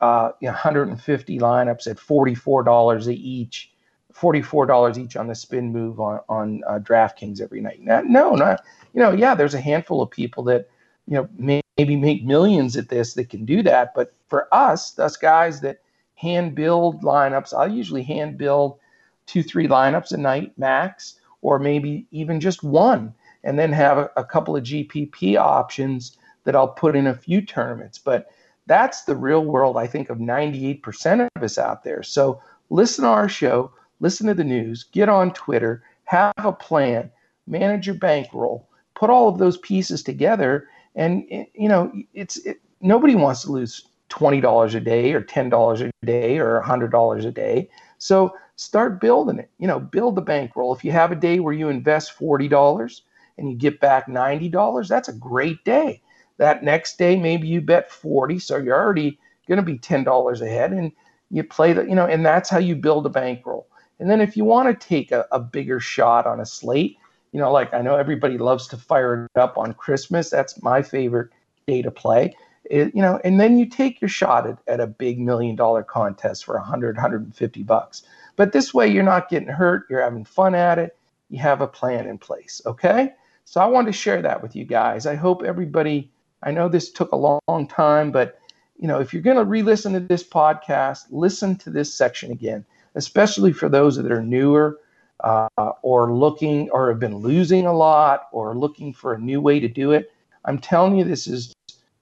uh, 0.01 0.31
150 0.39 1.39
lineups 1.39 1.87
at 1.87 1.97
$44 1.97 3.07
each, 3.09 3.71
$44 4.13 4.97
each 4.97 5.15
on 5.15 5.27
the 5.27 5.35
spin 5.35 5.71
move 5.71 5.99
on, 5.99 6.19
on 6.29 6.63
uh, 6.67 6.79
DraftKings 6.79 7.41
every 7.41 7.61
night? 7.61 7.81
No, 7.81 8.35
not, 8.35 8.63
you 8.93 8.99
know, 9.01 9.11
yeah, 9.11 9.35
there's 9.35 9.53
a 9.53 9.61
handful 9.61 10.01
of 10.01 10.09
people 10.09 10.43
that, 10.45 10.69
you 11.07 11.15
know, 11.15 11.29
may, 11.37 11.61
maybe 11.77 11.95
make 11.95 12.25
millions 12.25 12.75
at 12.75 12.89
this 12.89 13.13
that 13.13 13.29
can 13.29 13.45
do 13.45 13.63
that. 13.63 13.93
But 13.93 14.13
for 14.27 14.53
us, 14.53 14.97
us 14.99 15.15
guys 15.15 15.61
that 15.61 15.81
hand 16.15 16.55
build 16.55 17.01
lineups, 17.03 17.53
I'll 17.53 17.71
usually 17.71 18.03
hand 18.03 18.37
build 18.37 18.79
two, 19.25 19.43
three 19.43 19.67
lineups 19.67 20.11
a 20.11 20.17
night 20.17 20.51
max, 20.57 21.18
or 21.41 21.59
maybe 21.59 22.07
even 22.11 22.39
just 22.39 22.63
one, 22.63 23.13
and 23.43 23.57
then 23.57 23.71
have 23.71 23.97
a, 23.97 24.09
a 24.17 24.23
couple 24.23 24.55
of 24.55 24.63
GPP 24.63 25.37
options 25.37 26.17
that 26.43 26.55
I'll 26.55 26.67
put 26.67 26.95
in 26.95 27.07
a 27.07 27.13
few 27.13 27.41
tournaments. 27.41 27.97
But 27.97 28.27
that's 28.65 29.03
the 29.03 29.15
real 29.15 29.43
world, 29.43 29.77
I 29.77 29.87
think, 29.87 30.09
of 30.09 30.17
98% 30.17 31.27
of 31.35 31.43
us 31.43 31.57
out 31.57 31.83
there. 31.83 32.03
So 32.03 32.41
listen 32.69 33.03
to 33.03 33.09
our 33.09 33.29
show, 33.29 33.71
listen 33.99 34.27
to 34.27 34.33
the 34.33 34.43
news, 34.43 34.83
get 34.83 35.09
on 35.09 35.33
Twitter, 35.33 35.83
have 36.05 36.33
a 36.37 36.51
plan, 36.51 37.11
manage 37.47 37.87
your 37.87 37.95
bankroll, 37.95 38.69
put 38.95 39.09
all 39.09 39.27
of 39.27 39.37
those 39.37 39.57
pieces 39.57 40.03
together. 40.03 40.67
And, 40.95 41.25
you 41.53 41.67
know, 41.67 41.91
it's 42.13 42.37
it, 42.45 42.61
nobody 42.81 43.15
wants 43.15 43.43
to 43.43 43.51
lose 43.51 43.87
$20 44.09 44.75
a 44.75 44.79
day 44.79 45.13
or 45.13 45.21
$10 45.21 45.81
a 45.81 46.05
day 46.05 46.37
or 46.37 46.61
$100 46.65 47.25
a 47.25 47.31
day. 47.31 47.69
So 47.97 48.33
start 48.59 48.99
building 48.99 49.39
it. 49.39 49.49
You 49.57 49.67
know, 49.67 49.79
build 49.79 50.15
the 50.15 50.21
bankroll. 50.21 50.75
If 50.75 50.83
you 50.83 50.91
have 50.91 51.13
a 51.13 51.15
day 51.15 51.39
where 51.39 51.53
you 51.53 51.69
invest 51.69 52.19
$40 52.19 53.01
and 53.37 53.49
you 53.49 53.55
get 53.55 53.79
back 53.79 54.07
$90, 54.07 54.87
that's 54.89 55.07
a 55.07 55.13
great 55.13 55.63
day. 55.63 56.01
That 56.39 56.61
next 56.61 56.97
day, 56.97 57.15
maybe 57.15 57.47
you 57.47 57.61
bet 57.61 57.89
40, 57.89 58.37
so 58.39 58.57
you're 58.57 58.77
already 58.77 59.17
going 59.47 59.59
to 59.59 59.63
be 59.63 59.79
$10 59.79 60.41
ahead 60.41 60.73
and 60.73 60.91
you 61.31 61.41
play 61.45 61.71
the, 61.71 61.83
you 61.83 61.95
know, 61.95 62.05
and 62.05 62.25
that's 62.25 62.49
how 62.49 62.57
you 62.57 62.75
build 62.75 63.05
a 63.05 63.09
bankroll. 63.09 63.65
And 63.97 64.09
then 64.09 64.19
if 64.19 64.35
you 64.35 64.43
want 64.43 64.67
to 64.67 64.87
take 64.87 65.13
a, 65.13 65.25
a 65.31 65.39
bigger 65.39 65.79
shot 65.79 66.27
on 66.27 66.41
a 66.41 66.45
slate, 66.45 66.97
you 67.31 67.39
know, 67.39 67.53
like 67.53 67.73
I 67.73 67.81
know 67.81 67.95
everybody 67.95 68.37
loves 68.37 68.67
to 68.69 68.77
fire 68.77 69.29
it 69.33 69.39
up 69.39 69.57
on 69.57 69.73
Christmas. 69.73 70.29
That's 70.29 70.61
my 70.61 70.81
favorite 70.81 71.29
day 71.65 71.81
to 71.81 71.91
play. 71.91 72.35
It, 72.65 72.93
you 72.93 73.01
know, 73.01 73.21
and 73.23 73.39
then 73.39 73.57
you 73.57 73.65
take 73.67 74.01
your 74.01 74.09
shot 74.09 74.47
at, 74.47 74.57
at 74.67 74.81
a 74.81 74.87
big 74.87 75.17
million 75.17 75.55
dollar 75.55 75.81
contest 75.81 76.43
for 76.43 76.55
100, 76.55 76.97
150 76.97 77.63
bucks. 77.63 78.03
But 78.39 78.53
this 78.53 78.73
way, 78.73 78.87
you're 78.87 79.03
not 79.03 79.27
getting 79.27 79.49
hurt. 79.49 79.83
You're 79.89 80.01
having 80.01 80.23
fun 80.23 80.55
at 80.55 80.79
it. 80.79 80.97
You 81.29 81.39
have 81.39 81.59
a 81.59 81.67
plan 81.67 82.07
in 82.07 82.17
place. 82.17 82.61
Okay. 82.65 83.11
So 83.43 83.59
I 83.59 83.65
wanted 83.65 83.87
to 83.87 83.97
share 83.97 84.21
that 84.21 84.41
with 84.41 84.55
you 84.55 84.63
guys. 84.63 85.05
I 85.05 85.15
hope 85.15 85.43
everybody 85.43 86.09
I 86.41 86.51
know 86.51 86.69
this 86.69 86.89
took 86.89 87.11
a 87.11 87.17
long, 87.17 87.41
long 87.49 87.67
time, 87.67 88.13
but 88.13 88.39
you 88.77 88.87
know, 88.87 89.01
if 89.01 89.13
you're 89.13 89.21
going 89.23 89.35
to 89.35 89.43
re-listen 89.43 89.91
to 89.91 89.99
this 89.99 90.23
podcast, 90.23 91.07
listen 91.11 91.57
to 91.57 91.69
this 91.69 91.93
section 91.93 92.31
again, 92.31 92.63
especially 92.95 93.51
for 93.51 93.67
those 93.67 93.97
that 93.97 94.09
are 94.09 94.23
newer 94.23 94.79
uh, 95.19 95.49
or 95.81 96.13
looking 96.13 96.69
or 96.69 96.87
have 96.87 96.99
been 96.99 97.17
losing 97.17 97.65
a 97.65 97.73
lot 97.73 98.29
or 98.31 98.55
looking 98.55 98.93
for 98.93 99.13
a 99.13 99.19
new 99.19 99.41
way 99.41 99.59
to 99.59 99.67
do 99.67 99.91
it. 99.91 100.13
I'm 100.45 100.59
telling 100.59 100.95
you, 100.95 101.03
this 101.03 101.27
is 101.27 101.53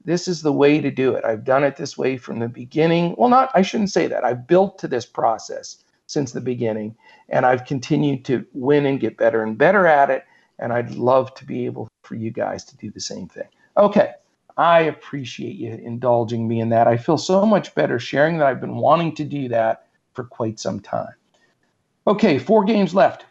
this 0.05 0.27
is 0.27 0.43
the 0.43 0.53
way 0.53 0.81
to 0.81 0.91
do 0.91 1.15
it. 1.15 1.25
I've 1.25 1.43
done 1.43 1.63
it 1.63 1.77
this 1.77 1.97
way 1.97 2.15
from 2.15 2.37
the 2.37 2.47
beginning. 2.47 3.15
Well, 3.17 3.29
not 3.29 3.49
I 3.55 3.63
shouldn't 3.63 3.89
say 3.89 4.05
that. 4.05 4.23
I've 4.23 4.45
built 4.45 4.77
to 4.77 4.87
this 4.87 5.07
process 5.07 5.83
since 6.07 6.31
the 6.31 6.41
beginning, 6.41 6.95
and 7.29 7.45
I've 7.45 7.65
continued 7.65 8.25
to 8.25 8.45
win 8.53 8.85
and 8.85 8.99
get 8.99 9.17
better 9.17 9.43
and 9.43 9.57
better 9.57 9.85
at 9.85 10.09
it. 10.09 10.25
And 10.59 10.73
I'd 10.73 10.91
love 10.91 11.35
to 11.35 11.45
be 11.45 11.65
able 11.65 11.87
for 12.03 12.15
you 12.15 12.31
guys 12.31 12.63
to 12.65 12.77
do 12.77 12.89
the 12.89 12.99
same 12.99 13.27
thing. 13.27 13.47
Okay, 13.77 14.13
I 14.57 14.81
appreciate 14.81 15.55
you 15.55 15.71
indulging 15.71 16.47
me 16.47 16.61
in 16.61 16.69
that. 16.69 16.87
I 16.87 16.97
feel 16.97 17.19
so 17.19 17.45
much 17.45 17.75
better 17.75 17.99
sharing 17.99 18.39
that 18.39 18.47
I've 18.47 18.61
been 18.61 18.77
wanting 18.77 19.13
to 19.15 19.23
do 19.23 19.47
that 19.49 19.85
for 20.13 20.23
quite 20.23 20.59
some 20.59 20.79
time. 20.79 21.13
Okay, 22.07 22.39
four 22.39 22.63
games 22.63 22.95
left. 22.95 23.25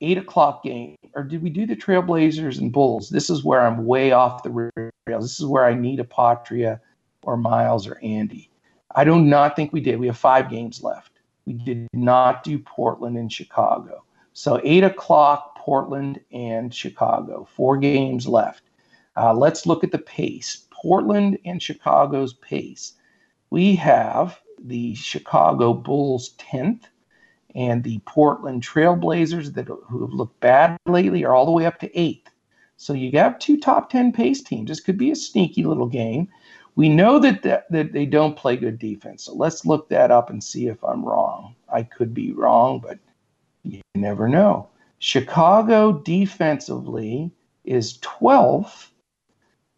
Eight 0.00 0.16
o'clock 0.16 0.62
game. 0.62 0.96
Or 1.14 1.22
did 1.22 1.42
we 1.42 1.50
do 1.50 1.66
the 1.66 1.76
Trailblazers 1.76 2.58
and 2.58 2.72
Bulls? 2.72 3.10
This 3.10 3.28
is 3.28 3.44
where 3.44 3.60
I'm 3.60 3.84
way 3.84 4.12
off 4.12 4.42
the 4.42 4.50
rails. 4.50 5.24
This 5.24 5.40
is 5.40 5.44
where 5.44 5.66
I 5.66 5.74
need 5.74 5.98
Apotria 5.98 6.80
or 7.24 7.36
Miles 7.36 7.86
or 7.86 7.98
Andy. 8.02 8.48
I 8.94 9.04
do 9.04 9.20
not 9.20 9.56
think 9.56 9.72
we 9.72 9.80
did. 9.80 10.00
We 10.00 10.06
have 10.06 10.16
five 10.16 10.48
games 10.48 10.82
left. 10.82 11.19
We 11.46 11.54
did 11.54 11.88
not 11.92 12.44
do 12.44 12.58
Portland 12.58 13.16
and 13.16 13.32
Chicago. 13.32 14.04
So 14.32 14.60
eight 14.64 14.84
o'clock, 14.84 15.56
Portland 15.56 16.20
and 16.32 16.74
Chicago. 16.74 17.46
Four 17.54 17.76
games 17.76 18.26
left. 18.26 18.62
Uh, 19.16 19.34
let's 19.34 19.66
look 19.66 19.84
at 19.84 19.92
the 19.92 19.98
pace. 19.98 20.66
Portland 20.70 21.38
and 21.44 21.62
Chicago's 21.62 22.34
pace. 22.34 22.94
We 23.50 23.74
have 23.76 24.38
the 24.62 24.94
Chicago 24.94 25.74
Bulls 25.74 26.34
10th 26.38 26.84
and 27.54 27.82
the 27.82 28.00
Portland 28.06 28.62
Trailblazers 28.62 29.54
that 29.54 29.66
who 29.66 30.00
have 30.00 30.12
looked 30.12 30.40
bad 30.40 30.76
lately 30.86 31.24
are 31.24 31.34
all 31.34 31.46
the 31.46 31.52
way 31.52 31.66
up 31.66 31.80
to 31.80 31.88
8th. 31.90 32.26
So 32.76 32.92
you 32.92 33.10
have 33.18 33.38
two 33.38 33.58
top 33.58 33.90
10 33.90 34.12
pace 34.12 34.42
teams. 34.42 34.68
This 34.68 34.80
could 34.80 34.96
be 34.96 35.10
a 35.10 35.16
sneaky 35.16 35.64
little 35.64 35.88
game. 35.88 36.28
We 36.80 36.88
know 36.88 37.18
that, 37.18 37.42
that, 37.42 37.70
that 37.72 37.92
they 37.92 38.06
don't 38.06 38.38
play 38.38 38.56
good 38.56 38.78
defense. 38.78 39.24
So 39.24 39.34
let's 39.34 39.66
look 39.66 39.90
that 39.90 40.10
up 40.10 40.30
and 40.30 40.42
see 40.42 40.68
if 40.68 40.82
I'm 40.82 41.04
wrong. 41.04 41.54
I 41.70 41.82
could 41.82 42.14
be 42.14 42.32
wrong, 42.32 42.78
but 42.78 42.98
you 43.64 43.82
never 43.94 44.30
know. 44.30 44.66
Chicago 44.98 45.92
defensively 45.92 47.30
is 47.66 47.98
12th 47.98 48.86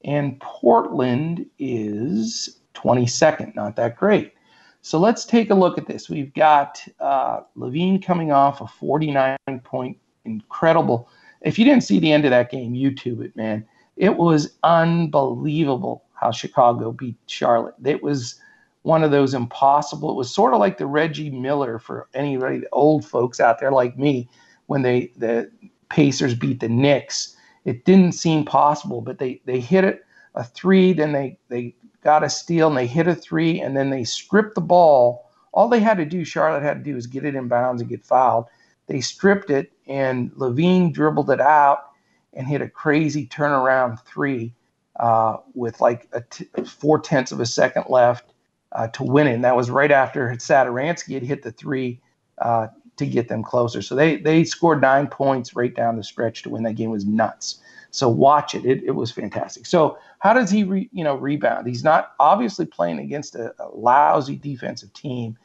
and 0.05 0.39
Portland 0.39 1.45
is 1.59 2.61
22nd. 2.75 3.57
Not 3.57 3.75
that 3.75 3.97
great. 3.97 4.35
So 4.83 5.01
let's 5.01 5.25
take 5.25 5.51
a 5.51 5.57
look 5.57 5.79
at 5.79 5.89
this. 5.89 6.09
We've 6.09 6.33
got 6.35 6.87
uh, 7.01 7.41
LaVine 7.57 8.01
coming 8.01 8.31
off 8.31 8.61
a 8.61 8.69
49 8.69 9.37
point 9.65 9.99
incredible. 10.25 11.09
If 11.41 11.59
you 11.59 11.65
didn't 11.65 11.83
see 11.83 11.99
the 11.99 12.13
end 12.13 12.27
of 12.27 12.31
that 12.31 12.53
game, 12.53 12.75
YouTube 12.75 13.25
it, 13.25 13.35
man. 13.35 13.67
It 13.97 14.17
was 14.17 14.55
unbelievable 14.63 16.05
how 16.23 16.31
Chicago 16.31 16.93
beat 16.93 17.17
Charlotte. 17.27 17.75
It 17.85 18.03
was 18.03 18.41
one 18.83 19.05
of 19.05 19.11
those 19.11 19.35
impossible. 19.35 20.11
It 20.11 20.17
was 20.17 20.35
sort 20.35 20.55
of 20.55 20.61
like 20.61 20.79
the 20.79 20.87
Reggie 20.87 21.31
Miller 21.31 21.79
for 21.79 22.09
anybody, 22.15 22.59
the 22.59 22.69
old 22.73 23.05
folks 23.05 23.41
out 23.41 23.61
there 23.61 23.73
like 23.73 23.99
me, 23.99 24.29
when 24.67 24.83
they 24.83 25.13
the 25.17 25.51
Pacers 25.91 26.35
beat 26.35 26.61
the 26.61 26.69
Knicks 26.69 27.37
it 27.65 27.85
didn't 27.85 28.13
seem 28.13 28.45
possible, 28.45 29.01
but 29.01 29.19
they 29.19 29.41
they 29.45 29.61
hit 29.61 29.85
it 29.85 30.05
a 30.35 30.45
three, 30.45 30.93
then 30.93 31.13
they 31.13 31.39
they 31.49 31.75
got 32.03 32.25
a 32.25 32.31
steal 32.31 32.69
and 32.69 32.77
they 32.77 32.87
hit 32.87 33.07
a 33.07 33.15
three, 33.15 33.61
and 33.61 33.77
then 33.77 33.91
they 33.91 34.05
stripped 34.05 34.55
the 34.55 34.61
ball. 34.61 35.31
All 35.53 35.69
they 35.69 35.81
had 35.81 35.99
to 35.99 36.05
do, 36.05 36.25
Charlotte 36.25 36.63
had 36.63 36.79
to 36.79 36.91
do, 36.91 36.97
is 36.97 37.07
get 37.07 37.25
it 37.25 37.35
in 37.35 37.49
bounds 37.49 37.81
and 37.81 37.91
get 37.91 38.05
fouled. 38.05 38.47
They 38.87 39.01
stripped 39.01 39.51
it, 39.51 39.73
and 39.87 40.33
LaVine 40.33 40.93
dribbled 40.93 41.31
it 41.31 41.41
out 41.41 41.91
and 42.33 42.47
hit 42.47 42.63
a 42.63 42.69
crazy 42.69 43.27
turnaround 43.27 44.05
three. 44.07 44.55
Uh, 44.97 45.39
with 45.55 45.81
like 45.81 46.09
a 46.13 46.65
four 46.65 46.99
tenths 47.01 47.33
of 47.33 47.41
a 47.41 47.47
second 47.47 47.85
left 47.89 48.33
uh, 48.73 48.89
to 48.89 49.03
win 49.03 49.27
it. 49.27 49.35
And 49.35 49.45
that 49.45 49.57
was 49.57 49.71
right 49.71 49.91
after 49.91 50.29
Satoransky 50.31 51.15
had 51.15 51.23
hit 51.23 51.43
the 51.43 51.53
three 51.53 52.01
uh, 52.39 52.69
to 52.97 53.07
get 53.07 53.29
them 53.29 53.43
closer. 53.43 53.83
So 53.83 53.95
they 53.95 54.17
they 54.17 54.45
scored 54.45 54.81
nine 54.81 55.07
points 55.07 55.57
right 55.57 55.75
down 55.75 55.97
the 55.97 56.05
stretch 56.05 56.43
to 56.43 56.51
win 56.51 56.63
that 56.65 56.75
game. 56.75 56.91
It 56.91 56.93
was 56.93 57.07
nuts. 57.07 57.61
So 57.91 58.09
watch 58.09 58.55
it. 58.55 58.65
It, 58.65 58.83
it 58.85 58.93
was 58.93 59.11
fantastic. 59.11 59.67
So 59.67 59.99
how 60.21 60.33
does 60.33 60.51
he 60.51 60.65
re, 60.65 60.89
you 60.93 61.05
know 61.05 61.15
rebound? 61.17 61.67
He's 61.67 61.85
not 61.85 62.13
obviously 62.21 62.67
playing 62.67 62.99
against 62.99 63.35
a, 63.35 63.55
a 63.59 63.69
lousy 63.75 64.37
defensive 64.37 64.93
team. 64.95 65.37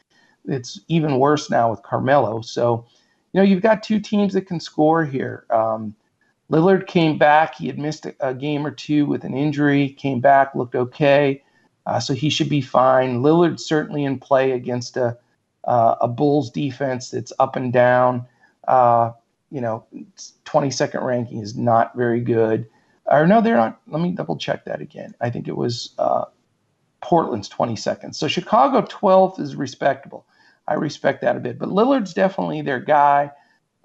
It's 0.46 0.80
even 0.88 1.20
worse 1.20 1.50
now 1.50 1.70
with 1.72 1.84
Carmelo. 1.84 2.42
So 2.42 2.86
you 3.34 3.40
know 3.40 3.44
you've 3.44 3.62
got 3.62 3.84
two 3.84 4.00
teams 4.00 4.34
that 4.34 4.48
can 4.48 4.60
score 4.60 5.06
here. 5.06 5.46
Um, 5.50 5.96
Lillard 6.52 6.88
came 6.88 7.18
back. 7.18 7.56
He 7.56 7.68
had 7.68 7.78
missed 7.78 8.08
a, 8.20 8.34
game 8.34 8.66
or 8.66 8.72
two 8.72 9.06
with 9.06 9.24
an 9.24 9.36
injury. 9.36 9.90
Came 9.90 10.22
back, 10.22 10.56
looked 10.56 10.76
okay, 10.76 11.44
uh, 11.86 12.00
so 12.00 12.14
he 12.14 12.30
should 12.30 12.50
be 12.50 12.62
fine. 12.62 13.22
Lillard 13.22 13.60
certainly 13.60 14.06
in 14.06 14.20
play 14.20 14.52
against 14.52 14.98
a 14.98 15.18
uh, 15.66 15.96
a 16.02 16.08
Bulls 16.08 16.50
defense 16.50 17.12
that's 17.12 17.34
up 17.40 17.56
and 17.58 17.74
down. 17.74 18.26
Uh, 18.68 19.12
you 19.52 19.62
know, 19.62 19.86
22nd 20.46 21.04
ranking 21.04 21.42
is 21.42 21.56
not 21.56 21.96
very 21.96 22.22
good. 22.22 22.68
Or 23.06 23.28
no, 23.28 23.42
they're 23.42 23.58
not. 23.58 23.80
Let 23.88 24.02
me 24.02 24.12
double 24.12 24.38
check 24.38 24.66
that 24.66 24.82
again. 24.82 25.14
I 25.22 25.30
think 25.30 25.48
it 25.48 25.56
was 25.56 25.94
uh, 25.98 26.26
Portland's 27.02 27.50
22nd. 27.50 28.16
So 28.16 28.28
Chicago 28.28 28.82
12th 28.82 29.40
is 29.40 29.56
respectable. 29.56 30.26
I 30.68 30.74
respect 30.74 31.22
that 31.22 31.38
a 31.38 31.40
bit. 31.40 31.58
But 31.58 31.70
Lillard's 31.70 32.14
definitely 32.14 32.62
their 32.62 32.80
guy. 32.80 33.32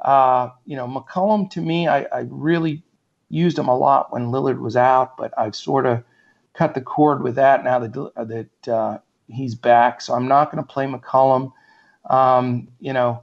Uh, 0.03 0.51
you 0.67 0.77
know, 0.77 0.87
McCollum 0.87 1.49
to 1.51 1.61
me, 1.61 1.87
I, 1.87 2.03
I, 2.13 2.27
really 2.29 2.83
used 3.29 3.57
him 3.57 3.69
a 3.69 3.77
lot 3.77 4.13
when 4.13 4.33
Lillard 4.33 4.59
was 4.59 4.77
out, 4.77 5.17
but 5.17 5.33
I've 5.39 5.55
sort 5.55 5.87
of 5.87 6.03
cut 6.55 6.75
the 6.75 6.81
cord 6.81 7.23
with 7.23 7.37
that 7.37 7.63
now 7.63 7.79
that 7.79 7.93
that 7.93 8.73
uh, 8.73 8.99
he's 9.29 9.55
back. 9.55 10.01
So 10.01 10.15
I'm 10.15 10.27
not 10.27 10.51
going 10.51 10.63
to 10.63 10.69
play 10.69 10.87
McCollum. 10.87 11.53
Um, 12.11 12.67
you 12.81 12.93
know, 12.93 13.23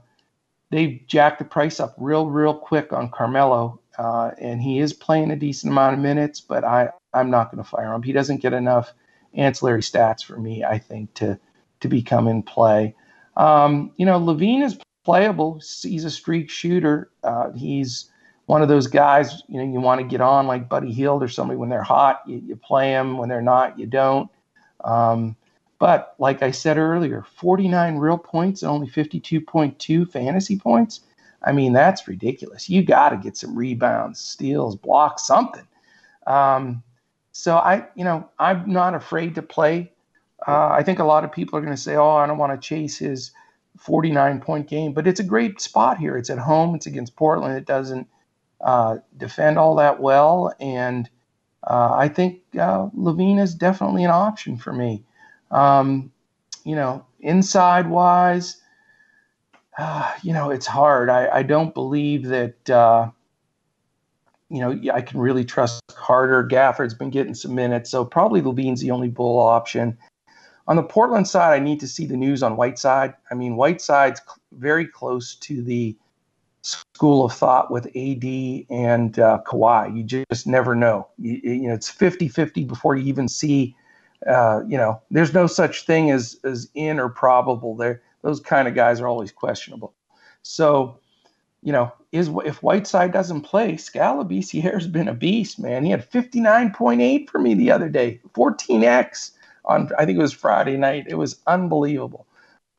they've 0.70 1.02
jacked 1.06 1.38
the 1.38 1.44
price 1.44 1.80
up 1.80 1.94
real, 1.98 2.30
real 2.30 2.54
quick 2.54 2.94
on 2.94 3.10
Carmelo, 3.10 3.78
uh, 3.98 4.30
and 4.38 4.62
he 4.62 4.78
is 4.78 4.94
playing 4.94 5.30
a 5.30 5.36
decent 5.36 5.72
amount 5.72 5.94
of 5.94 6.00
minutes, 6.00 6.40
but 6.40 6.64
I, 6.64 6.88
I'm 7.12 7.30
not 7.30 7.50
going 7.50 7.62
to 7.62 7.68
fire 7.68 7.92
him. 7.92 8.02
He 8.02 8.12
doesn't 8.12 8.38
get 8.38 8.54
enough 8.54 8.94
ancillary 9.34 9.82
stats 9.82 10.24
for 10.24 10.38
me, 10.38 10.64
I 10.64 10.78
think, 10.78 11.12
to 11.14 11.38
to 11.80 11.88
become 11.88 12.28
in 12.28 12.42
play. 12.42 12.94
Um, 13.36 13.92
you 13.96 14.04
know, 14.04 14.18
LaVine 14.18 14.62
is 14.62 14.78
playable. 15.04 15.60
He's 15.82 16.04
a 16.04 16.10
streak 16.10 16.50
shooter. 16.50 17.10
Uh, 17.22 17.50
he's 17.52 18.10
one 18.46 18.62
of 18.62 18.68
those 18.68 18.88
guys, 18.88 19.42
you 19.48 19.58
know, 19.58 19.72
you 19.72 19.80
want 19.80 20.00
to 20.00 20.06
get 20.06 20.20
on 20.20 20.46
like 20.46 20.68
Buddy 20.68 20.92
Hield 20.92 21.22
or 21.22 21.28
somebody 21.28 21.56
when 21.56 21.68
they're 21.68 21.82
hot, 21.82 22.22
you, 22.26 22.42
you 22.44 22.56
play 22.56 22.90
them. 22.90 23.16
When 23.16 23.28
they're 23.28 23.40
not, 23.40 23.78
you 23.78 23.86
don't. 23.86 24.28
Um, 24.82 25.36
but 25.78 26.14
like 26.18 26.42
I 26.42 26.50
said 26.50 26.76
earlier, 26.76 27.24
49 27.36 27.96
real 27.96 28.18
points 28.18 28.62
only 28.62 28.88
52.2 28.88 30.10
fantasy 30.10 30.58
points. 30.58 31.00
I 31.42 31.52
mean, 31.52 31.72
that's 31.72 32.06
ridiculous. 32.08 32.68
You 32.68 32.82
got 32.82 33.10
to 33.10 33.16
get 33.16 33.36
some 33.36 33.56
rebounds, 33.56 34.20
steals, 34.20 34.76
blocks, 34.76 35.26
something. 35.26 35.66
Um, 36.26 36.82
so 37.32 37.56
I, 37.56 37.86
you 37.94 38.04
know, 38.04 38.28
I'm 38.38 38.70
not 38.70 38.94
afraid 38.94 39.36
to 39.36 39.42
play. 39.42 39.92
Uh, 40.46 40.68
I 40.68 40.82
think 40.82 40.98
a 40.98 41.04
lot 41.04 41.24
of 41.24 41.32
people 41.32 41.58
are 41.58 41.62
going 41.62 41.74
to 41.74 41.80
say, 41.80 41.96
"Oh, 41.96 42.16
I 42.16 42.26
don't 42.26 42.38
want 42.38 42.60
to 42.60 42.66
chase 42.66 42.98
his 42.98 43.30
49 43.78 44.40
point 44.40 44.68
game," 44.68 44.92
but 44.92 45.06
it's 45.06 45.20
a 45.20 45.24
great 45.24 45.60
spot 45.60 45.98
here. 45.98 46.16
It's 46.16 46.30
at 46.30 46.38
home. 46.38 46.74
It's 46.74 46.86
against 46.86 47.16
Portland. 47.16 47.56
It 47.56 47.66
doesn't 47.66 48.08
uh, 48.60 48.98
defend 49.16 49.58
all 49.58 49.76
that 49.76 50.00
well, 50.00 50.54
and 50.60 51.08
uh, 51.64 51.92
I 51.94 52.08
think 52.08 52.40
uh, 52.58 52.88
LaVine 52.96 53.40
is 53.40 53.54
definitely 53.54 54.04
an 54.04 54.10
option 54.10 54.56
for 54.56 54.72
me. 54.72 55.04
Um, 55.50 56.12
you 56.64 56.76
know, 56.76 57.04
inside 57.20 57.88
wise, 57.88 58.60
uh, 59.78 60.12
you 60.22 60.32
know, 60.32 60.50
it's 60.50 60.66
hard. 60.66 61.08
I, 61.08 61.28
I 61.28 61.42
don't 61.42 61.74
believe 61.74 62.28
that, 62.28 62.70
uh, 62.70 63.10
you 64.48 64.60
know, 64.60 64.92
I 64.92 65.00
can 65.00 65.20
really 65.20 65.44
trust 65.44 65.82
Carter. 65.88 66.42
Gafford's 66.44 66.94
been 66.94 67.10
getting 67.10 67.34
some 67.34 67.54
minutes, 67.54 67.90
so 67.90 68.04
probably 68.04 68.42
LaVine's 68.42 68.80
the 68.80 68.90
only 68.90 69.08
bull 69.08 69.38
option. 69.38 69.96
On 70.70 70.76
the 70.76 70.84
Portland 70.84 71.26
side, 71.26 71.52
I 71.52 71.58
need 71.58 71.80
to 71.80 71.88
see 71.88 72.06
the 72.06 72.16
news 72.16 72.44
on 72.44 72.56
Whiteside. 72.56 73.14
I 73.28 73.34
mean, 73.34 73.56
Whiteside's 73.56 74.20
very 74.52 74.86
close 74.86 75.34
to 75.34 75.62
the 75.62 75.96
school 76.62 77.24
of 77.24 77.32
thought 77.32 77.72
with 77.72 77.86
AD 77.86 78.24
and 78.70 79.18
uh, 79.18 79.40
Kawhi. 79.44 79.96
You 79.96 80.04
just 80.30 80.46
never 80.46 80.76
know. 80.76 81.08
You, 81.18 81.40
you 81.42 81.68
know, 81.68 81.74
it's 81.74 81.88
50 81.88 82.28
50 82.28 82.62
before 82.64 82.94
you 82.94 83.04
even 83.06 83.26
see 83.26 83.74
uh, 84.28 84.62
you 84.68 84.76
know, 84.76 85.00
there's 85.10 85.34
no 85.34 85.48
such 85.48 85.86
thing 85.86 86.12
as 86.12 86.38
as 86.44 86.68
in 86.74 87.00
or 87.00 87.08
probable. 87.08 87.74
There, 87.74 88.00
those 88.22 88.38
kind 88.38 88.68
of 88.68 88.74
guys 88.76 89.00
are 89.00 89.08
always 89.08 89.32
questionable. 89.32 89.92
So, 90.42 91.00
you 91.62 91.72
know, 91.72 91.92
is 92.12 92.30
if 92.44 92.62
Whiteside 92.62 93.12
doesn't 93.12 93.40
play, 93.40 93.76
Skal 93.76 94.22
Labissiere 94.22 94.74
has 94.74 94.86
been 94.86 95.08
a 95.08 95.14
beast, 95.14 95.58
man. 95.58 95.84
He 95.84 95.90
had 95.90 96.08
59.8 96.08 97.28
for 97.28 97.40
me 97.40 97.54
the 97.54 97.72
other 97.72 97.88
day, 97.88 98.20
14x 98.34 99.32
on 99.64 99.90
I 99.98 100.04
think 100.04 100.18
it 100.18 100.22
was 100.22 100.32
Friday 100.32 100.76
night. 100.76 101.06
It 101.08 101.16
was 101.16 101.40
unbelievable. 101.46 102.26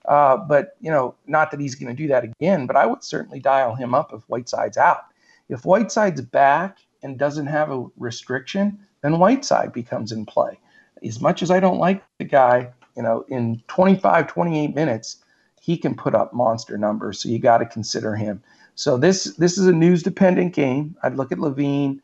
Uh, 0.05 0.37
but 0.37 0.75
you 0.81 0.91
know, 0.91 1.15
not 1.27 1.51
that 1.51 1.59
he's 1.59 1.75
going 1.75 1.95
to 1.95 2.01
do 2.01 2.07
that 2.09 2.23
again. 2.23 2.67
But 2.67 2.75
I 2.75 2.85
would 2.85 3.03
certainly 3.03 3.39
dial 3.39 3.75
him 3.75 3.93
up 3.93 4.13
if 4.13 4.21
Whiteside's 4.23 4.77
out. 4.77 5.03
If 5.49 5.65
Whiteside's 5.65 6.21
back 6.21 6.77
and 7.03 7.17
doesn't 7.17 7.47
have 7.47 7.71
a 7.71 7.85
restriction, 7.97 8.79
then 9.01 9.19
Whiteside 9.19 9.73
becomes 9.73 10.11
in 10.11 10.25
play 10.25 10.59
as 11.03 11.21
much 11.21 11.41
as 11.41 11.51
I 11.51 11.59
don't 11.59 11.79
like 11.79 12.03
the 12.19 12.25
guy, 12.25 12.69
you 12.95 13.03
know, 13.03 13.25
in 13.29 13.61
25, 13.67 14.27
28 14.27 14.75
minutes, 14.75 15.17
he 15.61 15.77
can 15.77 15.95
put 15.95 16.15
up 16.15 16.33
monster 16.33 16.77
numbers. 16.77 17.19
So 17.19 17.29
you 17.29 17.39
got 17.39 17.59
to 17.59 17.65
consider 17.65 18.15
him. 18.15 18.41
So 18.75 18.97
this 18.97 19.35
this 19.35 19.57
is 19.57 19.67
a 19.67 19.73
news 19.73 20.01
dependent 20.01 20.53
game. 20.53 20.95
I'd 21.03 21.15
look 21.15 21.31
at 21.31 21.37
LaVine. 21.37 21.99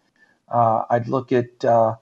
Uh, 0.49 0.83
I'd 0.89 1.07
look 1.07 1.31
at 1.31 1.63
uh, 1.65 1.95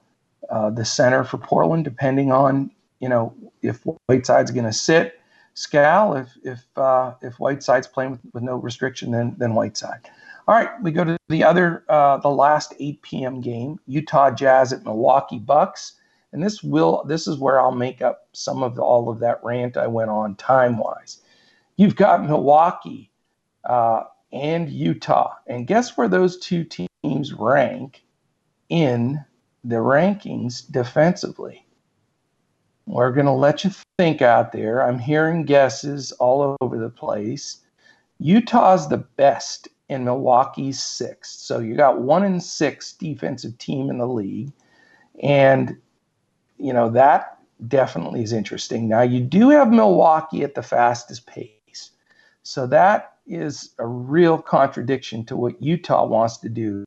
uh, 0.50 0.70
the 0.70 0.84
center 0.84 1.24
for 1.24 1.38
Portland, 1.38 1.84
depending 1.84 2.32
on 2.32 2.70
you 3.00 3.08
know 3.08 3.34
if 3.62 3.84
Whiteside's 4.06 4.50
going 4.50 4.66
to 4.66 4.72
sit. 4.72 5.20
Skal, 5.54 6.14
if 6.14 6.28
if 6.44 6.66
uh, 6.76 7.14
if 7.22 7.34
Whiteside's 7.40 7.86
playing 7.86 8.12
with, 8.12 8.20
with 8.32 8.42
no 8.42 8.56
restriction, 8.56 9.10
then 9.10 9.34
then 9.38 9.54
Whiteside. 9.54 10.08
All 10.48 10.54
right, 10.54 10.70
we 10.82 10.92
go 10.92 11.02
to 11.02 11.16
the 11.28 11.42
other 11.42 11.84
uh, 11.88 12.18
the 12.18 12.28
last 12.28 12.74
8 12.78 13.02
p.m. 13.02 13.40
game: 13.40 13.80
Utah 13.86 14.30
Jazz 14.30 14.72
at 14.72 14.84
Milwaukee 14.84 15.38
Bucks 15.38 15.94
and 16.36 16.44
this 16.44 16.62
will 16.62 17.02
this 17.06 17.26
is 17.26 17.38
where 17.38 17.58
I'll 17.58 17.72
make 17.72 18.02
up 18.02 18.28
some 18.32 18.62
of 18.62 18.74
the, 18.74 18.82
all 18.82 19.08
of 19.08 19.20
that 19.20 19.40
rant 19.42 19.78
I 19.78 19.86
went 19.86 20.10
on 20.10 20.34
time 20.36 20.76
wise. 20.76 21.22
You've 21.76 21.96
got 21.96 22.26
Milwaukee 22.26 23.10
uh, 23.64 24.02
and 24.32 24.68
Utah, 24.68 25.34
and 25.46 25.66
guess 25.66 25.96
where 25.96 26.08
those 26.08 26.38
two 26.38 26.64
teams 26.64 27.32
rank 27.32 28.04
in 28.68 29.24
the 29.66 29.76
rankings 29.76 30.70
defensively? 30.70 31.66
We're 32.86 33.12
going 33.12 33.26
to 33.26 33.32
let 33.32 33.64
you 33.64 33.70
think 33.98 34.22
out 34.22 34.52
there. 34.52 34.86
I'm 34.86 34.98
hearing 34.98 35.44
guesses 35.44 36.12
all 36.12 36.56
over 36.60 36.78
the 36.78 36.88
place. 36.88 37.58
Utah's 38.18 38.88
the 38.88 38.98
best 38.98 39.68
and 39.88 40.04
Milwaukee's 40.04 40.82
sixth. 40.82 41.40
So 41.40 41.58
you 41.58 41.76
got 41.76 42.00
one 42.00 42.24
in 42.24 42.40
six 42.40 42.92
defensive 42.92 43.58
team 43.58 43.90
in 43.90 43.98
the 43.98 44.06
league. 44.06 44.52
And 45.22 45.76
you 46.58 46.72
know, 46.72 46.90
that 46.90 47.38
definitely 47.68 48.22
is 48.22 48.32
interesting. 48.32 48.88
Now, 48.88 49.02
you 49.02 49.20
do 49.20 49.50
have 49.50 49.70
Milwaukee 49.70 50.42
at 50.42 50.54
the 50.54 50.62
fastest 50.62 51.26
pace. 51.26 51.90
So 52.42 52.66
that 52.68 53.16
is 53.26 53.70
a 53.78 53.86
real 53.86 54.38
contradiction 54.38 55.24
to 55.26 55.36
what 55.36 55.60
Utah 55.60 56.06
wants 56.06 56.38
to 56.38 56.48
do 56.48 56.84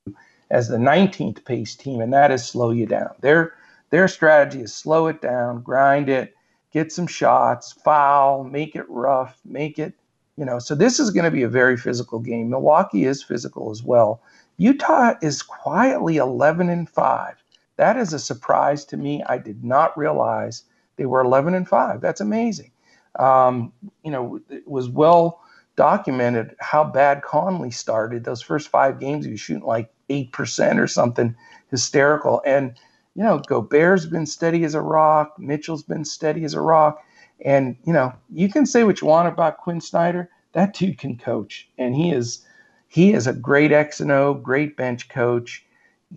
as 0.50 0.68
the 0.68 0.78
19th 0.78 1.46
pace 1.46 1.76
team, 1.76 2.02
and 2.02 2.14
that 2.14 2.32
is 2.32 2.46
slow 2.46 2.72
you 2.72 2.86
down. 2.86 3.12
Their 3.22 3.54
their 3.90 4.08
strategy 4.08 4.62
is 4.62 4.74
slow 4.74 5.08
it 5.08 5.22
down, 5.22 5.62
grind 5.62 6.10
it, 6.10 6.36
get 6.72 6.92
some 6.92 7.08
shots, 7.08 7.72
foul, 7.72 8.44
make 8.44 8.76
it 8.76 8.86
rough, 8.88 9.40
make 9.46 9.80
it, 9.80 9.94
you 10.38 10.46
know. 10.46 10.60
So 10.60 10.76
this 10.76 11.00
is 11.00 11.12
going 11.12 11.26
to 11.26 11.32
be 11.32 11.44
a 11.44 11.50
very 11.50 11.78
physical 11.78 12.20
game. 12.20 12.50
Milwaukee 12.50 13.06
is 13.06 13.24
physical 13.24 13.72
as 13.72 13.84
well. 13.84 14.22
Utah 14.58 15.14
is 15.22 15.42
quietly 15.42 16.18
11 16.18 16.70
and 16.70 16.88
5. 16.90 17.44
That 17.78 17.98
is 17.98 18.14
a 18.14 18.20
surprise 18.20 18.86
to 18.86 18.98
me. 18.98 19.24
I 19.24 19.38
did 19.38 19.64
not 19.64 19.98
realize 19.98 20.64
they 20.98 21.06
were 21.06 21.22
11 21.22 21.56
and 21.56 21.68
5. 21.68 22.02
That's 22.02 22.22
amazing. 22.22 22.72
Um, 23.18 23.72
you 24.04 24.12
know, 24.12 24.40
it 24.50 24.68
was 24.68 24.90
well 24.90 25.42
documented 25.76 26.56
how 26.60 26.84
bad 26.84 27.22
Conley 27.22 27.72
started. 27.72 28.24
Those 28.24 28.42
first 28.42 28.68
five 28.68 29.00
games, 29.00 29.26
he 29.26 29.32
was 29.32 29.40
shooting 29.40 29.64
like 29.64 29.90
8% 30.10 30.80
or 30.80 30.88
something 30.88 31.36
hysterical. 31.70 32.42
And, 32.46 32.76
you 33.16 33.24
know, 33.24 33.40
Gobert's 33.40 34.06
been 34.06 34.26
steady 34.26 34.64
as 34.64 34.74
a 34.74 34.82
rock. 34.82 35.36
Mitchell's 35.38 35.84
been 35.84 36.06
steady 36.06 36.44
as 36.44 36.54
a 36.54 36.62
rock. 36.62 37.04
And, 37.46 37.78
you 37.86 37.94
know, 37.94 38.14
you 38.32 38.50
can 38.50 38.66
say 38.66 38.84
what 38.84 39.02
you 39.02 39.08
want 39.08 39.28
about 39.28 39.58
Quin 39.58 39.82
Snyder. 39.82 40.30
That 40.54 40.74
dude 40.74 40.98
can 40.98 41.18
coach. 41.18 41.70
And 41.78 41.96
he 41.96 42.12
is 42.12 42.46
he 42.88 43.14
is 43.14 43.28
a 43.28 43.34
great 43.34 43.72
X 43.72 44.00
and 44.00 44.12
O, 44.12 44.34
great 44.34 44.76
bench 44.76 45.10
coach 45.10 45.64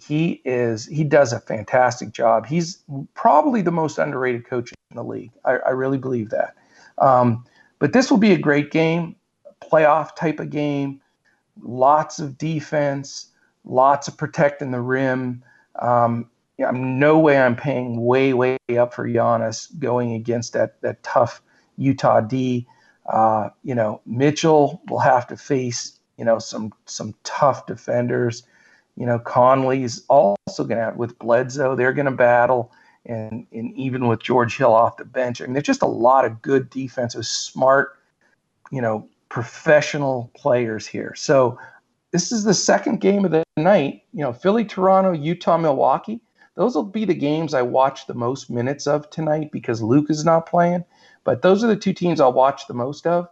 he 0.01 0.41
is 0.45 0.87
he 0.87 1.05
does 1.05 1.33
a 1.33 1.41
fantastic 1.41 2.13
job. 2.13 2.47
He's 2.47 2.83
probably 3.15 3.63
the 3.63 3.71
most 3.71 3.99
underrated 3.99 4.47
coach 4.47 4.73
in 4.91 4.97
the 4.97 5.05
league. 5.05 5.33
I, 5.45 5.57
I 5.59 5.71
really 5.71 5.99
believe 5.99 6.31
that. 6.31 6.55
Um, 6.99 7.45
but 7.79 7.93
this 7.93 8.11
will 8.11 8.19
be 8.19 8.33
a 8.33 8.39
great 8.39 8.71
game, 8.71 9.17
playoff 9.61 10.17
type 10.17 10.41
of 10.41 10.51
game. 10.51 11.01
Lots 11.61 12.19
of 12.19 12.39
defense, 12.39 13.27
lots 13.65 14.09
of 14.09 14.17
protecting 14.17 14.71
the 14.71 14.81
rim. 14.81 15.43
Um, 15.79 16.31
I'm 16.65 16.99
no 16.99 17.19
way 17.19 17.39
I'm 17.39 17.57
paying 17.57 18.05
way 18.05 18.33
way 18.35 18.59
up 18.79 18.95
for 18.95 19.09
Giannis 19.09 19.69
going 19.79 20.13
against 20.13 20.53
that 20.53 20.81
that 20.83 21.03
tough 21.03 21.43
Utah 21.77 22.21
D. 22.21 22.67
Uh, 23.07 23.49
you 23.65 23.75
know, 23.75 24.01
Mitchell 24.07 24.81
will 24.89 25.01
have 25.01 25.27
to 25.29 25.37
face 25.37 25.99
you 26.19 26.25
know 26.25 26.39
some 26.39 26.73
some 26.87 27.15
tough 27.25 27.67
defenders. 27.67 28.45
You 28.97 29.07
know, 29.07 29.19
Conley's 29.19 30.05
also 30.09 30.65
going 30.65 30.79
to 30.79 30.93
with 30.97 31.19
Bledsoe. 31.19 31.75
They're 31.75 31.95
going 31.95 32.07
to 32.07 32.13
battle, 32.13 32.71
and 33.07 33.47
and 33.53 33.75
even 33.75 34.07
with 34.07 34.23
George 34.23 34.57
Hill 34.57 34.73
off 34.73 34.99
the 34.99 35.05
bench, 35.05 35.41
I 35.41 35.45
mean, 35.45 35.55
there's 35.55 35.65
just 35.65 35.83
a 35.83 35.87
lot 35.87 36.25
of 36.25 36.43
good 36.43 36.69
defensive, 36.71 37.27
smart, 37.27 37.99
you 38.71 38.83
know, 38.83 39.09
professional 39.31 40.31
players 40.35 40.87
here. 40.87 41.15
So 41.17 41.59
this 42.13 42.31
is 42.31 42.45
the 42.45 42.55
second 42.55 43.01
game 43.01 43.25
of 43.25 43.31
the 43.31 43.43
night. 43.57 44.05
You 44.13 44.23
know, 44.23 44.33
Philly, 44.33 44.65
Toronto, 44.65 45.13
Utah, 45.13 45.57
Milwaukee. 45.57 46.21
Those 46.55 46.75
will 46.75 46.85
be 46.85 47.07
the 47.07 47.15
games 47.15 47.55
I 47.55 47.63
watch 47.63 48.07
the 48.07 48.15
most 48.15 48.51
minutes 48.51 48.87
of 48.87 49.09
tonight 49.09 49.51
because 49.51 49.83
Luke 49.83 50.11
is 50.11 50.25
not 50.25 50.47
playing. 50.47 50.85
But 51.25 51.41
those 51.41 51.65
are 51.65 51.69
the 51.69 51.77
two 51.77 51.95
teams 51.95 52.21
I'll 52.21 52.33
watch 52.33 52.67
the 52.67 52.75
most 52.75 53.07
of. 53.07 53.29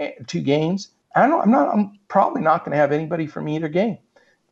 Eh, 0.00 0.12
two 0.26 0.40
games. 0.40 0.90
I 1.14 1.26
don't. 1.26 1.40
I'm 1.40 1.50
not. 1.50 1.72
I'm 1.72 1.98
probably 2.08 2.42
not 2.42 2.64
going 2.64 2.72
to 2.72 2.78
have 2.78 2.92
anybody 2.92 3.26
from 3.26 3.48
either 3.48 3.68
game. 3.68 3.98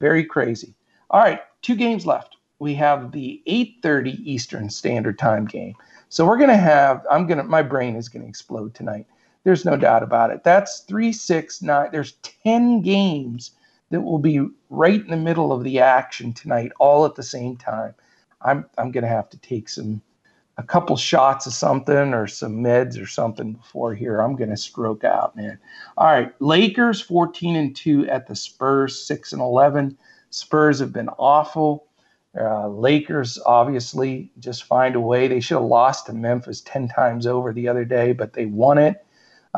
Very 0.01 0.25
crazy. 0.25 0.75
All 1.11 1.21
right, 1.21 1.41
two 1.63 1.75
games 1.75 2.07
left. 2.07 2.37
We 2.61 2.75
have 2.75 3.13
the 3.13 3.43
8:30 3.47 4.21
Eastern 4.25 4.71
Standard 4.71 5.19
Time 5.19 5.47
game. 5.47 5.75
So 6.09 6.27
we're 6.27 6.39
going 6.39 6.51
to 6.51 6.57
have. 6.57 7.05
I'm 7.11 7.27
going 7.27 7.39
to. 7.39 7.45
My 7.45 7.63
brain 7.63 7.97
is 7.97 8.09
going 8.09 8.23
to 8.23 8.29
explode 8.29 8.75
tonight. 8.75 9.07
There's 9.45 9.65
no 9.65 9.77
doubt 9.77 10.03
about 10.03 10.31
it. 10.31 10.45
That's 10.45 10.81
three, 10.81 11.13
six, 11.13 11.63
nine. 11.63 11.89
There's 11.93 12.13
10 12.45 12.83
games 12.83 13.53
that 13.91 14.03
will 14.03 14.19
be 14.19 14.47
right 14.71 15.01
in 15.01 15.09
the 15.09 15.17
middle 15.17 15.53
of 15.53 15.65
the 15.65 15.81
action 15.81 16.33
tonight, 16.33 16.73
all 16.79 17.07
at 17.07 17.15
the 17.15 17.23
same 17.23 17.57
time. 17.57 17.95
I'm 18.43 18.67
I'm 18.77 18.93
going 18.93 19.03
to 19.05 19.09
have 19.11 19.31
to 19.31 19.39
take 19.39 19.69
some 19.69 20.03
a 20.59 20.63
couple 20.63 20.97
shots 20.97 21.47
of 21.47 21.53
something 21.53 22.13
or 22.15 22.27
some 22.27 22.63
meds 22.63 23.01
or 23.01 23.07
something 23.07 23.55
before 23.55 23.95
here. 23.95 24.21
I'm 24.21 24.37
going 24.37 24.51
to 24.51 24.57
stroke 24.57 25.05
out, 25.05 25.37
man. 25.37 25.59
All 25.97 26.07
right, 26.07 26.33
Lakers 26.41 27.01
14 27.01 27.57
and 27.57 27.77
2 27.77 28.09
at 28.09 28.27
the 28.27 28.35
Spurs 28.37 29.01
6 29.07 29.33
and 29.33 29.41
11. 29.43 29.97
Spurs 30.31 30.81
have 30.81 30.93
been 30.93 31.09
awful. 31.11 31.87
Uh, 32.39 32.69
Lakers 32.69 33.39
obviously 33.47 34.31
just 34.39 34.65
find 34.65 34.97
a 34.97 35.01
way. 35.01 35.29
They 35.29 35.41
should 35.41 35.57
have 35.59 35.65
lost 35.65 36.07
to 36.07 36.13
Memphis 36.13 36.61
10 36.63 36.89
times 36.89 37.27
over 37.27 37.53
the 37.53 37.69
other 37.69 37.85
day, 37.85 38.13
but 38.13 38.33
they 38.33 38.47
won 38.47 38.79
it. 38.79 39.05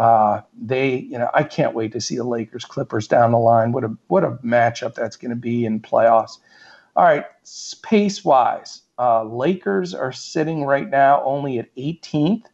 Uh, 0.01 0.41
they, 0.59 0.97
you 0.97 1.19
know, 1.19 1.29
I 1.35 1.43
can't 1.43 1.75
wait 1.75 1.93
to 1.93 2.01
see 2.01 2.17
the 2.17 2.25
Lakers 2.25 2.65
Clippers 2.65 3.07
down 3.07 3.33
the 3.33 3.39
line. 3.39 3.73
What 3.73 3.85
a 3.85 3.95
what 4.07 4.25
a 4.25 4.31
matchup 4.43 4.95
that's 4.95 5.17
going 5.17 5.29
to 5.29 5.37
be 5.37 5.67
in 5.67 5.79
playoffs. 5.79 6.39
All 6.97 7.05
right, 7.05 7.27
pace 7.83 8.25
wise, 8.25 8.81
uh, 8.99 9.25
Lakers 9.25 9.93
are 9.93 10.11
sitting 10.11 10.65
right 10.65 10.89
now 10.89 11.23
only 11.25 11.59
at 11.59 11.75
18th. 11.77 12.45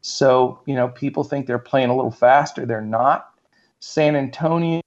So, 0.00 0.58
you 0.64 0.74
know, 0.74 0.88
people 0.88 1.24
think 1.24 1.46
they're 1.46 1.58
playing 1.58 1.90
a 1.90 1.94
little 1.94 2.10
faster. 2.10 2.64
They're 2.64 2.80
not. 2.80 3.34
San 3.80 4.16
Antonio 4.16 4.80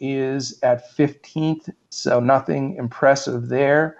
is 0.00 0.58
at 0.62 0.94
15th, 0.94 1.70
so 1.88 2.20
nothing 2.20 2.76
impressive 2.76 3.48
there. 3.48 3.96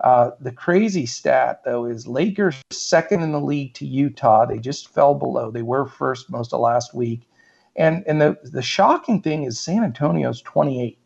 Uh, 0.00 0.30
the 0.40 0.52
crazy 0.52 1.06
stat, 1.06 1.62
though, 1.64 1.86
is 1.86 2.06
Lakers 2.06 2.56
second 2.70 3.22
in 3.22 3.32
the 3.32 3.40
league 3.40 3.74
to 3.74 3.86
Utah. 3.86 4.44
They 4.44 4.58
just 4.58 4.92
fell 4.92 5.14
below. 5.14 5.50
They 5.50 5.62
were 5.62 5.86
first 5.86 6.30
most 6.30 6.52
of 6.52 6.60
last 6.60 6.94
week. 6.94 7.28
And, 7.76 8.04
and 8.06 8.20
the, 8.20 8.38
the 8.42 8.62
shocking 8.62 9.22
thing 9.22 9.44
is 9.44 9.58
San 9.58 9.84
Antonio's 9.84 10.42
28th. 10.42 10.96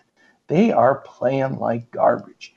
They 0.48 0.72
are 0.72 0.96
playing 1.06 1.58
like 1.58 1.90
garbage. 1.92 2.54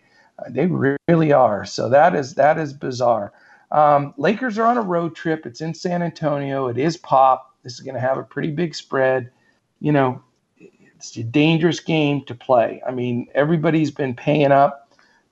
They 0.49 0.65
really 0.65 1.31
are. 1.31 1.63
So 1.65 1.89
that 1.89 2.15
is 2.15 2.33
that 2.35 2.57
is 2.57 2.73
bizarre. 2.73 3.31
Um, 3.71 4.13
Lakers 4.17 4.57
are 4.57 4.65
on 4.65 4.77
a 4.77 4.81
road 4.81 5.15
trip. 5.15 5.45
It's 5.45 5.61
in 5.61 5.73
San 5.73 6.01
Antonio. 6.01 6.67
It 6.67 6.77
is 6.77 6.97
pop. 6.97 7.55
This 7.63 7.73
is 7.73 7.79
going 7.81 7.95
to 7.95 8.01
have 8.01 8.17
a 8.17 8.23
pretty 8.23 8.51
big 8.51 8.75
spread. 8.75 9.31
You 9.79 9.91
know, 9.91 10.23
it's 10.57 11.15
a 11.17 11.23
dangerous 11.23 11.79
game 11.79 12.23
to 12.25 12.35
play. 12.35 12.81
I 12.87 12.91
mean, 12.91 13.27
everybody's 13.35 13.91
been 13.91 14.15
paying 14.15 14.51
up 14.51 14.82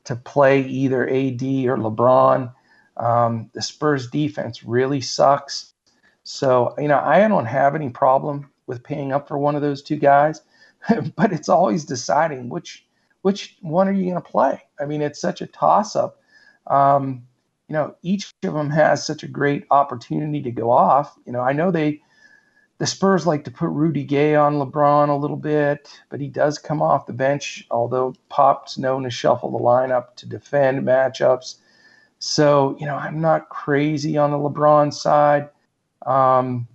to 0.05 0.15
play 0.15 0.61
either 0.61 1.07
AD 1.07 1.41
or 1.41 1.77
LeBron. 1.77 2.53
Um, 2.97 3.49
the 3.53 3.61
Spurs 3.61 4.09
defense 4.09 4.63
really 4.63 5.01
sucks. 5.01 5.73
So, 6.23 6.75
you 6.77 6.87
know, 6.87 6.99
I 6.99 7.27
don't 7.27 7.45
have 7.45 7.75
any 7.75 7.89
problem 7.89 8.49
with 8.67 8.83
paying 8.83 9.11
up 9.11 9.27
for 9.27 9.37
one 9.37 9.55
of 9.55 9.61
those 9.61 9.81
two 9.81 9.97
guys, 9.97 10.41
but 11.15 11.33
it's 11.33 11.49
always 11.49 11.85
deciding 11.85 12.49
which 12.49 12.85
which 13.21 13.57
one 13.61 13.87
are 13.87 13.91
you 13.91 14.03
going 14.03 14.15
to 14.15 14.21
play? 14.21 14.63
I 14.79 14.85
mean, 14.85 15.01
it's 15.01 15.21
such 15.21 15.41
a 15.41 15.47
toss 15.47 15.95
up. 15.95 16.19
Um, 16.67 17.27
you 17.67 17.73
know, 17.73 17.95
each 18.01 18.33
of 18.43 18.53
them 18.53 18.69
has 18.71 19.05
such 19.05 19.23
a 19.23 19.27
great 19.27 19.65
opportunity 19.71 20.41
to 20.41 20.51
go 20.51 20.71
off. 20.71 21.15
You 21.25 21.31
know, 21.31 21.41
I 21.41 21.53
know 21.53 21.71
they, 21.71 22.01
the 22.82 22.88
Spurs 22.88 23.27
like 23.27 23.43
to 23.43 23.51
put 23.51 23.69
Rudy 23.69 24.03
Gay 24.03 24.34
on 24.34 24.55
LeBron 24.55 25.09
a 25.09 25.15
little 25.15 25.38
bit, 25.38 25.88
but 26.09 26.19
he 26.19 26.27
does 26.27 26.57
come 26.57 26.82
off 26.82 27.05
the 27.05 27.13
bench, 27.13 27.63
although 27.69 28.15
Pop's 28.27 28.75
known 28.75 29.03
to 29.03 29.11
shuffle 29.11 29.51
the 29.51 29.63
lineup 29.63 30.15
to 30.15 30.25
defend 30.25 30.82
matchups. 30.82 31.57
So, 32.17 32.75
you 32.79 32.88
know, 32.88 32.95
I'm 32.95 33.21
not 33.21 33.49
crazy 33.49 34.17
on 34.17 34.32
the 34.32 34.38
LeBron 34.38 34.91
side. 34.91 35.49
Um, 36.07 36.67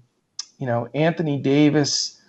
you 0.58 0.66
know, 0.68 0.88
Anthony 0.94 1.40
Davis, 1.40 2.22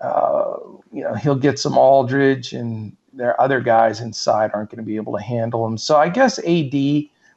uh, 0.00 0.54
you 0.92 1.02
know, 1.02 1.14
he'll 1.14 1.34
get 1.34 1.58
some 1.58 1.76
Aldridge 1.76 2.52
and 2.52 2.96
their 3.12 3.40
other 3.40 3.60
guys 3.60 3.98
inside 3.98 4.52
aren't 4.54 4.70
going 4.70 4.78
to 4.78 4.86
be 4.88 4.94
able 4.94 5.18
to 5.18 5.24
handle 5.24 5.66
him. 5.66 5.76
So 5.76 5.96
I 5.96 6.08
guess 6.08 6.38
AD 6.38 6.74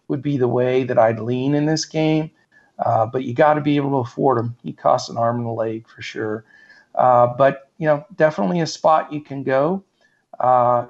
would 0.09 0.21
be 0.21 0.37
the 0.37 0.47
way 0.47 0.83
that 0.83 0.99
I'd 0.99 1.19
lean 1.19 1.55
in 1.55 1.65
this 1.65 1.85
game. 1.85 2.29
Uh, 2.79 3.05
but 3.05 3.23
you 3.23 3.33
got 3.33 3.55
to 3.55 3.61
be 3.61 3.75
able 3.75 3.89
to 3.89 4.09
afford 4.09 4.37
him. 4.37 4.55
He 4.63 4.73
costs 4.73 5.09
an 5.09 5.17
arm 5.17 5.37
and 5.37 5.47
a 5.47 5.51
leg 5.51 5.87
for 5.87 6.01
sure. 6.01 6.45
Uh, 6.95 7.27
but 7.27 7.69
you 7.77 7.85
know, 7.87 8.05
definitely 8.15 8.59
a 8.61 8.67
spot 8.67 9.11
you 9.11 9.21
can 9.21 9.43
go 9.43 9.83
uh, 10.39 10.85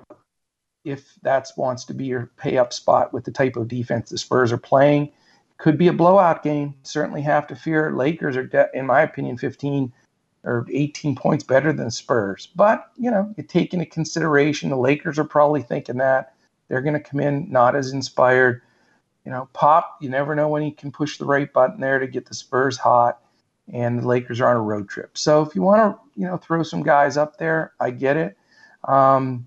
if 0.83 1.15
that 1.21 1.49
wants 1.57 1.85
to 1.85 1.93
be 1.93 2.05
your 2.05 2.31
pay 2.37 2.57
up 2.57 2.73
spot 2.73 3.13
with 3.13 3.25
the 3.25 3.31
type 3.31 3.55
of 3.55 3.67
defense 3.67 4.09
the 4.09 4.17
Spurs 4.17 4.51
are 4.51 4.57
playing. 4.57 5.11
Could 5.57 5.77
be 5.77 5.87
a 5.87 5.93
blowout 5.93 6.43
game. 6.43 6.75
Certainly 6.83 7.23
have 7.23 7.47
to 7.47 7.55
fear. 7.55 7.91
Lakers 7.91 8.37
are, 8.37 8.45
de- 8.45 8.69
in 8.73 8.85
my 8.85 9.01
opinion, 9.01 9.37
15 9.37 9.91
or 10.43 10.65
18 10.71 11.15
points 11.15 11.43
better 11.43 11.73
than 11.73 11.89
Spurs. 11.89 12.47
But, 12.55 12.91
you 12.95 13.09
know, 13.09 13.33
you 13.37 13.43
take 13.43 13.73
into 13.73 13.85
consideration 13.85 14.69
the 14.69 14.77
Lakers 14.77 15.17
are 15.17 15.25
probably 15.25 15.61
thinking 15.61 15.97
that. 15.97 16.35
They're 16.67 16.81
going 16.81 16.93
to 16.93 16.99
come 16.99 17.19
in 17.19 17.51
not 17.51 17.75
as 17.75 17.91
inspired. 17.91 18.61
You 19.27 19.33
know, 19.33 19.49
Pop, 19.51 19.97
you 19.99 20.09
never 20.09 20.35
know 20.35 20.47
when 20.47 20.61
he 20.61 20.71
can 20.71 20.89
push 20.89 21.17
the 21.17 21.25
right 21.25 21.51
button 21.51 21.81
there 21.81 21.99
to 21.99 22.07
get 22.07 22.27
the 22.27 22.33
Spurs 22.33 22.77
hot. 22.77 23.19
And 23.73 23.99
the 23.99 24.07
Lakers 24.07 24.39
are 24.39 24.49
on 24.49 24.55
a 24.55 24.61
road 24.61 24.87
trip. 24.87 25.17
So 25.17 25.41
if 25.41 25.53
you 25.53 25.61
want 25.61 25.79
to, 25.81 25.99
you 26.17 26.25
know, 26.25 26.37
throw 26.37 26.63
some 26.63 26.81
guys 26.81 27.17
up 27.17 27.37
there, 27.37 27.73
I 27.77 27.91
get 27.91 28.15
it. 28.15 28.37
Um, 28.85 29.45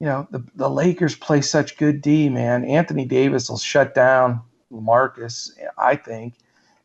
you 0.00 0.06
know, 0.06 0.26
the, 0.30 0.42
the 0.54 0.70
Lakers 0.70 1.14
play 1.14 1.42
such 1.42 1.76
good 1.76 2.00
D, 2.00 2.30
man. 2.30 2.64
Anthony 2.64 3.04
Davis 3.04 3.50
will 3.50 3.58
shut 3.58 3.94
down 3.94 4.40
Marcus, 4.70 5.54
I 5.76 5.96
think. 5.96 6.32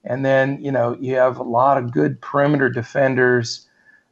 And 0.03 0.25
then, 0.25 0.61
you 0.61 0.73
know, 0.73 0.97
you 0.99 1.15
have 1.15 1.37
a 1.37 1.43
lot 1.43 1.77
of 1.77 1.93
good 1.93 2.19
perimeter 2.19 2.69
defenders, 2.69 3.69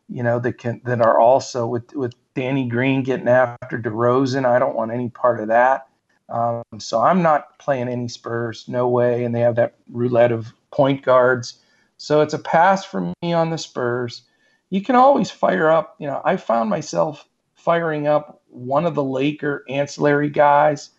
you 0.07 0.23
know, 0.23 0.39
that 0.39 0.57
can 0.57 0.79
that 0.85 1.01
are 1.01 1.19
also 1.19 1.67
with 1.67 1.93
with 1.95 2.13
Danny 2.33 2.69
Green 2.69 3.03
getting 3.03 3.27
after 3.27 3.77
DeRozan. 3.77 4.45
I 4.45 4.57
don't 4.57 4.77
want 4.77 4.93
any 4.93 5.09
part 5.09 5.41
of 5.41 5.49
that. 5.49 5.89
Um, 6.31 6.63
so 6.79 7.01
I'm 7.01 7.21
not 7.21 7.59
playing 7.59 7.89
any 7.89 8.07
Spurs, 8.07 8.65
no 8.67 8.87
way. 8.87 9.23
And 9.23 9.35
they 9.35 9.41
have 9.41 9.55
that 9.55 9.75
roulette 9.89 10.31
of 10.31 10.53
point 10.71 11.03
guards. 11.03 11.59
So 11.97 12.21
it's 12.21 12.33
a 12.33 12.39
pass 12.39 12.83
for 12.85 13.13
me 13.21 13.33
on 13.33 13.49
the 13.49 13.57
Spurs. 13.57 14.23
You 14.69 14.81
can 14.81 14.95
always 14.95 15.29
fire 15.29 15.69
up. 15.69 15.95
You 15.99 16.07
know, 16.07 16.21
I 16.25 16.37
found 16.37 16.69
myself 16.69 17.27
firing 17.53 18.07
up 18.07 18.41
one 18.49 18.85
of 18.85 18.95
the 18.95 19.03
Laker 19.03 19.63
ancillary 19.69 20.29
guys 20.29 20.91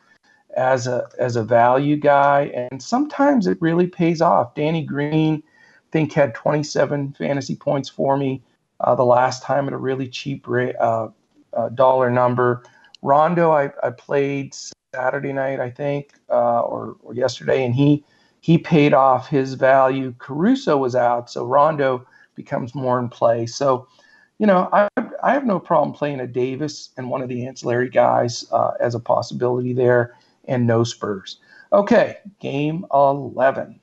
as 0.56 0.86
a 0.86 1.08
as 1.18 1.36
a 1.36 1.42
value 1.42 1.96
guy, 1.96 2.68
and 2.70 2.82
sometimes 2.82 3.46
it 3.46 3.56
really 3.60 3.86
pays 3.86 4.20
off. 4.20 4.54
Danny 4.54 4.84
Green, 4.84 5.42
I 5.46 5.90
think, 5.90 6.12
had 6.12 6.34
27 6.34 7.14
fantasy 7.18 7.56
points 7.56 7.88
for 7.88 8.16
me 8.16 8.42
uh, 8.80 8.94
the 8.94 9.04
last 9.04 9.42
time 9.42 9.66
at 9.66 9.72
a 9.72 9.78
really 9.78 10.08
cheap 10.08 10.46
uh, 10.48 11.08
uh, 11.54 11.68
dollar 11.70 12.10
number. 12.10 12.62
Rondo, 13.02 13.50
I, 13.50 13.70
I 13.82 13.90
played 13.90 14.54
Saturday 14.94 15.32
night, 15.32 15.58
I 15.58 15.70
think, 15.70 16.12
uh, 16.28 16.60
or, 16.60 16.96
or 17.02 17.14
yesterday, 17.14 17.64
and 17.64 17.74
he 17.74 18.04
he 18.40 18.58
paid 18.58 18.92
off 18.92 19.26
his 19.26 19.54
value. 19.54 20.14
Caruso 20.18 20.76
was 20.76 20.94
out, 20.94 21.30
so 21.30 21.46
Rondo 21.46 22.06
becomes 22.34 22.74
more 22.74 22.98
in 22.98 23.08
play. 23.08 23.46
So, 23.46 23.88
you 24.38 24.46
know, 24.46 24.68
I 24.70 24.88
I 25.22 25.32
have 25.32 25.46
no 25.46 25.58
problem 25.58 25.94
playing 25.94 26.20
a 26.20 26.26
Davis 26.26 26.90
and 26.98 27.08
one 27.08 27.22
of 27.22 27.30
the 27.30 27.46
ancillary 27.46 27.88
guys 27.88 28.44
uh, 28.52 28.72
as 28.80 28.94
a 28.94 29.00
possibility 29.00 29.72
there, 29.72 30.14
and 30.44 30.66
no 30.66 30.84
Spurs. 30.84 31.38
Okay, 31.72 32.18
game 32.38 32.84
11. 32.92 33.80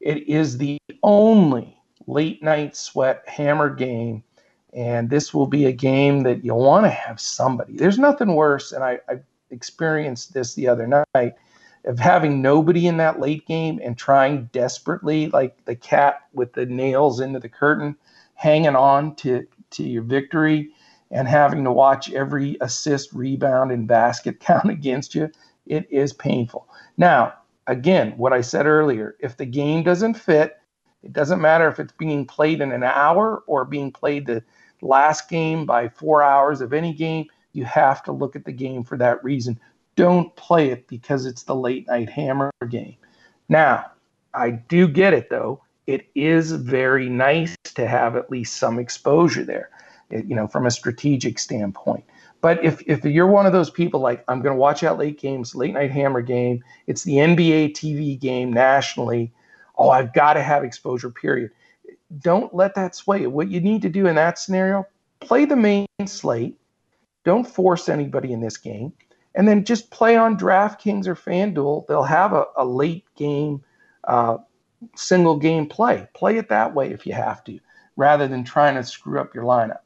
It 0.00 0.28
is 0.28 0.58
the 0.58 0.78
only 1.04 1.78
late 2.08 2.42
night 2.42 2.74
sweat 2.74 3.22
hammer 3.28 3.72
game, 3.72 4.24
and 4.72 5.08
this 5.08 5.32
will 5.32 5.46
be 5.46 5.66
a 5.66 5.72
game 5.72 6.24
that 6.24 6.44
you'll 6.44 6.64
want 6.64 6.84
to 6.84 6.90
have 6.90 7.20
somebody. 7.20 7.74
There's 7.76 8.00
nothing 8.00 8.34
worse, 8.34 8.72
and 8.72 8.82
I, 8.82 8.98
I 9.08 9.20
experienced 9.52 10.32
this 10.32 10.54
the 10.54 10.68
other 10.68 11.04
night 11.14 11.34
of 11.84 11.98
having 11.98 12.40
nobody 12.40 12.86
in 12.86 12.96
that 12.96 13.20
late 13.20 13.46
game 13.46 13.80
and 13.82 13.96
trying 13.96 14.48
desperately, 14.52 15.28
like 15.28 15.64
the 15.64 15.74
cat 15.74 16.22
with 16.32 16.52
the 16.52 16.66
nails 16.66 17.20
into 17.20 17.38
the 17.38 17.48
curtain, 17.48 17.96
hanging 18.34 18.76
on 18.76 19.14
to, 19.16 19.46
to 19.70 19.82
your 19.82 20.02
victory 20.02 20.70
and 21.10 21.28
having 21.28 21.62
to 21.64 21.72
watch 21.72 22.12
every 22.12 22.56
assist, 22.60 23.12
rebound, 23.12 23.70
and 23.70 23.86
basket 23.86 24.40
count 24.40 24.70
against 24.70 25.14
you. 25.14 25.30
It 25.66 25.86
is 25.90 26.12
painful. 26.12 26.68
Now, 26.96 27.34
again, 27.66 28.14
what 28.16 28.32
I 28.32 28.40
said 28.40 28.66
earlier 28.66 29.16
if 29.20 29.36
the 29.36 29.46
game 29.46 29.82
doesn't 29.82 30.14
fit, 30.14 30.58
it 31.02 31.12
doesn't 31.12 31.40
matter 31.40 31.68
if 31.68 31.80
it's 31.80 31.92
being 31.92 32.26
played 32.26 32.60
in 32.60 32.72
an 32.72 32.84
hour 32.84 33.42
or 33.46 33.64
being 33.64 33.90
played 33.90 34.26
the 34.26 34.42
last 34.80 35.28
game 35.28 35.66
by 35.66 35.88
four 35.88 36.22
hours 36.22 36.60
of 36.60 36.72
any 36.72 36.92
game. 36.92 37.26
You 37.52 37.64
have 37.64 38.02
to 38.04 38.12
look 38.12 38.36
at 38.36 38.44
the 38.44 38.52
game 38.52 38.82
for 38.84 38.96
that 38.98 39.22
reason 39.22 39.60
don't 39.96 40.34
play 40.36 40.70
it 40.70 40.86
because 40.88 41.26
it's 41.26 41.42
the 41.42 41.54
late 41.54 41.86
night 41.86 42.08
hammer 42.08 42.50
game. 42.68 42.96
Now, 43.48 43.90
I 44.34 44.50
do 44.50 44.88
get 44.88 45.12
it 45.12 45.28
though. 45.30 45.62
It 45.86 46.08
is 46.14 46.52
very 46.52 47.08
nice 47.08 47.56
to 47.74 47.86
have 47.86 48.16
at 48.16 48.30
least 48.30 48.56
some 48.56 48.78
exposure 48.78 49.44
there, 49.44 49.70
you 50.10 50.34
know, 50.34 50.46
from 50.46 50.66
a 50.66 50.70
strategic 50.70 51.38
standpoint. 51.38 52.04
But 52.40 52.64
if, 52.64 52.82
if 52.86 53.04
you're 53.04 53.26
one 53.26 53.46
of 53.46 53.52
those 53.52 53.70
people 53.70 54.00
like, 54.00 54.24
I'm 54.28 54.42
going 54.42 54.54
to 54.54 54.60
watch 54.60 54.82
out 54.82 54.98
late 54.98 55.20
games, 55.20 55.54
late 55.54 55.74
night 55.74 55.90
hammer 55.90 56.22
game, 56.22 56.62
it's 56.86 57.04
the 57.04 57.14
NBA 57.14 57.72
TV 57.72 58.18
game 58.18 58.52
nationally. 58.52 59.32
Oh, 59.76 59.90
I've 59.90 60.12
got 60.12 60.34
to 60.34 60.42
have 60.42 60.64
exposure, 60.64 61.10
period. 61.10 61.50
Don't 62.20 62.54
let 62.54 62.74
that 62.74 62.94
sway. 62.94 63.26
What 63.26 63.50
you 63.50 63.60
need 63.60 63.82
to 63.82 63.88
do 63.88 64.06
in 64.06 64.16
that 64.16 64.38
scenario, 64.38 64.86
play 65.20 65.44
the 65.44 65.56
main 65.56 65.86
slate. 66.06 66.56
Don't 67.24 67.46
force 67.46 67.88
anybody 67.88 68.32
in 68.32 68.40
this 68.40 68.56
game 68.56 68.92
and 69.34 69.48
then 69.48 69.64
just 69.64 69.90
play 69.90 70.16
on 70.16 70.38
DraftKings 70.38 71.06
or 71.06 71.14
FanDuel. 71.14 71.86
They'll 71.86 72.02
have 72.02 72.32
a, 72.32 72.46
a 72.56 72.64
late 72.64 73.04
game, 73.16 73.62
uh, 74.04 74.38
single 74.96 75.36
game 75.36 75.66
play. 75.66 76.06
Play 76.14 76.36
it 76.36 76.48
that 76.48 76.74
way 76.74 76.90
if 76.90 77.06
you 77.06 77.14
have 77.14 77.42
to, 77.44 77.58
rather 77.96 78.28
than 78.28 78.44
trying 78.44 78.74
to 78.74 78.84
screw 78.84 79.20
up 79.20 79.34
your 79.34 79.44
lineup. 79.44 79.80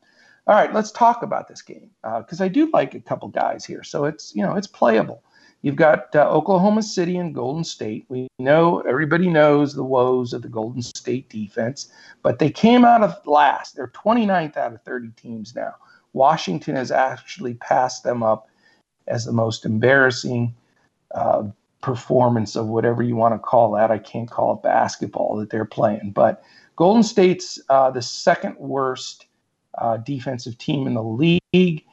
All 0.49 0.55
right, 0.55 0.73
let's 0.73 0.93
talk 0.93 1.23
about 1.23 1.49
this 1.49 1.63
game 1.63 1.91
because 2.03 2.41
uh, 2.41 2.45
I 2.45 2.49
do 2.49 2.71
like 2.73 2.95
a 2.95 3.01
couple 3.01 3.29
guys 3.29 3.65
here. 3.65 3.83
So 3.83 4.05
it's 4.05 4.35
you 4.35 4.43
know 4.43 4.55
it's 4.55 4.69
playable. 4.69 5.23
You've 5.63 5.77
got 5.77 6.15
uh, 6.15 6.29
Oklahoma 6.31 6.83
City 6.83 7.17
and 7.17 7.35
Golden 7.35 7.65
State. 7.65 8.07
We 8.09 8.29
know 8.39 8.81
everybody 8.83 9.29
knows 9.29 9.75
the 9.75 9.83
woes 9.83 10.33
of 10.33 10.43
the 10.43 10.49
Golden 10.49 10.83
State 10.83 11.29
defense, 11.29 11.91
but 12.23 12.39
they 12.39 12.51
came 12.51 12.85
out 12.85 13.03
of 13.03 13.27
last. 13.27 13.75
They're 13.75 13.89
29th 13.89 14.57
out 14.57 14.75
of 14.75 14.83
30 14.83 15.09
teams 15.17 15.57
now. 15.57 15.75
Washington 16.17 16.75
has 16.77 16.91
actually 16.91 17.55
passed 17.55 18.03
them 18.03 18.23
up 18.23 18.49
as 19.07 19.27
the 19.27 19.33
most 19.33 19.67
embarrassing 19.67 20.55
uh, 21.15 21.45
performance 21.83 22.57
of 22.57 22.67
whatever 22.67 23.03
you 23.03 23.15
want 23.15 23.35
to 23.35 23.39
call 23.39 23.73
that. 23.73 23.91
I 23.91 23.99
can't 23.99 24.31
call 24.31 24.55
it 24.55 24.63
basketball 24.63 25.37
that 25.37 25.51
they're 25.51 25.67
playing, 25.67 26.13
but 26.13 26.43
Golden 26.75 27.03
State's 27.03 27.61
uh, 27.69 27.91
the 27.91 28.03
second 28.03 28.57
worst 28.59 29.27
uh, 29.79 29.99
defensive 29.99 30.57
team 30.59 30.87
in 30.87 30.95
the 30.95 31.03
league. 31.03 31.85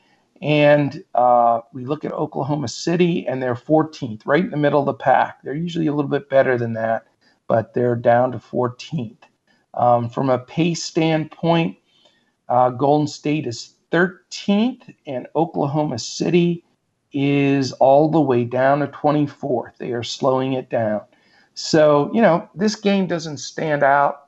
And 0.41 1.03
uh, 1.15 1.61
we 1.73 1.85
look 1.85 2.03
at 2.03 2.11
Oklahoma 2.11 2.67
City, 2.69 3.27
and 3.27 3.41
they're 3.41 3.55
14th, 3.55 4.23
right 4.25 4.43
in 4.43 4.51
the 4.51 4.57
middle 4.57 4.79
of 4.79 4.85
the 4.85 4.93
pack. 4.93 5.41
They're 5.43 5.53
usually 5.53 5.87
a 5.87 5.93
little 5.93 6.09
bit 6.11 6.29
better 6.29 6.57
than 6.57 6.73
that, 6.73 7.07
but 7.47 7.73
they're 7.73 7.95
down 7.95 8.31
to 8.33 8.39
14th. 8.39 9.23
Um, 9.73 10.09
from 10.09 10.29
a 10.29 10.39
pace 10.39 10.83
standpoint, 10.83 11.77
uh, 12.49 12.71
Golden 12.71 13.07
State 13.07 13.47
is 13.47 13.72
13th, 13.93 14.93
and 15.05 15.27
Oklahoma 15.35 15.99
City 15.99 16.63
is 17.13 17.71
all 17.73 18.09
the 18.09 18.19
way 18.19 18.43
down 18.43 18.79
to 18.79 18.87
24th. 18.87 19.77
They 19.77 19.91
are 19.91 20.03
slowing 20.03 20.53
it 20.53 20.69
down. 20.69 21.01
So, 21.53 22.09
you 22.13 22.21
know, 22.21 22.49
this 22.55 22.75
game 22.75 23.05
doesn't 23.05 23.37
stand 23.37 23.83
out 23.83 24.25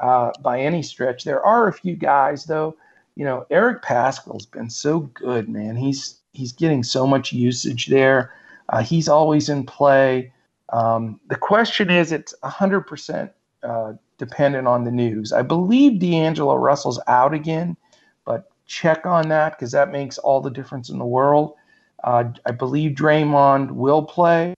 uh, 0.00 0.30
by 0.40 0.60
any 0.60 0.82
stretch. 0.82 1.24
There 1.24 1.44
are 1.44 1.66
a 1.66 1.72
few 1.72 1.96
guys, 1.96 2.44
though. 2.44 2.76
You 3.16 3.24
know, 3.24 3.44
Eric 3.50 3.82
Paschall's 3.82 4.46
been 4.46 4.70
so 4.70 5.00
good, 5.00 5.48
man. 5.48 5.76
He's 5.76 6.20
he's 6.32 6.52
getting 6.52 6.82
so 6.82 7.06
much 7.06 7.32
usage 7.32 7.88
there. 7.88 8.32
Uh, 8.68 8.82
he's 8.82 9.08
always 9.08 9.48
in 9.48 9.66
play. 9.66 10.32
Um, 10.72 11.20
the 11.28 11.36
question 11.36 11.90
is, 11.90 12.10
it's 12.10 12.34
100% 12.42 13.30
uh, 13.62 13.92
dependent 14.16 14.66
on 14.66 14.84
the 14.84 14.90
news. 14.90 15.32
I 15.32 15.42
believe 15.42 15.98
D'Angelo 15.98 16.54
Russell's 16.54 17.00
out 17.06 17.34
again, 17.34 17.76
but 18.24 18.51
check 18.72 19.04
on 19.04 19.28
that 19.28 19.52
because 19.52 19.70
that 19.72 19.92
makes 19.92 20.16
all 20.16 20.40
the 20.40 20.50
difference 20.50 20.88
in 20.88 20.98
the 20.98 21.04
world. 21.04 21.54
Uh, 22.02 22.24
I 22.46 22.52
believe 22.52 22.92
Draymond 22.92 23.70
will 23.72 24.02
play, 24.02 24.54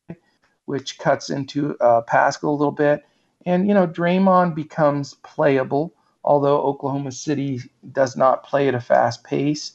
which 0.66 0.98
cuts 0.98 1.30
into 1.30 1.76
uh, 1.80 2.02
Paschall 2.02 2.44
a 2.44 2.50
little 2.50 2.70
bit. 2.70 3.04
And, 3.44 3.66
you 3.66 3.74
know, 3.74 3.88
Draymond 3.88 4.54
becomes 4.54 5.14
playable, 5.24 5.92
although 6.22 6.62
Oklahoma 6.62 7.10
City 7.10 7.60
does 7.90 8.16
not 8.16 8.44
play 8.44 8.68
at 8.68 8.74
a 8.76 8.80
fast 8.80 9.24
pace. 9.24 9.72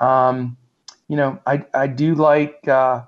Um, 0.00 0.56
you 1.08 1.16
know, 1.16 1.38
I, 1.46 1.64
I 1.74 1.86
do 1.86 2.14
like 2.14 2.66
uh, 2.66 3.02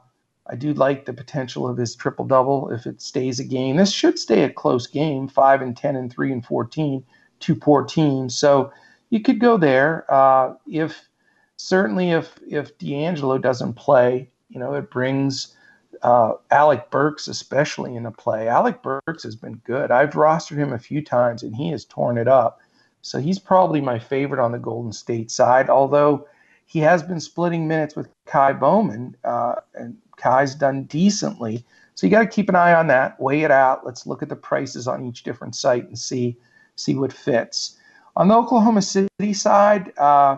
I 0.47 0.55
do 0.57 0.75
like 0.75 1.07
the 1.07 1.15
potential 1.15 1.67
of 1.67 1.79
his 1.79 1.97
triple 1.97 2.27
double 2.27 2.71
if 2.71 2.87
it 2.87 3.01
stays 3.01 3.41
a 3.41 3.45
game. 3.45 3.77
This 3.77 3.91
should 3.91 4.19
stay 4.19 4.45
a 4.45 4.51
close 4.51 4.87
game, 4.87 5.29
five 5.29 5.63
and 5.63 5.75
ten 5.75 5.97
and 5.97 6.13
three 6.13 6.31
and 6.31 6.45
fourteen, 6.45 7.03
two 7.41 7.57
poor 7.57 7.83
teams. 7.85 8.37
So 8.37 8.71
you 9.15 9.21
could 9.21 9.39
go 9.39 9.57
there 9.57 10.13
uh, 10.13 10.55
if 10.67 11.09
certainly 11.57 12.11
if 12.11 12.37
if 12.51 12.77
D'Angelo 12.79 13.39
doesn't 13.39 13.75
play, 13.75 14.29
you 14.49 14.59
know, 14.59 14.75
it 14.75 14.91
brings 14.91 15.55
uh, 16.03 16.33
Alec 16.51 16.91
Burks 16.91 17.29
especially 17.29 17.95
into 17.95 18.11
play. 18.11 18.49
Alec 18.49 18.83
Burks 18.83 19.23
has 19.23 19.37
been 19.37 19.63
good. 19.65 19.93
I've 19.93 20.15
rostered 20.15 20.57
him 20.57 20.73
a 20.73 20.81
few 20.81 21.01
times 21.01 21.45
and 21.45 21.55
he 21.55 21.71
has 21.71 21.85
torn 21.85 22.19
it 22.19 22.27
up. 22.27 22.61
So 23.03 23.21
he's 23.21 23.39
probably 23.39 23.81
my 23.81 24.01
favorite 24.01 24.43
on 24.43 24.51
the 24.51 24.59
Golden 24.59 24.93
State 24.93 25.31
side, 25.31 25.71
although 25.71 26.27
he 26.67 26.81
has 26.81 27.01
been 27.05 27.21
splitting 27.21 27.69
minutes 27.69 27.95
with 27.95 28.09
Ky 28.27 28.53
Bowman, 28.53 29.17
uh, 29.23 29.57
and 29.77 29.97
Ky's 30.17 30.57
done 30.57 30.85
decently. 30.85 31.65
So 31.95 32.09
you 32.09 32.11
got 32.11 32.23
to 32.23 32.27
keep 32.27 32.49
an 32.49 32.57
eye 32.57 32.75
on 32.75 32.89
that, 32.89 33.21
weigh 33.21 33.43
it 33.43 33.53
out. 33.53 33.87
Let's 33.87 34.09
look 34.09 34.25
at 34.25 34.29
the 34.29 34.35
prices 34.35 34.89
on 34.89 35.07
each 35.07 35.23
different 35.23 35.55
site 35.55 35.87
and 35.87 35.97
see 35.97 36.37
see 36.75 36.97
what 36.97 37.13
fits. 37.13 37.79
On 38.17 38.29
the 38.29 38.35
Oklahoma 38.35 38.83
City 38.83 39.33
side, 39.33 39.93
uh, 39.99 40.37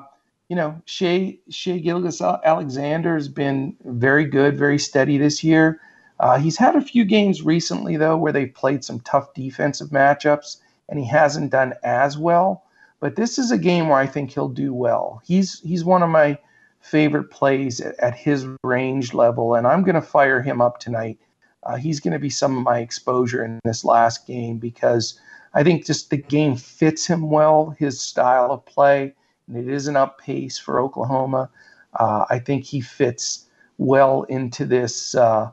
you 0.49 0.57
know, 0.57 0.81
Shai 0.87 1.39
Shai 1.51 1.79
Gilgeous 1.79 2.21
Alexander 2.23 3.15
has 3.15 3.29
been 3.29 3.77
very 3.85 4.25
good, 4.25 4.57
very 4.57 4.79
steady 4.79 5.19
this 5.19 5.45
year. 5.45 5.81
Uh, 6.19 6.39
he's 6.39 6.57
had 6.57 6.77
a 6.77 6.81
few 6.81 7.05
games 7.05 7.43
recently 7.43 7.97
though 7.97 8.17
where 8.17 8.33
they've 8.33 8.55
played 8.55 8.85
some 8.85 9.01
tough 9.01 9.35
defensive 9.35 9.89
matchups, 9.89 10.59
and 10.89 10.99
he 10.99 11.07
hasn't 11.07 11.51
done 11.51 11.75
as 11.83 12.17
well. 12.17 12.65
But 13.01 13.17
this 13.17 13.39
is 13.39 13.51
a 13.51 13.59
game 13.59 13.89
where 13.89 13.99
I 13.99 14.07
think 14.07 14.31
he'll 14.31 14.49
do 14.49 14.73
well. 14.73 15.21
He's 15.25 15.61
he's 15.61 15.85
one 15.85 16.03
of 16.03 16.09
my 16.09 16.39
favorite 16.81 17.31
plays 17.31 17.81
at, 17.81 17.99
at 17.99 18.15
his 18.15 18.47
range 18.63 19.13
level, 19.13 19.55
and 19.55 19.67
I'm 19.67 19.83
going 19.83 19.97
to 19.97 20.01
fire 20.03 20.41
him 20.41 20.63
up 20.63 20.79
tonight. 20.79 21.19
Uh, 21.65 21.77
he's 21.77 22.01
going 22.01 22.13
to 22.13 22.21
be 22.21 22.31
some 22.31 22.57
of 22.57 22.63
my 22.63 22.79
exposure 22.79 23.45
in 23.45 23.59
this 23.65 23.85
last 23.85 24.27
game 24.27 24.59
because 24.59 25.19
I 25.57 25.65
think 25.65 25.87
just 25.87 26.11
the 26.11 26.19
game 26.19 26.55
fits 26.55 27.07
him 27.07 27.31
well, 27.31 27.75
his 27.79 28.01
style 28.01 28.53
of 28.53 28.65
play 28.67 29.15
and 29.49 29.57
it 29.57 29.73
is 29.73 29.87
an 29.87 29.97
up 29.97 30.21
pace 30.21 30.59
for 30.59 30.81
Oklahoma. 30.81 31.51
Uh, 31.99 32.27
I 32.29 32.39
think 32.39 32.65
he 32.65 32.81
fits 32.81 33.47
well 33.79 34.25
into 34.25 34.65
this 34.65 35.15
uh, 35.15 35.51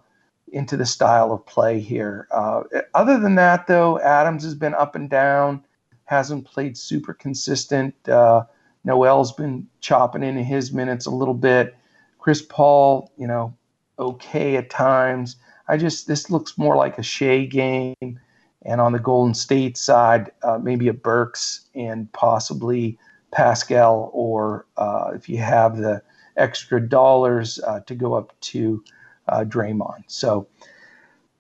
into 0.52 0.78
the 0.78 0.86
style 0.86 1.32
of 1.32 1.46
play 1.46 1.80
here. 1.80 2.28
Uh, 2.32 2.64
other 2.94 3.20
than 3.20 3.36
that, 3.36 3.66
though, 3.68 4.00
Adams 4.00 4.44
has 4.44 4.56
been 4.56 4.76
up 4.76 4.96
and 4.96 5.10
down, 5.10 5.64
hasn't 6.06 6.46
played 6.46 6.78
super 6.78 7.14
consistent. 7.14 7.96
Uh, 8.08 8.44
Noel's 8.84 9.32
been 9.32 9.68
chopping 9.80 10.24
into 10.24 10.44
his 10.44 10.72
minutes 10.74 11.06
a 11.06 11.12
little 11.12 11.34
bit. 11.34 11.76
Chris 12.20 12.42
Paul, 12.42 13.12
you 13.18 13.28
know, 13.28 13.56
okay 13.98 14.58
at 14.58 14.70
times. 14.70 15.38
I 15.68 15.78
just 15.78 16.08
this 16.08 16.30
looks 16.30 16.58
more 16.58 16.76
like 16.76 16.98
a 16.98 17.04
Shai 17.04 17.46
game, 17.46 18.20
and 18.66 18.82
on 18.82 18.94
the 18.94 19.00
Golden 19.00 19.34
State 19.34 19.78
side, 19.78 20.32
uh, 20.42 20.58
maybe 20.58 20.88
a 20.88 20.94
Burks 20.94 21.68
and 21.76 22.12
possibly 22.14 22.98
Paschall, 23.34 24.10
or 24.14 24.66
uh, 24.78 25.12
if 25.14 25.28
you 25.28 25.38
have 25.38 25.78
the 25.78 26.02
extra 26.38 26.80
dollars 26.80 27.60
uh, 27.66 27.80
to 27.82 27.96
go 27.96 28.14
up 28.14 28.34
to 28.42 28.84
uh, 29.28 29.44
Draymond. 29.44 30.04
So, 30.08 30.48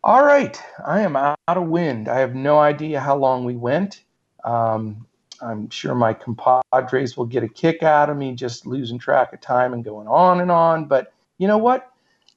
all 0.03 0.25
right, 0.25 0.59
I 0.85 1.01
am 1.01 1.15
out 1.15 1.37
of 1.47 1.67
wind. 1.67 2.07
I 2.07 2.19
have 2.19 2.35
no 2.35 2.59
idea 2.59 2.99
how 2.99 3.15
long 3.15 3.45
we 3.45 3.55
went. 3.55 4.03
Um, 4.43 5.05
I'm 5.41 5.69
sure 5.69 5.95
my 5.95 6.13
compadres 6.13 7.17
will 7.17 7.25
get 7.25 7.43
a 7.43 7.47
kick 7.47 7.83
out 7.83 8.09
of 8.09 8.17
me 8.17 8.33
just 8.33 8.65
losing 8.65 8.99
track 8.99 9.33
of 9.33 9.41
time 9.41 9.73
and 9.73 9.83
going 9.83 10.07
on 10.07 10.41
and 10.41 10.51
on. 10.51 10.85
But 10.85 11.13
you 11.37 11.47
know 11.47 11.57
what? 11.57 11.92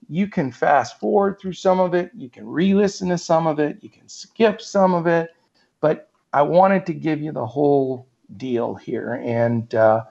You 0.09 0.29
can 0.29 0.53
fast 0.53 1.01
forward 1.01 1.39
through 1.41 1.55
some 1.55 1.81
of 1.81 1.95
it. 1.95 2.11
You 2.15 2.29
can 2.29 2.47
re 2.47 2.75
listen 2.75 3.09
to 3.09 3.19
some 3.19 3.47
of 3.47 3.59
it. 3.59 3.79
You 3.81 3.89
can 3.89 4.09
skip 4.09 4.61
some 4.61 4.95
of 4.95 5.07
it. 5.07 5.31
But 5.81 6.11
I 6.33 6.43
wanted 6.43 6.87
to 6.87 6.95
give 6.95 7.21
you 7.21 7.33
the 7.33 7.47
whole 7.47 8.07
deal 8.37 8.75
here 8.75 9.15
and 9.25 9.75
uh, 9.75 10.05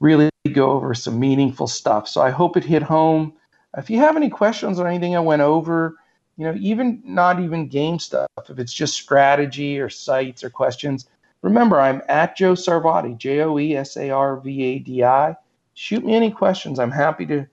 really 0.00 0.30
go 0.52 0.70
over 0.70 0.94
some 0.94 1.18
meaningful 1.18 1.66
stuff. 1.66 2.08
So 2.08 2.20
I 2.20 2.30
hope 2.30 2.56
it 2.56 2.64
hit 2.64 2.82
home. 2.82 3.32
If 3.76 3.90
you 3.90 3.98
have 3.98 4.16
any 4.16 4.30
questions 4.30 4.78
or 4.78 4.86
anything 4.86 5.16
I 5.16 5.20
went 5.20 5.42
over, 5.42 5.96
you 6.36 6.44
know, 6.44 6.54
even 6.58 7.02
not 7.04 7.40
even 7.40 7.68
game 7.68 7.98
stuff, 7.98 8.28
if 8.48 8.58
it's 8.58 8.72
just 8.72 8.94
strategy 8.94 9.78
or 9.78 9.88
sites 9.88 10.44
or 10.44 10.50
questions, 10.50 11.06
remember 11.42 11.80
I'm 11.80 12.02
at 12.08 12.36
Joe 12.36 12.52
Sarvadi, 12.52 13.16
J 13.16 13.40
O 13.40 13.58
E 13.58 13.76
S 13.76 13.96
A 13.96 14.10
R 14.10 14.40
V 14.40 14.62
A 14.62 14.78
D 14.78 15.04
I. 15.04 15.36
Shoot 15.74 16.04
me 16.04 16.14
any 16.14 16.30
questions. 16.30 16.78
I'm 16.78 16.90
happy 16.90 17.26
to 17.26 17.46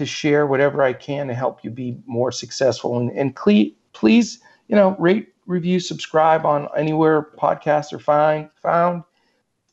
to 0.00 0.06
share 0.06 0.46
whatever 0.46 0.82
I 0.82 0.94
can 0.94 1.28
to 1.28 1.34
help 1.34 1.62
you 1.62 1.68
be 1.68 1.98
more 2.06 2.32
successful. 2.32 2.96
And, 2.96 3.10
and 3.10 3.36
cle- 3.36 3.72
please, 3.92 4.40
you 4.66 4.74
know, 4.74 4.96
rate, 4.98 5.34
review, 5.46 5.78
subscribe 5.78 6.46
on 6.46 6.68
anywhere 6.74 7.28
podcasts 7.38 7.92
are 7.92 7.98
find, 7.98 8.48
found. 8.62 9.04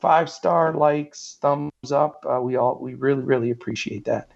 Five 0.00 0.28
star 0.28 0.74
likes, 0.74 1.38
thumbs 1.40 1.90
up. 1.90 2.24
Uh, 2.28 2.42
we 2.42 2.56
all 2.56 2.78
we 2.78 2.94
really 2.94 3.22
really 3.22 3.50
appreciate 3.50 4.04
that. 4.04 4.28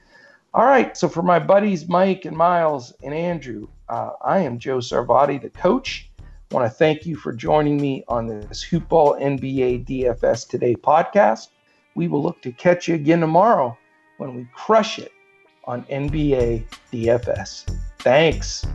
All 0.54 0.64
right, 0.64 0.96
so 0.96 1.08
for 1.08 1.22
my 1.22 1.38
buddies 1.38 1.88
Mike 1.88 2.24
and 2.24 2.36
Miles 2.36 2.92
and 3.02 3.14
Andrew, 3.14 3.68
uh, 3.88 4.12
I 4.24 4.40
am 4.40 4.58
Joe 4.58 4.78
Sarvadi, 4.78 5.40
the 5.40 5.50
coach. 5.50 6.10
Want 6.50 6.64
to 6.66 6.70
thank 6.70 7.06
you 7.06 7.16
for 7.16 7.32
joining 7.32 7.80
me 7.80 8.02
on 8.08 8.26
this 8.26 8.64
Hoopball 8.64 9.20
NBA 9.20 9.86
DFS 9.86 10.48
Today 10.48 10.74
podcast. 10.74 11.48
We 11.94 12.08
will 12.08 12.22
look 12.22 12.40
to 12.42 12.50
catch 12.50 12.88
you 12.88 12.94
again 12.94 13.20
tomorrow 13.20 13.76
when 14.16 14.34
we 14.34 14.48
crush 14.54 14.98
it 14.98 15.12
on 15.72 15.84
NBA 15.84 16.64
DFS. 16.92 17.64
Thanks. 18.00 18.66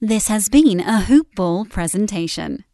This 0.00 0.28
has 0.28 0.48
been 0.48 0.80
a 0.80 1.00
Hoop 1.02 1.34
Ball 1.34 1.64
presentation. 1.64 2.64